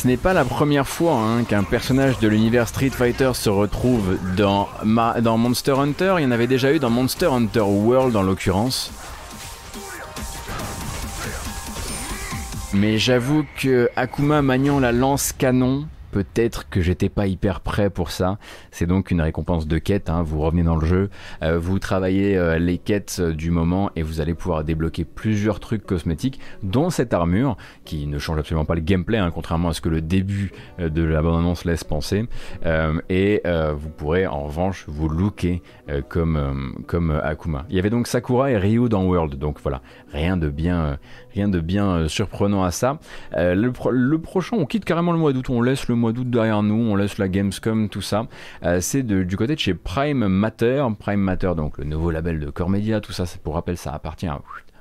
[0.08, 4.18] Ce n'est pas la première fois hein, qu'un personnage de l'univers Street Fighter se retrouve
[4.38, 6.16] dans, dans Monster Hunter.
[6.20, 8.94] Il y en avait déjà eu dans Monster Hunter World en l'occurrence.
[12.74, 18.12] Mais j'avoue que Akuma maniant la lance canon, peut-être que j'étais pas hyper prêt pour
[18.12, 18.38] ça.
[18.72, 20.10] C'est donc une récompense de quête.
[20.10, 20.24] Hein.
[20.24, 21.10] Vous revenez dans le jeu,
[21.44, 25.60] euh, vous travaillez euh, les quêtes euh, du moment et vous allez pouvoir débloquer plusieurs
[25.60, 29.74] trucs cosmétiques, dont cette armure qui ne change absolument pas le gameplay, hein, contrairement à
[29.74, 32.26] ce que le début de la bande-annonce laisse penser.
[33.10, 33.42] et
[33.76, 35.62] vous pourrez en revanche vous looker
[36.10, 37.66] comme, Akuma.
[37.70, 39.82] Il y avait donc Sakura et Ryu dans World, donc voilà,
[40.12, 40.98] rien de bien,
[41.34, 43.00] rien de bien surprenant à ça.
[43.36, 46.64] Le, le, prochain, on quitte carrément le mois d'août, on laisse le mois d'août derrière
[46.64, 48.28] nous, on laisse la Gamescom, tout ça.
[48.64, 50.86] Euh, c'est du côté de chez Prime Matter.
[51.00, 54.28] Prime Matter, donc le nouveau label de Core Media, tout ça, pour rappel, ça appartient
[54.28, 54.40] à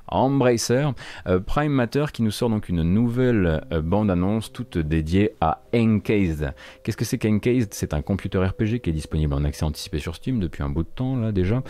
[0.09, 0.87] Embracer,
[1.27, 6.55] euh, Prime Matter qui nous sort donc une nouvelle euh, bande-annonce toute dédiée à Encased.
[6.85, 7.75] Qu'est-ce que c'est qu'Encased?
[7.75, 10.85] C'est un computer RPG qui est disponible en accès anticipé sur Steam depuis un bout
[10.85, 11.65] de temps là déjà.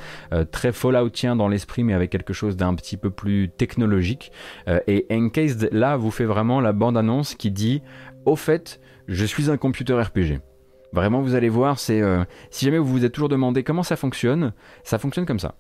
[0.53, 4.33] très Falloutien dans l'esprit mais avec quelque chose d'un petit peu plus technologique.
[4.87, 7.81] et Encased là vous fait vraiment la bande-annonce qui dit
[8.27, 10.41] au fait je suis un computer RPG.
[10.93, 13.97] Vraiment, vous allez voir, c'est euh, si jamais vous vous êtes toujours demandé comment ça
[13.97, 14.53] fonctionne,
[14.85, 15.55] ça fonctionne comme ça.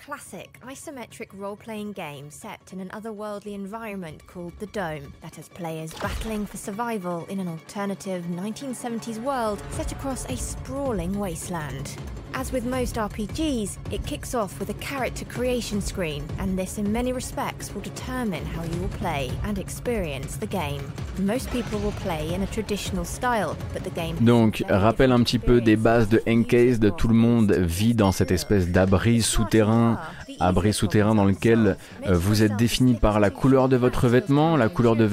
[0.00, 5.48] classic isometric role playing game set in an otherworldly environment called the Dome that has
[5.48, 11.96] players battling for survival in an alternative 1970s world set across a sprawling wasteland.
[12.32, 16.90] As with most RPGs, it kicks off with a character creation screen, and this in
[16.90, 20.80] many respects will determine how you will play and experience the game.
[21.22, 25.38] Most people will play in a traditional style, but the game Donc, rappel un petit
[25.38, 29.98] peu des bases de Encased, tout le monde vit dans cette espèce d'abri souterrain
[30.40, 31.76] abri souterrain dans lequel
[32.06, 35.04] euh, vous êtes défini par la couleur de votre vêtement, la couleur de,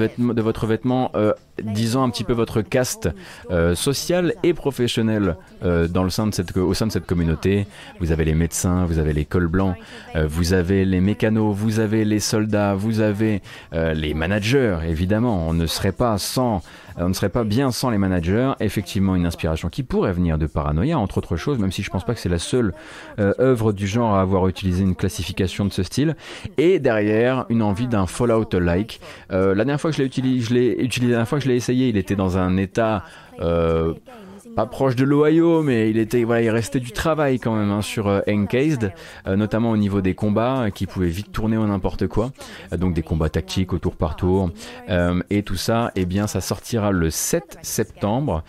[0.41, 3.10] votre vêtement euh, disant un petit peu votre caste
[3.52, 7.68] euh, social et professionnel dans le sein de cette, au sein de cette communauté.
[7.99, 9.76] Vous avez les médecins, vous avez les cols blancs,
[10.16, 13.41] vous avez les mécanos, vous avez les soldats, vous avez
[13.74, 15.48] les managers, évidemment.
[15.48, 16.62] On ne serait pas sans
[16.98, 18.53] on ne serait pas bien sans les managers.
[18.60, 22.06] Effectivement, une inspiration qui pourrait venir de Paranoia, entre autres choses, même si je pense
[22.06, 22.74] pas que c'est la seule
[23.19, 26.15] euh, œuvre du genre à avoir utilisé une classification de ce style.
[26.57, 28.99] Et derrière, une envie d'un Fallout-like.
[29.32, 31.44] Euh, la dernière fois que je l'ai utilisé, je l'ai utilisé, la dernière fois que
[31.44, 33.03] je l'ai essayé, il était dans un état
[34.57, 37.84] pas proche de l'Ohio, mais il était, voilà, il restait du travail quand même hein,
[37.84, 38.91] sur euh, Encased,
[39.27, 42.31] euh, notamment au niveau des combats euh, qui pouvaient vite tourner au n'importe quoi,
[42.75, 44.49] donc des combats tactiques au tour par tour,
[45.29, 48.43] et tout ça, eh bien, ça sortira le 7 septembre,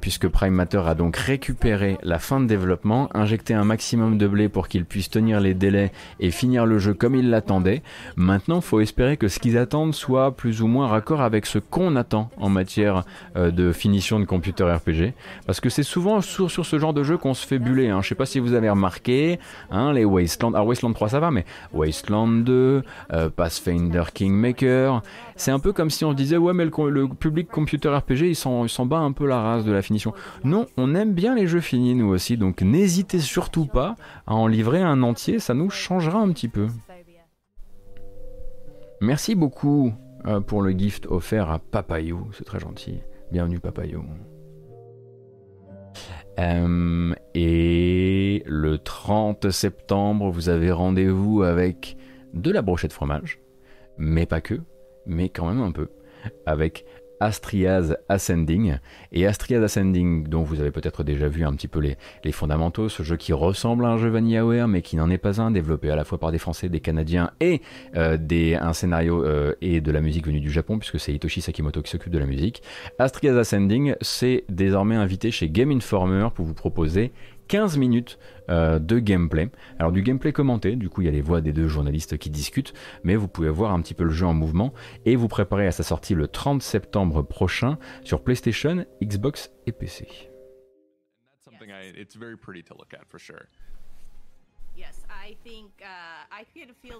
[0.00, 4.48] puisque Prime Matter a donc récupéré la fin de développement, injecté un maximum de blé
[4.48, 7.82] pour qu'il puisse tenir les délais et finir le jeu comme il l'attendait.
[8.16, 11.94] Maintenant, faut espérer que ce qu'ils attendent soit plus ou moins raccord avec ce qu'on
[11.94, 13.04] attend en matière
[13.36, 15.12] de finition de computer RPG.
[15.44, 17.88] Parce que c'est souvent sur, ce genre de jeu qu'on se fait buller.
[17.88, 18.00] Hein.
[18.02, 19.38] Je sais pas si vous avez remarqué,
[19.70, 20.54] hein, les Wasteland.
[20.54, 22.82] Alors Wasteland 3 ça va, mais Wasteland 2,
[23.12, 25.02] euh, Pathfinder Kingmaker.
[25.36, 28.36] C'est un peu comme si on se disait ouais mais le, public computer RPG il
[28.36, 30.12] s'en, bat un peu la race de la finition.
[30.44, 33.96] Non, on aime bien les jeux finis nous aussi, donc n'hésitez surtout pas
[34.26, 36.68] à en livrer un entier, ça nous changera un petit peu.
[39.00, 39.92] Merci beaucoup
[40.26, 43.00] euh, pour le gift offert à Papayou, c'est très gentil.
[43.30, 44.04] Bienvenue Papayou.
[46.38, 51.96] Euh, et le 30 septembre, vous avez rendez-vous avec
[52.34, 53.40] de la brochette fromage,
[53.96, 54.60] mais pas que,
[55.06, 55.88] mais quand même un peu,
[56.44, 56.84] avec
[57.20, 58.78] Astrias Ascending.
[59.12, 63.02] Et Astrias Ascending, dont vous avez peut-être déjà vu un petit peu les, fondamentaux, ce
[63.02, 65.96] jeu qui ressemble à un jeu VanillaWare, mais qui n'en est pas un, développé à
[65.96, 67.62] la fois par des Français, des Canadiens et
[67.96, 71.40] euh, des, un scénario euh, et de la musique venue du Japon, puisque c'est Hitoshi
[71.40, 72.62] Sakimoto qui s'occupe de la musique.
[72.98, 77.12] Astrias Ascending, c'est désormais invité chez Game Informer pour vous proposer
[77.48, 78.18] 15 minutes
[78.48, 79.50] euh, de gameplay.
[79.78, 82.30] Alors du gameplay commenté, du coup il y a les voix des deux journalistes qui
[82.30, 82.74] discutent,
[83.04, 84.72] mais vous pouvez voir un petit peu le jeu en mouvement
[85.04, 90.06] et vous préparer à sa sortie le 30 septembre prochain sur PlayStation, Xbox et PC.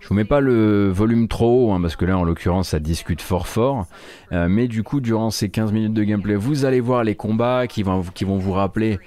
[0.01, 2.81] Je vous mets pas le volume trop haut, hein, parce que là en l'occurrence ça
[2.81, 3.87] discute fort fort,
[4.33, 7.67] euh, mais du coup durant ces 15 minutes de gameplay vous allez voir les combats
[7.67, 8.99] qui vont, qui vont vous rappeler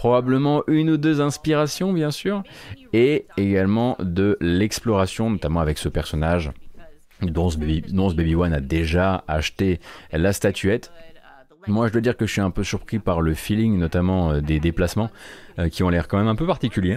[0.00, 2.42] probablement une ou deux inspirations bien sûr,
[2.94, 6.52] et également de l'exploration, notamment avec ce personnage
[7.20, 9.78] dont ce Baby, Baby One a déjà acheté
[10.10, 10.90] la statuette.
[11.66, 14.40] Moi, je dois dire que je suis un peu surpris par le feeling, notamment euh,
[14.40, 15.10] des déplacements,
[15.58, 16.96] euh, qui ont l'air quand même un peu particuliers.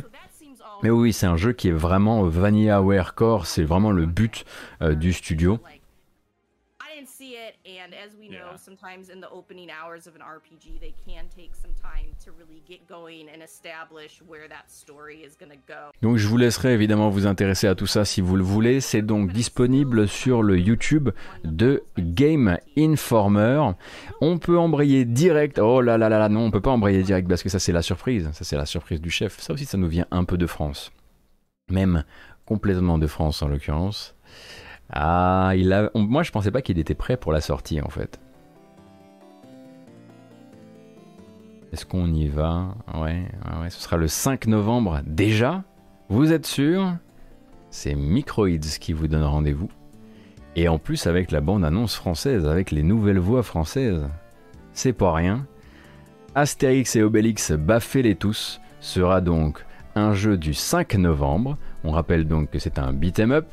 [0.82, 2.82] Mais oui, c'est un jeu qui est vraiment vanilla
[3.14, 4.46] core, c'est vraiment le but
[4.82, 5.60] euh, du studio.
[8.04, 8.58] As we know, Yeah.
[8.58, 12.62] sometimes in the opening hours of an RPG, they can take some time to really
[12.68, 15.92] get going and establish where that story is going to go.
[16.02, 18.82] Donc je vous laisserai évidemment vous intéresser à tout ça si vous le voulez.
[18.82, 21.10] C'est donc disponible sur le YouTube
[21.44, 23.72] de Game Informer.
[24.22, 25.60] On peut embrayer direct.
[25.60, 27.72] Oh là là là là, non, on peut pas embrayer direct parce que ça c'est
[27.72, 28.30] la surprise.
[28.34, 29.40] Ça c'est la surprise du chef.
[29.40, 30.92] Ça aussi, ça nous vient un peu de France.
[31.70, 32.04] Même
[32.46, 34.16] complètement de France en l'occurrence.
[34.90, 35.90] Ah, il a...
[35.96, 38.20] moi je pensais pas qu'il était prêt pour la sortie en fait.
[41.72, 42.76] Est-ce qu'on y va?
[42.94, 43.26] Ouais,
[43.60, 45.64] ouais, ce sera le 5 novembre déjà?
[46.08, 46.98] Vous êtes sûr?
[47.72, 49.70] C'est Microids qui vous donne rendez-vous.
[50.56, 54.08] Et en plus avec la bande-annonce française, avec les nouvelles voix françaises.
[54.74, 55.48] C'est pas rien.
[56.36, 59.66] Astérix et Obélix Baffez-les tous sera donc
[59.96, 61.58] un jeu du 5 novembre.
[61.84, 63.48] On rappelle donc que c'est un beat'em up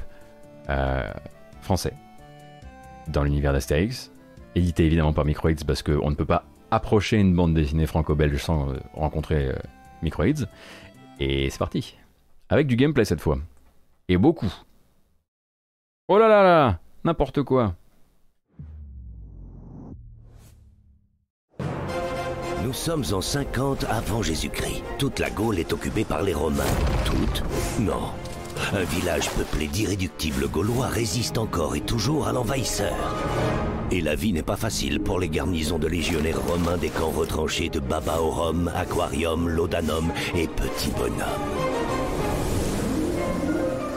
[1.60, 1.94] français
[3.08, 4.10] dans l'univers d'Astérix,
[4.54, 8.70] édité évidemment par Microids parce qu'on ne peut pas approcher une bande dessinée franco-belge sans
[8.70, 9.54] euh, rencontrer euh,
[10.02, 10.46] Microids.
[11.18, 11.96] Et c'est parti.
[12.48, 13.38] Avec du gameplay cette fois.
[14.08, 14.52] Et beaucoup.
[16.08, 17.74] Oh là là là N'importe quoi.
[22.62, 24.84] Nous sommes en 50 avant Jésus-Christ.
[24.98, 26.62] Toute la Gaule est occupée par les Romains.
[27.04, 27.42] Toute
[27.80, 28.12] Non.
[28.72, 32.94] Un village peuplé d'irréductibles Gaulois résiste encore et toujours à l'envahisseur.
[33.90, 37.68] Et la vie n'est pas facile pour les garnisons de légionnaires romains des camps retranchés
[37.68, 41.80] de Babaorum, Aquarium, Laudanum et Petit Bonhomme.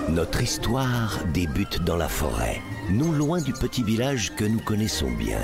[0.10, 5.40] Notre histoire débute dans la forêt, non loin du petit village que nous connaissons bien.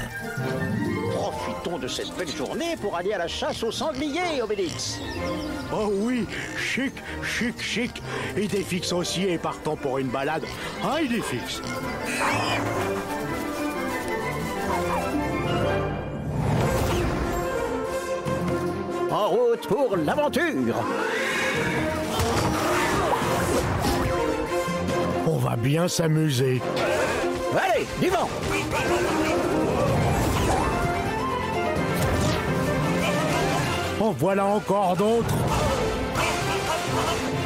[1.69, 4.99] Profitons de cette belle journée pour aller à la chasse aux sangliers, Obélix.
[5.71, 6.25] Oh oui,
[6.57, 6.93] chic,
[7.23, 8.01] chic, chic.
[8.37, 10.43] Idéfix aussi est partant pour une balade.
[10.83, 11.61] Ah, Idéfix.
[19.11, 20.75] En route pour l'aventure.
[25.27, 26.61] On va bien s'amuser.
[27.55, 28.29] Allez, du vent.
[33.99, 35.35] En voilà encore d'autres.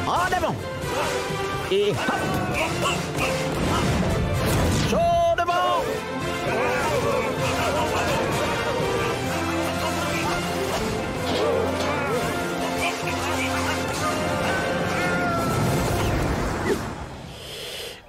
[0.06, 0.54] En avant.
[1.72, 3.63] Et hop.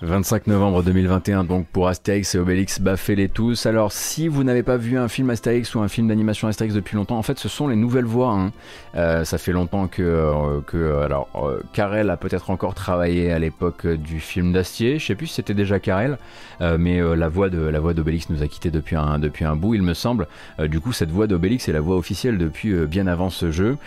[0.02, 3.66] 25 novembre 2021 donc pour Astérix et Obélix Baffez-les tous.
[3.66, 6.98] Alors si vous n'avez pas vu un film Astérix ou un film d'animation Astérix depuis
[6.98, 8.32] longtemps, en fait ce sont les nouvelles voix.
[8.32, 8.52] hein.
[8.96, 14.20] Euh, ça fait longtemps que, euh, alors euh, a peut-être encore travaillé à l'époque du
[14.20, 15.00] film d'Astier.
[15.00, 16.18] Je sais plus si c'était déjà Carrel,
[16.60, 20.28] mais la voix d'Obélix nous a quitté depuis un depuis un bout, il me semble.
[20.60, 23.78] Du coup cette voix d'Obélix est la voix officielle depuis bien avant ce jeu.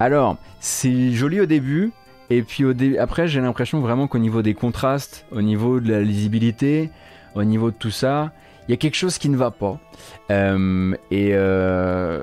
[0.00, 1.92] Alors c'est joli au début.
[2.30, 6.90] Et puis après, j'ai l'impression vraiment qu'au niveau des contrastes, au niveau de la lisibilité,
[7.34, 8.32] au niveau de tout ça,
[8.68, 9.80] il y a quelque chose qui ne va pas.
[10.30, 12.20] Euh, et, euh,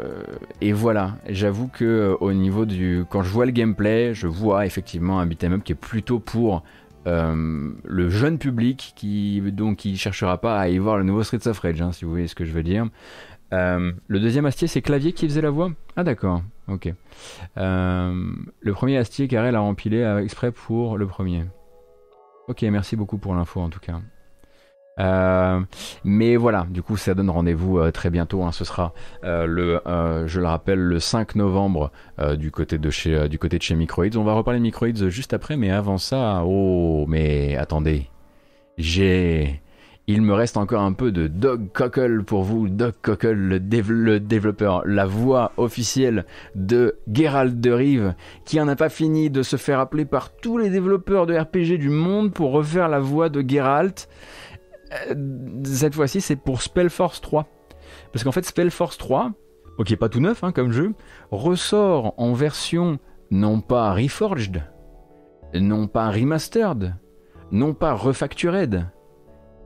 [0.61, 4.68] et voilà, j'avoue que euh, au niveau du, quand je vois le gameplay, je vois
[4.68, 6.64] effectivement un beat'em up qui est plutôt pour
[7.07, 11.60] le jeune public qui donc qui cherchera pas à y voir le nouveau Streets of
[11.60, 12.88] Rage, hein, si vous voyez ce que je veux dire.
[13.52, 15.72] Le deuxième Astier, c'est Clavier qui faisait la voix?
[15.95, 16.93] Ah d'accord, ok.
[17.57, 21.45] Euh, le premier Astier, Carrel a empilé exprès pour le premier.
[22.47, 23.99] Ok, merci beaucoup pour l'info en tout cas.
[24.97, 25.59] Euh,
[26.05, 28.43] mais voilà, du coup, ça donne rendez-vous euh, très bientôt.
[28.43, 28.53] hein.
[28.53, 28.93] ce sera
[29.23, 29.81] le,
[30.25, 31.91] je le rappelle, le 5 novembre
[32.37, 34.15] du côté de chez, du côté de chez Microids.
[34.15, 38.09] On va reparler de Microids juste après, mais avant ça, oh, mais attendez,
[38.77, 39.61] j'ai,
[40.07, 42.68] il me reste encore un peu de Doug Cockle pour vous.
[42.69, 48.14] Doug Cockle, le, dév- le développeur, la voix officielle de Geralt de Rive,
[48.45, 51.80] qui en a pas fini de se faire appeler par tous les développeurs de RPG
[51.80, 54.07] du monde pour refaire la voix de Geralt.
[55.10, 55.15] Euh,
[55.64, 57.48] cette fois-ci, c'est pour Spellforce 3.
[58.14, 59.32] Parce qu'en fait, Spellforce 3,
[59.80, 60.94] ok, pas tout neuf hein, comme jeu,
[61.32, 62.99] ressort en version
[63.32, 64.61] non pas reforged,
[65.56, 66.95] non pas remastered,
[67.52, 68.86] non pas refactured,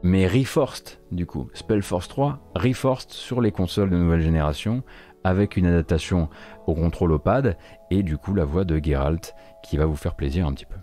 [0.03, 1.49] mais reforced du coup.
[1.53, 4.83] Spellforce 3 reforced sur les consoles de nouvelle génération
[5.23, 6.29] avec une adaptation
[6.67, 7.57] au contrôle au pad
[7.91, 10.77] et du coup la voix de Geralt qui va vous faire plaisir un petit peu.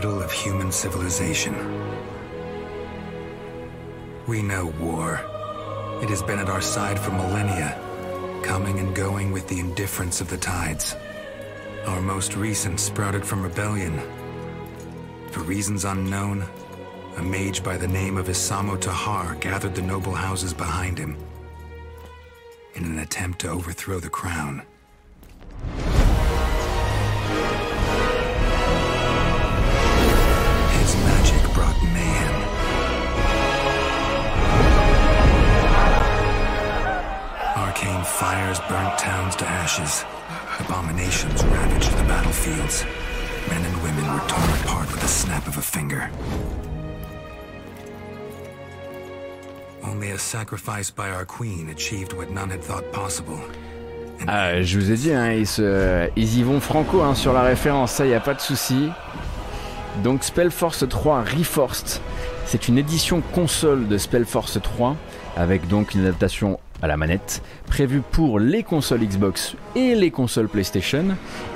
[0.00, 1.54] Cradle of human civilization.
[4.26, 5.20] We know war.
[6.02, 7.78] It has been at our side for millennia,
[8.42, 10.96] coming and going with the indifference of the tides.
[11.84, 14.00] Our most recent sprouted from rebellion.
[15.32, 16.46] For reasons unknown,
[17.18, 21.14] a mage by the name of Isamo Tahar gathered the noble houses behind him
[22.72, 24.62] in an attempt to overthrow the crown.
[38.20, 40.04] Fires burnt towns to ashes.
[40.58, 42.84] Abominations ravaged the battlefields.
[43.48, 46.10] Men and women were torn apart with the snap of a finger.
[49.82, 53.40] Only a sacrifice by our queen achieved what none had thought possible.
[54.28, 55.32] Ah, je vous ai dit, hein,
[56.14, 58.90] ils, y vont franco hein, sur la référence, ça y a pas de souci.
[60.04, 62.02] Donc Spellforce 3 Reforced,
[62.44, 64.94] c'est une édition console de Spellforce 3
[65.38, 70.48] avec donc une adaptation à la manette prévue pour les consoles Xbox et les consoles
[70.48, 71.04] PlayStation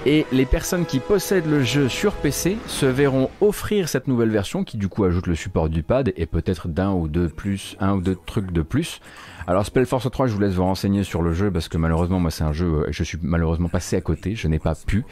[0.07, 4.65] et les personnes qui possèdent le jeu sur PC se verront offrir cette nouvelle version
[4.65, 7.95] qui du coup ajoute le support du pad et peut-être d'un ou deux plus un
[7.95, 9.01] ou deux trucs de plus.
[9.47, 12.31] Alors Spellforce 3, je vous laisse vous renseigner sur le jeu parce que malheureusement moi
[12.31, 15.05] c'est un jeu euh, je suis malheureusement passé à côté, je n'ai pas pu.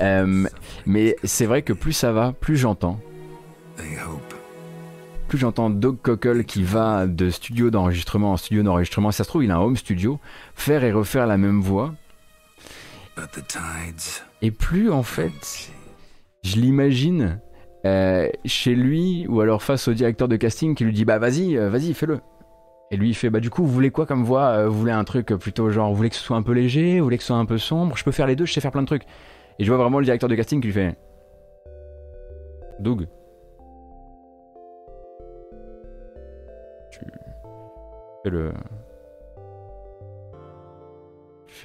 [0.00, 0.46] Euh,
[0.86, 2.98] mais c'est vrai que plus ça va, plus j'entends
[5.26, 9.44] plus j'entends Doug Cockle qui va de studio d'enregistrement en studio d'enregistrement, ça se trouve
[9.44, 10.18] il a un home studio,
[10.54, 11.94] faire et refaire la même voix.
[13.16, 14.24] But the tides.
[14.42, 15.70] Et plus en fait,
[16.42, 17.40] je l'imagine
[17.84, 21.56] euh, chez lui ou alors face au directeur de casting qui lui dit bah vas-y,
[21.56, 22.20] euh, vas-y, fais-le.
[22.90, 24.92] Et lui il fait bah du coup vous voulez quoi comme voix Euh, Vous voulez
[24.92, 27.22] un truc plutôt genre vous voulez que ce soit un peu léger, vous voulez que
[27.22, 28.86] ce soit un peu sombre Je peux faire les deux, je sais faire plein de
[28.86, 29.04] trucs.
[29.58, 30.96] Et je vois vraiment le directeur de casting qui lui fait
[32.78, 33.08] Doug.
[38.30, 38.52] Le.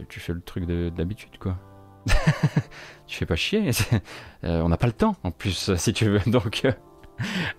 [0.07, 1.57] Tu fais, le truc de- d'habitude quoi.
[3.07, 3.71] tu fais pas chier.
[4.43, 6.19] euh, on n'a pas le temps en plus si tu veux.
[6.31, 6.71] Donc euh,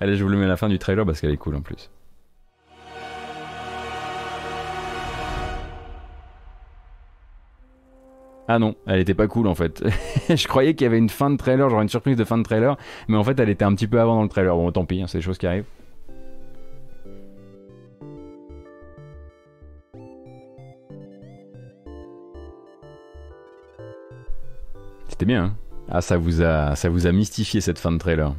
[0.00, 1.60] allez je vous le mets à la fin du trailer parce qu'elle est cool en
[1.60, 1.90] plus.
[8.48, 9.82] Ah non, elle était pas cool en fait.
[10.28, 12.42] je croyais qu'il y avait une fin de trailer, genre une surprise de fin de
[12.42, 12.76] trailer,
[13.08, 14.54] mais en fait elle était un petit peu avant dans le trailer.
[14.54, 15.64] Bon, tant pis, hein, c'est des choses qui arrivent.
[25.24, 25.44] Bien.
[25.44, 25.56] Hein
[25.88, 28.34] ah, ça vous a, ça vous a mystifié cette fin de trailer.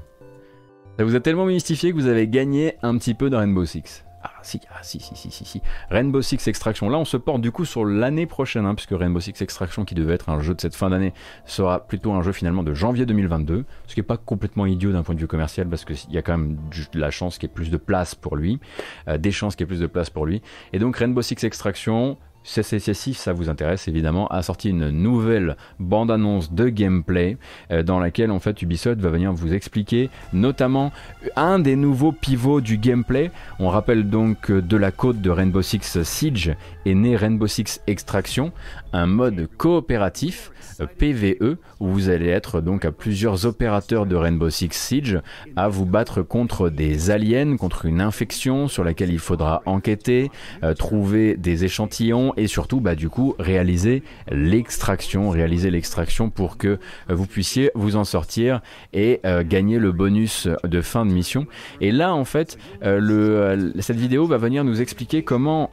[0.98, 4.06] Ça vous a tellement mystifié que vous avez gagné un petit peu de Rainbow Six.
[4.24, 5.62] Ah si, ah si, si, si, si.
[5.90, 6.90] Rainbow Six Extraction.
[6.90, 9.96] Là, on se porte du coup sur l'année prochaine, hein, puisque Rainbow Six Extraction, qui
[9.96, 11.14] devait être un jeu de cette fin d'année,
[11.46, 13.66] sera plutôt un jeu finalement de janvier 2022.
[13.88, 16.22] Ce qui n'est pas complètement idiot d'un point de vue commercial, parce qu'il y a
[16.22, 18.60] quand même de la chance qu'il y ait plus de place pour lui,
[19.08, 20.42] euh, des chances qu'il y ait plus de place pour lui.
[20.72, 26.52] Et donc Rainbow Six Extraction, si ça vous intéresse évidemment, a sorti une nouvelle bande-annonce
[26.52, 27.38] de gameplay
[27.72, 30.92] euh, dans laquelle en fait Ubisoft va venir vous expliquer notamment
[31.36, 33.32] un des nouveaux pivots du gameplay.
[33.60, 36.56] On rappelle donc que de la côte de Rainbow Six Siege
[36.86, 38.52] est né Rainbow Six Extraction,
[38.92, 44.50] un mode coopératif euh, PVE où vous allez être donc à plusieurs opérateurs de Rainbow
[44.50, 45.20] Six Siege
[45.56, 50.32] à vous battre contre des aliens, contre une infection sur laquelle il faudra enquêter,
[50.64, 56.68] euh, trouver des échantillons et surtout bah du coup réaliser l'extraction, réaliser l'extraction pour que
[56.68, 56.78] euh,
[57.10, 58.62] vous puissiez vous en sortir
[58.94, 61.48] et euh, gagner le bonus de fin de mission.
[61.82, 65.72] Et là en fait, euh, cette vidéo va venir nous expliquer comment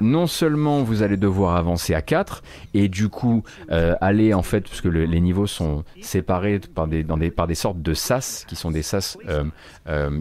[0.00, 2.42] non seulement vous allez devoir avancer à 4
[2.74, 7.04] et du coup aller en fait parce que le- les niveaux sont séparés par des,
[7.30, 9.16] par des sortes de sas qui sont des sas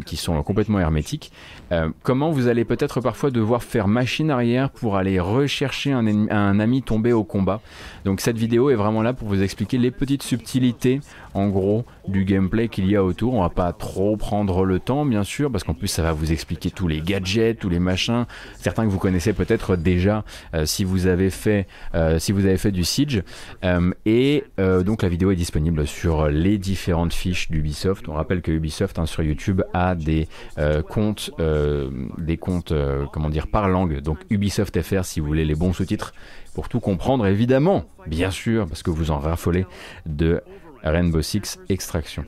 [0.06, 1.32] qui sont complètement hermétiques
[1.72, 6.82] euh, comment vous allez peut-être parfois devoir faire machine arrière pour aller rechercher un, ami
[6.82, 7.62] tombé au combat.
[8.06, 11.00] Donc cette vidéo est vraiment là pour vous expliquer les petites subtilités
[11.34, 15.06] en gros du gameplay qu'il y a autour on va pas trop prendre le temps
[15.06, 18.26] bien sûr parce qu'en plus ça va vous expliquer tous les gadgets tous les machins.
[18.58, 20.24] Certains que vous connaissez peut-être déjà
[20.54, 23.24] euh, si vous avez fait euh, si vous avez fait du siege.
[23.64, 28.08] Euh, et euh, donc la vidéo est disponible sur les différentes fiches d'Ubisoft.
[28.08, 30.28] On rappelle que Ubisoft hein, sur YouTube a des
[30.58, 32.74] euh, comptes euh, des comptes
[33.14, 34.02] comment dire par langue.
[34.02, 36.14] Donc Ubisoft FR si vous voulez les bons sous-titres
[36.54, 39.66] pour tout comprendre évidemment bien sûr parce que vous en raffolez
[40.06, 40.42] de
[40.84, 42.26] Rainbow Six Extraction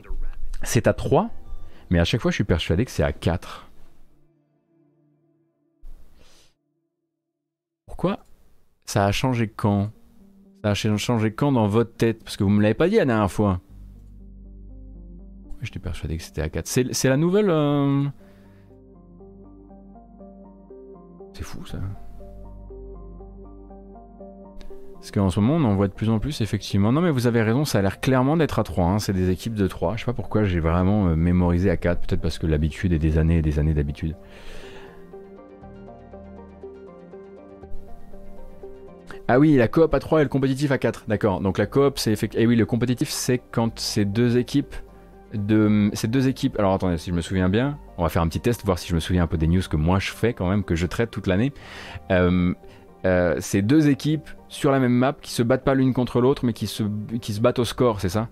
[0.62, 1.30] c'est à 3
[1.90, 3.68] mais à chaque fois je suis persuadé que c'est à 4
[7.86, 8.24] Pourquoi
[8.84, 9.90] Ça a changé quand?
[10.64, 12.22] Ça a ch- changé quand dans votre tête?
[12.24, 13.60] Parce que vous me l'avez pas dit la dernière fois.
[15.60, 16.66] J'étais persuadé que c'était à 4.
[16.66, 17.50] C'est c'est la nouvelle.
[17.50, 18.04] euh,
[21.34, 21.78] C'est fou ça.
[25.02, 26.92] Parce qu'en ce moment, on en voit de plus en plus, effectivement.
[26.92, 28.86] Non, mais vous avez raison, ça a l'air clairement d'être à 3.
[28.86, 28.98] hein.
[29.00, 29.96] C'est des équipes de 3.
[29.96, 32.06] Je sais pas pourquoi j'ai vraiment euh, mémorisé à 4.
[32.06, 34.14] Peut-être parce que l'habitude est des années et des années d'habitude.
[39.26, 41.06] Ah oui, la coop à 3 et le compétitif à 4.
[41.08, 41.40] D'accord.
[41.40, 42.44] Donc la coop, c'est effectivement.
[42.44, 44.72] Et oui, le compétitif, c'est quand c'est deux équipes.
[45.34, 45.90] De...
[45.94, 46.58] Ces deux équipes.
[46.60, 48.88] Alors attendez, si je me souviens bien, on va faire un petit test, voir si
[48.88, 50.86] je me souviens un peu des news que moi je fais quand même, que je
[50.86, 51.52] traite toute l'année.
[52.10, 52.52] Euh,
[53.04, 56.44] euh, c'est deux équipes sur la même map qui se battent pas l'une contre l'autre,
[56.44, 56.84] mais qui se,
[57.20, 58.28] qui se battent au score, c'est ça?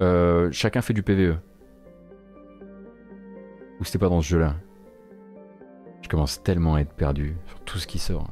[0.00, 1.36] Euh, Chacun fait du PVE.
[3.78, 4.56] Ou c'était pas dans ce jeu-là?
[6.02, 8.30] Je commence tellement à être perdu sur tout ce qui sort.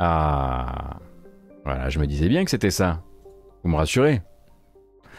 [0.00, 0.98] Ah
[1.64, 3.02] Voilà, je me disais bien que c'était ça.
[3.62, 4.22] Vous me rassurez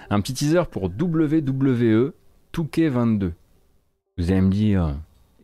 [0.10, 2.14] Un petit teaser pour WWE
[2.54, 3.32] 2K22.
[4.18, 4.96] Vous allez me dire,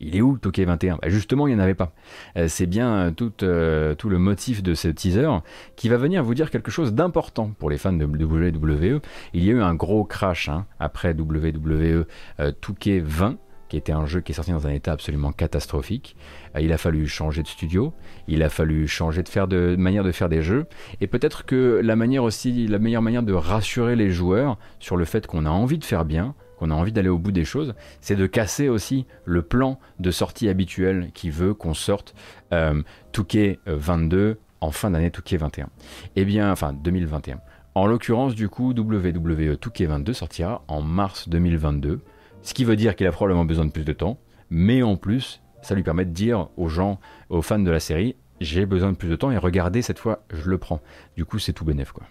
[0.02, 1.94] il est où le 2K21 Bah, Justement, il n'y en avait pas.
[2.38, 5.30] Euh, C'est bien euh, tout, euh, tout le motif de ce teaser
[5.76, 9.02] qui va venir vous dire quelque chose d'important pour les fans de WWE.
[9.34, 12.06] Il y a eu un gros crash hein, après WWE
[12.40, 13.38] euh, 2K20
[13.70, 16.18] qui était un jeu qui est sorti dans un état absolument catastrophique.
[16.60, 17.94] Il a fallu changer de studio,
[18.28, 20.66] il a fallu changer de de manière de faire des jeux,
[21.00, 25.06] et peut-être que la manière aussi, la meilleure manière de rassurer les joueurs sur le
[25.06, 27.74] fait qu'on a envie de faire bien, qu'on a envie d'aller au bout des choses,
[28.02, 32.14] c'est de casser aussi le plan de sortie habituel qui veut qu'on sorte
[32.54, 35.70] euh, Touquet 22 en fin d'année Touquet 21.
[36.16, 37.40] Eh bien, enfin 2021.
[37.74, 42.02] En l'occurrence, du coup, WWE Touquet 22 sortira en mars 2022,
[42.44, 44.20] ce qui veut dire qu'il a probablement besoin de plus de temps,
[44.52, 48.16] mais en plus, ça lui permet de dire aux gens, aux fans de la série,
[48.40, 50.82] j'ai besoin de plus de temps et regardez, cette fois, je le prends.
[51.18, 52.04] Du coup, c'est tout bénef, quoi.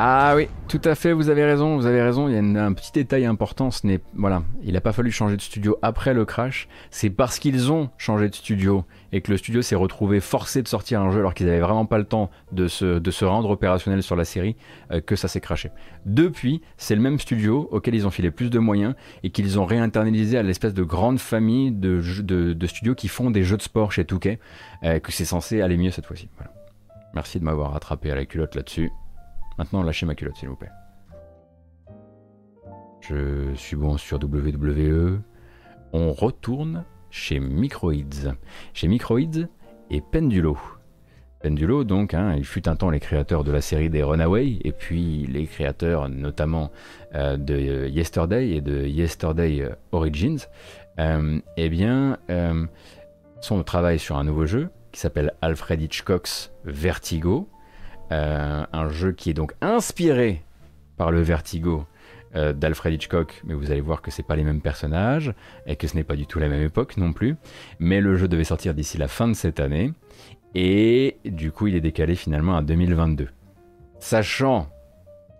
[0.00, 2.72] Ah oui, tout à fait, vous avez raison, vous avez raison, il y a un
[2.72, 6.68] petit détail important, ce voilà, il n'a pas fallu changer de studio après le crash,
[6.92, 10.68] c'est parce qu'ils ont changé de studio et que le studio s'est retrouvé forcé de
[10.68, 14.14] sortir un jeu alors qu'ils n'avaient vraiment pas le temps de se, rendre opérationnel sur
[14.14, 14.54] la série
[14.92, 15.72] euh, que ça s'est crashé.
[16.06, 18.94] Depuis, c'est le même studio auquel ils ont filé plus de moyens
[19.24, 23.42] et qu'ils ont réinternalisé à l'espèce de grande famille de, de, studios qui font des
[23.42, 24.38] jeux de sport chez Touquet,
[24.84, 26.28] euh, que c'est censé aller mieux cette fois-ci.
[27.14, 28.92] Merci de m'avoir rattrapé à la culotte là-dessus.
[29.58, 30.70] Maintenant, lâchez ma culotte, s'il vous plaît.
[33.00, 35.20] Je suis bon sur WWE.
[35.92, 38.34] On retourne chez Microids.
[38.74, 39.48] Chez Microids
[39.90, 40.58] et Pendulo.
[41.40, 44.72] Pendulo, donc, hein, il fut un temps les créateurs de la série des Runaways, et
[44.72, 46.72] puis les créateurs notamment
[47.14, 50.38] euh, de Yesterday et de Yesterday Origins.
[50.98, 52.66] Euh, eh bien, euh,
[53.40, 57.48] sont au travail sur un nouveau jeu qui s'appelle Alfred Hitchcock's Vertigo.
[58.10, 60.42] Euh, un jeu qui est donc inspiré
[60.96, 61.84] par le Vertigo
[62.34, 65.34] euh, d'Alfred Hitchcock, mais vous allez voir que c'est pas les mêmes personnages
[65.66, 67.36] et que ce n'est pas du tout la même époque non plus.
[67.78, 69.92] Mais le jeu devait sortir d'ici la fin de cette année
[70.54, 73.28] et du coup il est décalé finalement à 2022.
[73.98, 74.68] Sachant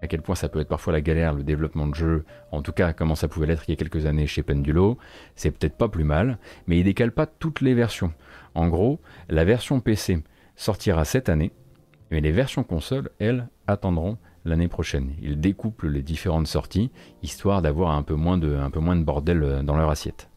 [0.01, 2.73] à quel point ça peut être parfois la galère le développement de jeu, en tout
[2.73, 4.99] cas comment ça pouvait l'être il y a quelques années chez Pendulo,
[5.35, 8.12] c'est peut-être pas plus mal, mais il décale pas toutes les versions.
[8.55, 10.23] En gros, la version PC
[10.57, 11.53] sortira cette année,
[12.10, 15.12] mais les versions console, elles, attendront l'année prochaine.
[15.20, 16.90] Ils découplent les différentes sorties,
[17.22, 20.28] histoire d'avoir un peu moins de, un peu moins de bordel euh, dans leur assiette.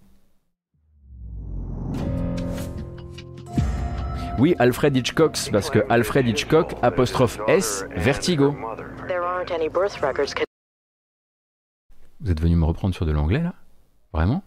[4.37, 8.55] Oui, Alfred Hitchcock, parce que Alfred Hitchcock, apostrophe S, Vertigo.
[12.21, 13.53] Vous êtes venu me reprendre sur de l'anglais là?
[14.13, 14.43] Vraiment?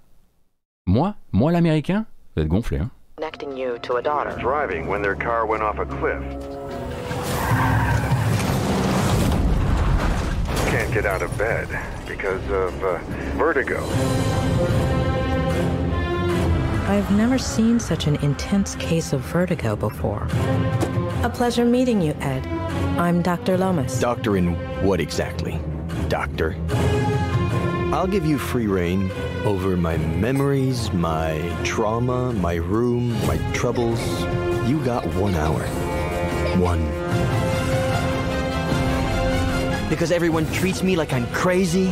[0.87, 1.15] Moi?
[1.33, 2.07] Moi l'américain?
[2.35, 2.91] Vous êtes gonflé, hein?
[10.75, 11.69] Can't get out of bed
[12.05, 12.99] because of uh,
[13.37, 13.81] vertigo.
[16.89, 20.27] I've never seen such an intense case of vertigo before.
[21.23, 22.45] A pleasure meeting you, Ed.
[22.99, 23.57] I'm Dr.
[23.57, 24.01] Lomas.
[24.01, 25.61] Doctor in what exactly?
[26.09, 26.57] Doctor.
[27.93, 29.13] I'll give you free reign
[29.45, 34.01] over my memories, my trauma, my room, my troubles.
[34.69, 35.63] You got one hour.
[36.59, 37.44] One.
[39.89, 41.87] Because everyone treats me like I'm crazy?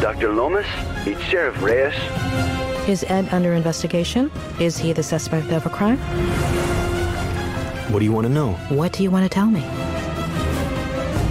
[0.00, 0.32] Dr.
[0.32, 0.66] Lomas,
[1.06, 1.94] it's Sheriff Reyes.
[2.88, 4.30] Is Ed under investigation?
[4.60, 5.98] Is he the suspect of a crime?
[7.92, 8.52] What do you want to know?
[8.68, 9.62] What do you want to tell me?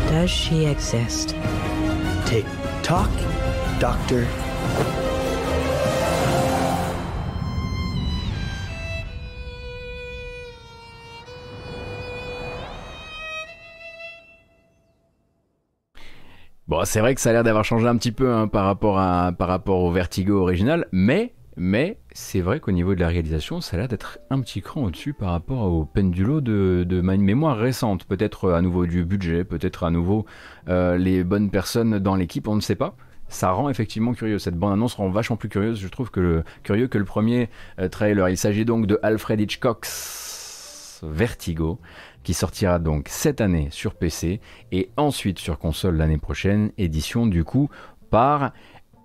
[0.10, 1.36] Does she exist?
[2.26, 2.46] Tick
[2.84, 3.12] tock,
[16.68, 19.84] Bon, c'est vrai que ça a l'air d'avoir changé un petit peu hein, par, rapport
[19.84, 21.34] au Vertigo original, mais,
[22.12, 25.14] c'est vrai qu'au niveau de la réalisation, ça a l'air d'être un petit cran au-dessus
[25.14, 28.04] par rapport au pendulo de, de ma mémoire récente.
[28.04, 30.26] Peut-être à nouveau du budget, peut-être à nouveau
[30.68, 32.98] euh, les bonnes personnes dans l'équipe, on ne sait pas.
[33.30, 34.38] Ça rend effectivement curieux.
[34.38, 37.50] Cette bande-annonce rend vachement plus curieuse, je trouve, que le, curieux que le premier
[37.80, 38.28] euh, trailer.
[38.28, 41.80] Il s'agit donc de Alfred Hitchcock's Vertigo,
[42.28, 44.42] qui sortira donc cette année sur PC
[44.74, 47.70] et ensuite sur console l'année prochaine, édition du coup
[48.10, 48.52] par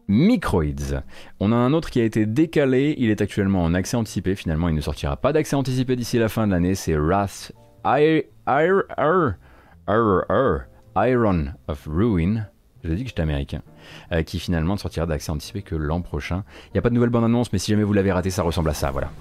[0.08, 1.04] Microids.
[1.38, 4.68] On a un autre qui a été décalé, il est actuellement en accès anticipé, finalement
[4.68, 7.52] il ne sortira pas d'accès anticipé d'ici la fin de l'année, c'est Wrath
[10.96, 12.48] Iron of Ruin.
[12.82, 13.62] J'ai dit que j'étais américain,
[14.10, 16.42] euh, qui finalement ne sortira d'accès anticipé que l'an prochain.
[16.66, 18.70] Il n'y a pas de nouvelle bande-annonce, mais si jamais vous l'avez raté, ça ressemble
[18.70, 19.12] à ça, voilà.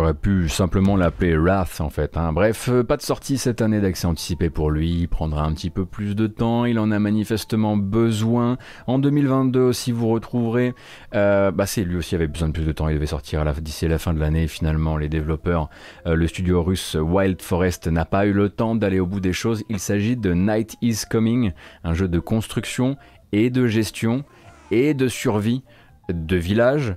[0.00, 2.16] J'aurais pu simplement l'appeler Wrath en fait.
[2.16, 2.32] hein.
[2.32, 4.90] Bref, euh, pas de sortie cette année d'accès anticipé pour lui.
[5.00, 6.64] Il prendra un petit peu plus de temps.
[6.64, 8.56] Il en a manifestement besoin.
[8.86, 10.72] En 2022 aussi, vous retrouverez.
[11.14, 12.88] euh, bah, c'est lui aussi avait besoin de plus de temps.
[12.88, 14.48] Il devait sortir d'ici la fin de l'année.
[14.48, 15.68] Finalement, les développeurs,
[16.06, 19.34] euh, le studio russe Wild Forest n'a pas eu le temps d'aller au bout des
[19.34, 19.64] choses.
[19.68, 21.52] Il s'agit de Night is Coming,
[21.84, 22.96] un jeu de construction
[23.32, 24.24] et de gestion
[24.70, 25.62] et de survie
[26.08, 26.96] de village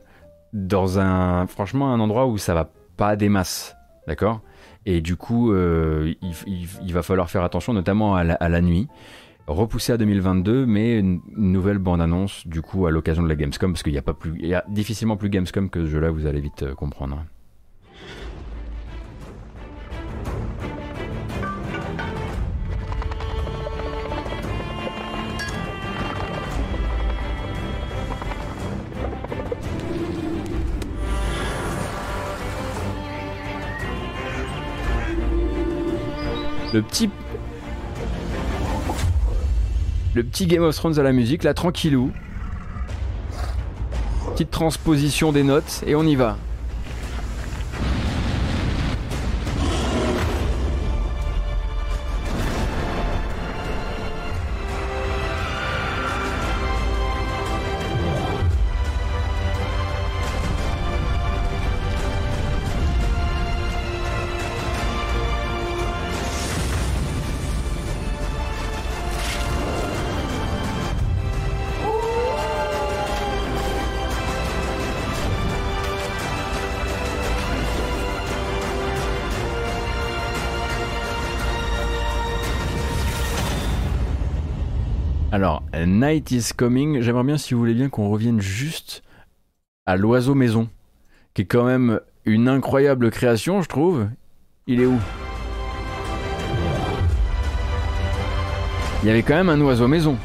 [0.53, 3.75] dans un franchement un endroit où ça va pas des masses,
[4.07, 4.41] d'accord?
[4.85, 8.87] Et du coup, euh, il, va falloir faire attention, notamment à la, nuit.
[9.47, 13.83] Repoussé à 2022, mais une, nouvelle bande-annonce du coup à l'occasion de la Gamescom, parce
[13.83, 16.41] qu'il n'y a pas plus, y a difficilement plus Gamescom que ce jeu-là, vous allez
[16.41, 17.23] vite euh, comprendre.
[36.73, 37.07] Le petit.
[40.15, 42.11] Le petit Game of Thrones à la musique, là, tranquillou.
[44.31, 46.37] Petite transposition des notes, et on y va.
[85.75, 89.01] Night is Coming, j'aimerais bien, si vous voulez bien, qu'on revienne juste
[89.87, 90.69] à l'oiseau maison,
[91.33, 94.07] qui est quand même une incroyable création, je trouve.
[94.67, 94.99] Il est où?
[99.01, 100.15] Il y avait quand même un oiseau maison.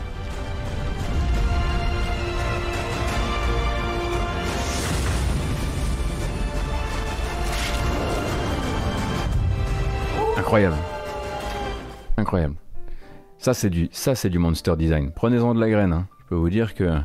[10.37, 10.77] Incroyable.
[12.19, 12.55] Incroyable.
[13.39, 15.13] Ça c'est du, du monster design.
[15.15, 15.93] Prenez-en de la graine.
[15.93, 16.09] hein.
[16.21, 16.99] Je peux vous dire que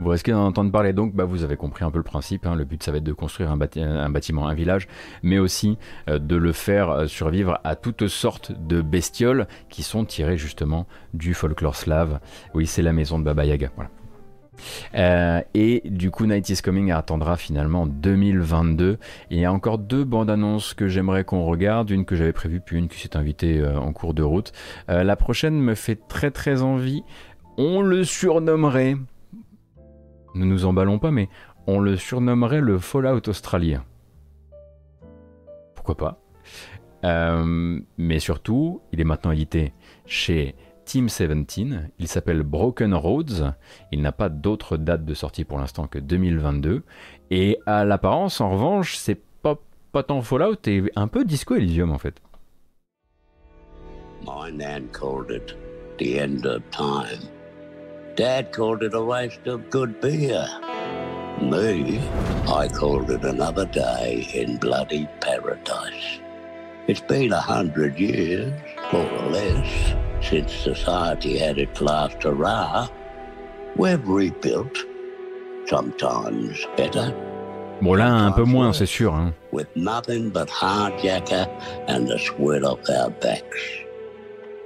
[0.00, 0.92] vous risquez d'en entendre parler.
[0.92, 2.44] Donc, bah, vous avez compris un peu le principe.
[2.46, 2.56] hein.
[2.56, 4.88] Le but, ça va être de construire un, bâti- un bâtiment, un village,
[5.22, 5.78] mais aussi
[6.10, 10.86] euh, de le faire euh, survivre à toutes sortes de bestioles qui sont tirées justement
[11.14, 12.18] du folklore slave.
[12.54, 13.70] Oui, c'est la maison de Baba Yaga.
[14.94, 18.98] Euh, et du coup, Night is Coming attendra finalement 2022.
[19.30, 22.32] Et il y a encore deux bandes annonces que j'aimerais qu'on regarde, une que j'avais
[22.32, 24.52] prévue, puis une qui s'est invitée euh, en cours de route.
[24.88, 27.02] Euh, la prochaine me fait très très envie.
[27.56, 28.96] On le surnommerait,
[30.34, 31.28] ne nous emballons pas, mais
[31.66, 33.84] on le surnommerait le Fallout australien.
[35.74, 36.20] Pourquoi pas?
[37.98, 39.74] Mais surtout, il est maintenant édité
[40.06, 41.92] chez Team 17.
[41.98, 43.52] Il s'appelle Broken Roads.
[43.92, 46.82] Il n'a pas d'autre date de sortie pour l'instant que 2022.
[47.30, 49.56] Et à l'apparence, en revanche, c'est pas,
[49.92, 52.20] pas tant Fallout et un peu Disco Elysium en fait.
[54.26, 55.54] My nan called it
[55.98, 57.28] the end of time.
[58.16, 60.46] Dad called it a waste of good beer.
[61.42, 61.98] Me,
[62.46, 66.20] I called it another day in bloody paradise.
[66.86, 68.52] It's been a hundred years,
[68.92, 72.88] more or less, since society had its last hurrah.
[73.76, 74.76] We've rebuilt,
[75.66, 77.12] sometimes better,
[77.82, 79.12] Bon là, un peu moins, c'est sûr.
[79.12, 79.34] hein.
[79.50, 81.46] with nothing but hardjacker
[81.88, 83.60] and the sweat off our backs.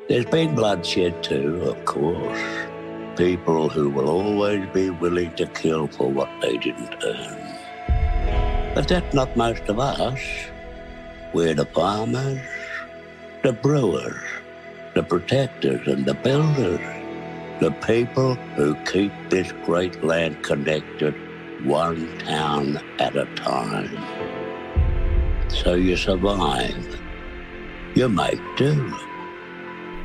[0.08, 2.38] There's been bloodshed too, of course.
[3.16, 8.74] People who will always be willing to kill for what they didn't earn.
[8.74, 10.20] But that's not most of us.
[11.34, 12.40] We're the farmers,
[13.48, 14.22] the brewers,
[14.94, 16.80] the protectors and the builders.
[17.60, 21.14] The people who keep this great land connected
[21.64, 23.88] one town at a time.
[25.48, 27.00] So you survive.
[27.94, 28.94] You make do.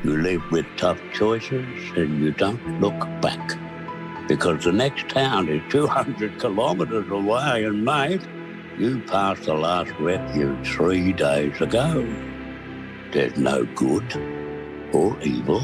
[0.06, 1.68] You live with tough choices
[1.98, 3.60] and you don't look back.
[4.30, 8.26] Because the next town is 200 kilometers away and mate,
[8.78, 12.08] you passed the last refuge three days ago.
[13.14, 14.12] There's no good
[14.92, 15.62] or evil.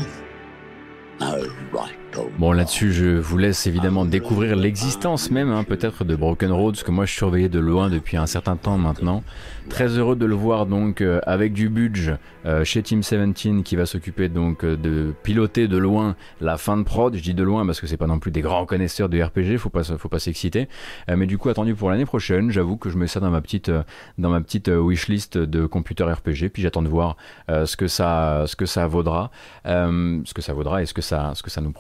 [1.19, 6.51] No right Bon là-dessus, je vous laisse évidemment découvrir l'existence même hein, peut-être de Broken
[6.51, 9.23] Roads que moi je surveillais de loin depuis un certain temps maintenant.
[9.69, 13.75] Très heureux de le voir donc euh, avec du budget euh, chez Team 17 qui
[13.75, 17.15] va s'occuper donc euh, de piloter de loin la fin de prod.
[17.15, 19.57] Je dis de loin parce que c'est pas non plus des grands connaisseurs de RPG,
[19.57, 20.67] faut pas faut pas s'exciter.
[21.09, 23.41] Euh, mais du coup attendu pour l'année prochaine, j'avoue que je mets ça dans ma
[23.41, 23.83] petite euh,
[24.17, 26.49] dans ma petite wishlist de computer RPG.
[26.51, 27.17] Puis j'attends de voir
[27.47, 29.31] ce que ça ce que ça vaudra,
[29.65, 31.71] ce que ça vaudra et ce que ça ce que ça nous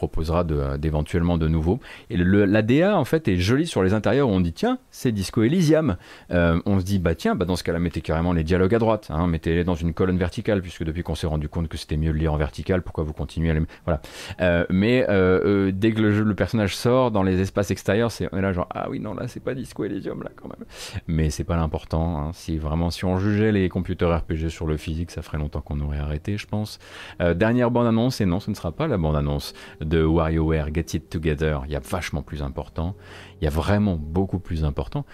[0.77, 1.79] d'éventuellement de, nouveau.
[2.09, 4.79] Et le, la DA en fait est jolie sur les intérieurs où on dit tiens
[4.91, 5.97] c'est Disco Elysium.
[6.31, 8.79] Euh, on se dit bah tiens bah dans ce cas-là mettez carrément les dialogues à
[8.79, 11.97] droite, hein, mettez-les dans une colonne verticale puisque depuis qu'on s'est rendu compte que c'était
[11.97, 14.01] mieux de lire en vertical, pourquoi vous continuez à les voilà.
[14.41, 18.41] Euh, mais euh, dès que le, personnage sort dans les espaces extérieurs, c'est on est
[18.41, 20.65] là genre ah oui non là c'est pas Disco Elysium là quand même.
[21.07, 22.19] Mais c'est pas l'important.
[22.19, 22.31] hein.
[22.33, 25.79] Si vraiment si on jugeait les computers RPG sur le physique, ça ferait longtemps qu'on
[25.81, 26.79] aurait arrêté, je pense.
[27.19, 30.93] Dernière bande annonce et non, ce ne sera pas la bande annonce de WarioWare Get
[30.93, 31.61] It Together.
[31.65, 32.95] Il y a vachement plus important.
[33.39, 35.05] Il y a vraiment beaucoup plus important.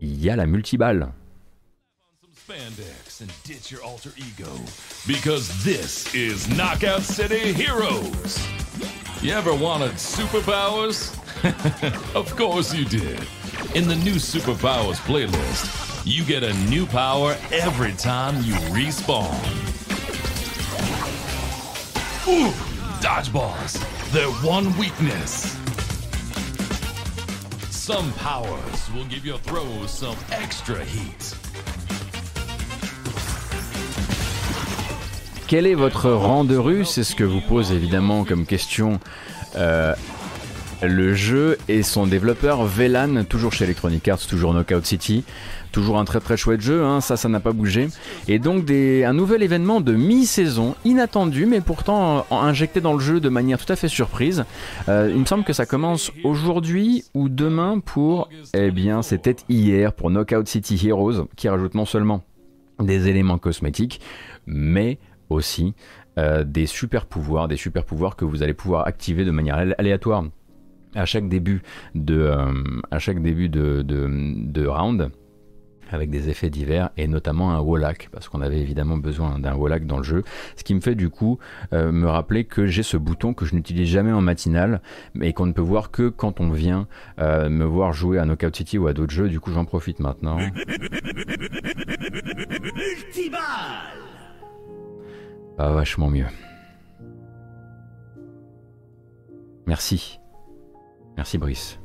[0.00, 1.12] Il y a la multiballe.
[2.34, 4.50] spandex and ditch your alter ego
[5.06, 8.36] because this is Knockout City Heroes.
[9.22, 11.14] You ever wanted superpowers?
[12.16, 13.20] of course you did.
[13.74, 19.32] In the new Superpowers playlist, you get a new power every time you respawn.
[22.28, 22.71] Ooh,
[23.02, 23.80] dodgeballs.
[24.12, 25.56] Their one weakness.
[27.70, 31.34] Some powers will give your throws some extra heat.
[35.48, 36.84] Quel est votre rang de rue?
[36.84, 39.00] C'est ce que vous pose évidemment comme question
[39.56, 39.94] euh,
[40.80, 45.24] le jeu et son développeur Velan, toujours chez Electronic Arts, toujours Knockout City.
[45.72, 47.88] Toujours un très très chouette jeu, hein, ça ça n'a pas bougé.
[48.28, 53.28] Et donc un nouvel événement de mi-saison, inattendu mais pourtant injecté dans le jeu de
[53.30, 54.44] manière tout à fait surprise.
[54.90, 59.94] Euh, il me semble que ça commence aujourd'hui ou demain pour, eh bien c'était hier
[59.94, 62.22] pour Knockout City Heroes, qui rajoute non seulement
[62.78, 64.00] des éléments cosmétiques,
[64.46, 64.98] mais
[65.30, 65.74] aussi
[66.18, 69.74] euh, des super pouvoirs, des super pouvoirs que vous allez pouvoir activer de manière alé-
[69.78, 70.24] aléatoire
[70.94, 71.62] à chaque début
[71.94, 72.52] de, euh,
[74.68, 75.10] round
[75.92, 79.86] avec des effets divers et notamment un Wallach parce qu'on avait évidemment besoin d'un Wallach
[79.86, 80.24] dans le jeu.
[80.56, 81.38] Ce qui me fait du coup
[81.72, 84.80] euh, me rappeler que j'ai ce bouton que je n'utilise jamais en matinale
[85.14, 86.86] mais qu'on ne peut voir que quand on vient
[87.18, 89.28] euh, me voir jouer à Knockout City ou à d'autres jeux.
[89.28, 90.38] Du coup j'en profite maintenant.
[95.56, 96.26] Pas vachement mieux.
[99.66, 100.18] Merci.
[101.16, 101.81] Merci Brice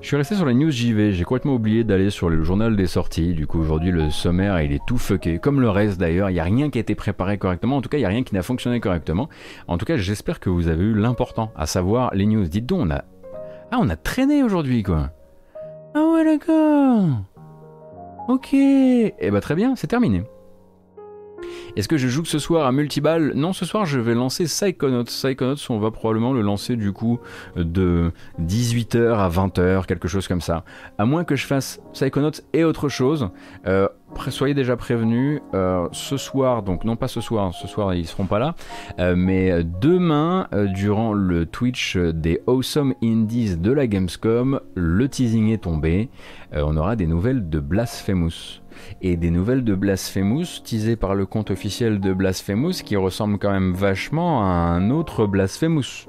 [0.00, 2.86] Je suis resté sur les news JV, j'ai complètement oublié d'aller sur le journal des
[2.86, 6.34] sorties, du coup aujourd'hui le sommaire il est tout fucké, comme le reste d'ailleurs, il
[6.34, 8.22] n'y a rien qui a été préparé correctement, en tout cas il n'y a rien
[8.22, 9.28] qui n'a fonctionné correctement,
[9.66, 12.86] en tout cas j'espère que vous avez eu l'important, à savoir les news, dites donc
[12.86, 13.04] on a...
[13.70, 15.10] Ah on a traîné aujourd'hui quoi.
[15.94, 17.24] Ah ouais d'accord.
[18.28, 18.54] Ok.
[18.54, 20.22] Et bah très bien, c'est terminé.
[21.76, 23.32] Est-ce que je joue ce soir à Multiball?
[23.34, 25.04] Non, ce soir je vais lancer Psychonauts.
[25.04, 27.20] Psychonauts, on va probablement le lancer du coup
[27.56, 28.10] de
[28.40, 30.64] 18h à 20h, quelque chose comme ça.
[30.98, 33.30] À moins que je fasse Psychonauts et autre chose.
[33.66, 33.88] Euh,
[34.28, 35.40] soyez déjà prévenus.
[35.54, 38.54] Euh, ce soir, donc non pas ce soir, ce soir ils seront pas là,
[38.98, 45.62] euh, mais demain, durant le Twitch des Awesome Indies de la Gamescom, le teasing est
[45.62, 46.08] tombé.
[46.52, 48.62] on aura des nouvelles de Blasphemous
[49.00, 53.50] et des nouvelles de Blasphemous teasées par le compte officiel de Blasphemous qui ressemble quand
[53.50, 56.06] même vachement à un autre Blasphemous.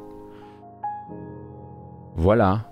[2.15, 2.65] Voilà.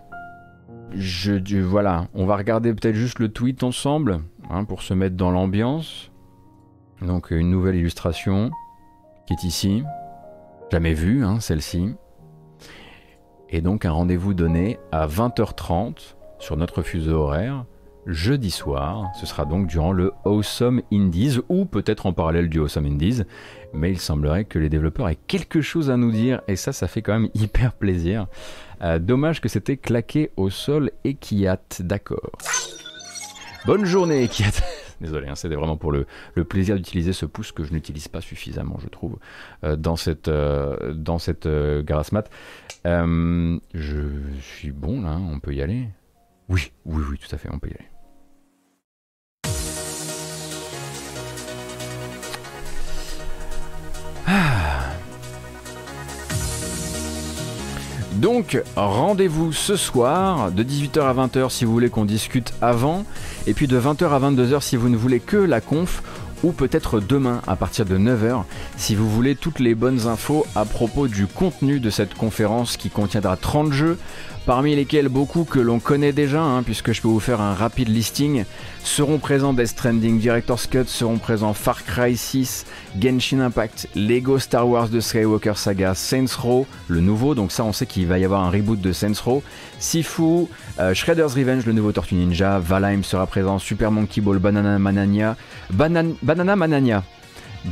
[0.94, 5.32] Je, voilà, on va regarder peut-être juste le tweet ensemble hein, pour se mettre dans
[5.32, 6.12] l'ambiance.
[7.02, 8.52] Donc une nouvelle illustration
[9.26, 9.84] qui est ici.
[10.72, 11.94] Jamais vue, hein, celle-ci.
[13.50, 17.66] Et donc un rendez-vous donné à 20h30 sur notre fuseau horaire
[18.08, 19.12] jeudi soir.
[19.20, 23.24] Ce sera donc durant le Awesome Indies ou peut-être en parallèle du Awesome Indies.
[23.74, 26.88] Mais il semblerait que les développeurs aient quelque chose à nous dire et ça, ça
[26.88, 28.28] fait quand même hyper plaisir.
[28.82, 32.32] Euh, dommage que c'était claqué au sol et Kiat, d'accord.
[33.66, 34.64] Bonne journée Kiat.
[35.02, 36.08] Désolé, hein, c'était vraiment pour le,
[36.46, 39.18] plaisir d'utiliser ce pouce que je n'utilise pas suffisamment, je trouve,
[39.64, 42.32] euh, dans cette, euh, dans cette grasse mat.
[42.84, 43.60] je
[44.42, 45.90] suis bon là, on peut y aller?
[46.50, 47.90] Oui, oui, oui, tout à fait, on peut y aller.
[58.18, 63.06] Donc, rendez-vous ce soir de 18h à 20h si vous voulez qu'on discute avant,
[63.46, 66.02] et puis de 20h à 22h si vous ne voulez que la conf,
[66.44, 68.44] ou peut-être demain à partir de 9h
[68.76, 72.90] si vous voulez toutes les bonnes infos à propos du contenu de cette conférence qui
[72.90, 74.00] contiendra 30 jeux,
[74.48, 77.90] parmi lesquels beaucoup que l'on connaît déjà, hein, puisque je peux vous faire un rapide
[77.90, 78.46] listing,
[78.82, 82.66] seront présents Death Stranding, Director's Cut, seront présents Far Cry 6,
[82.98, 87.74] Genshin Impact, Lego Star Wars de Skywalker Saga, Saints Row, le nouveau, donc ça on
[87.74, 89.44] sait qu'il va y avoir un reboot de Saints Row,
[89.80, 90.48] Sifu,
[90.80, 95.36] euh, Shredder's Revenge, le nouveau Tortue Ninja, Valheim sera présent, Super Monkey Ball, Banana Manania,
[95.72, 97.04] Banana Manania,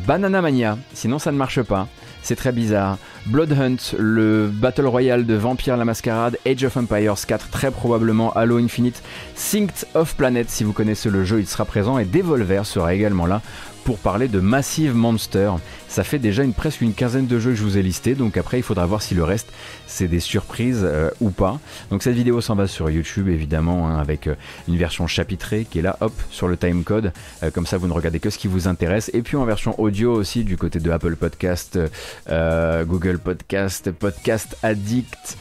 [0.05, 1.87] Banana Mania, sinon ça ne marche pas.
[2.25, 2.97] C'est très bizarre.
[3.27, 8.33] Blood Hunt, le Battle Royale de Vampire la Mascarade, Age of Empires 4, très probablement
[8.33, 9.03] Halo Infinite,
[9.35, 13.27] Synced of Planet, si vous connaissez le jeu, il sera présent, et Devolver sera également
[13.27, 13.43] là
[13.83, 15.51] pour parler de Massive Monster.
[15.95, 18.59] Ça fait déjà presque une quinzaine de jeux que je vous ai listés, donc après
[18.59, 19.47] il faudra voir si le reste
[19.87, 21.57] c'est des surprises euh, ou pas.
[21.89, 24.35] Donc cette vidéo s'en va sur YouTube évidemment, hein, avec euh,
[24.67, 27.13] une version chapitrée qui est là, hop, sur le timecode,
[27.43, 29.79] euh, comme ça vous ne regardez que ce qui vous intéresse, et puis en version
[29.79, 31.79] audio aussi du côté de Apple Podcast,
[32.27, 35.37] Google Podcast, Podcast Addict.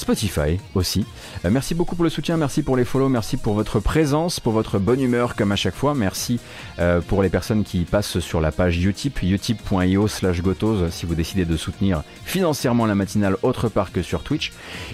[0.00, 1.04] Spotify aussi.
[1.44, 4.52] Euh, merci beaucoup pour le soutien, merci pour les follow, merci pour votre présence, pour
[4.52, 5.94] votre bonne humeur comme à chaque fois.
[5.94, 6.38] Merci
[6.78, 11.14] euh, pour les personnes qui passent sur la page Utip, utip.io slash gotos si vous
[11.14, 14.52] décidez de soutenir financièrement la matinale autre part que sur Twitch.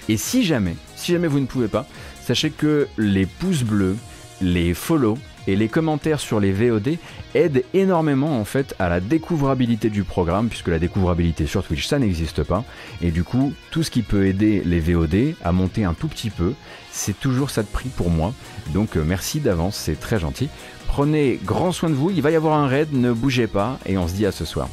[0.09, 1.85] Et si jamais, si jamais vous ne pouvez pas,
[2.21, 3.97] sachez que les pouces bleus,
[4.41, 5.17] les follow
[5.47, 6.97] et les commentaires sur les VOD
[7.35, 11.99] aident énormément en fait à la découvrabilité du programme puisque la découvrabilité sur Twitch ça
[11.99, 12.63] n'existe pas.
[13.01, 16.29] Et du coup tout ce qui peut aider les VOD à monter un tout petit
[16.29, 16.53] peu
[16.91, 18.33] c'est toujours ça de prix pour moi.
[18.73, 20.49] Donc euh, merci d'avance c'est très gentil.
[20.87, 23.97] Prenez grand soin de vous il va y avoir un raid ne bougez pas et
[23.97, 24.69] on se dit à ce soir.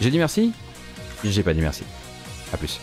[0.00, 0.52] J'ai dit merci?
[1.24, 1.84] J'ai pas dit merci.
[2.52, 2.80] À plus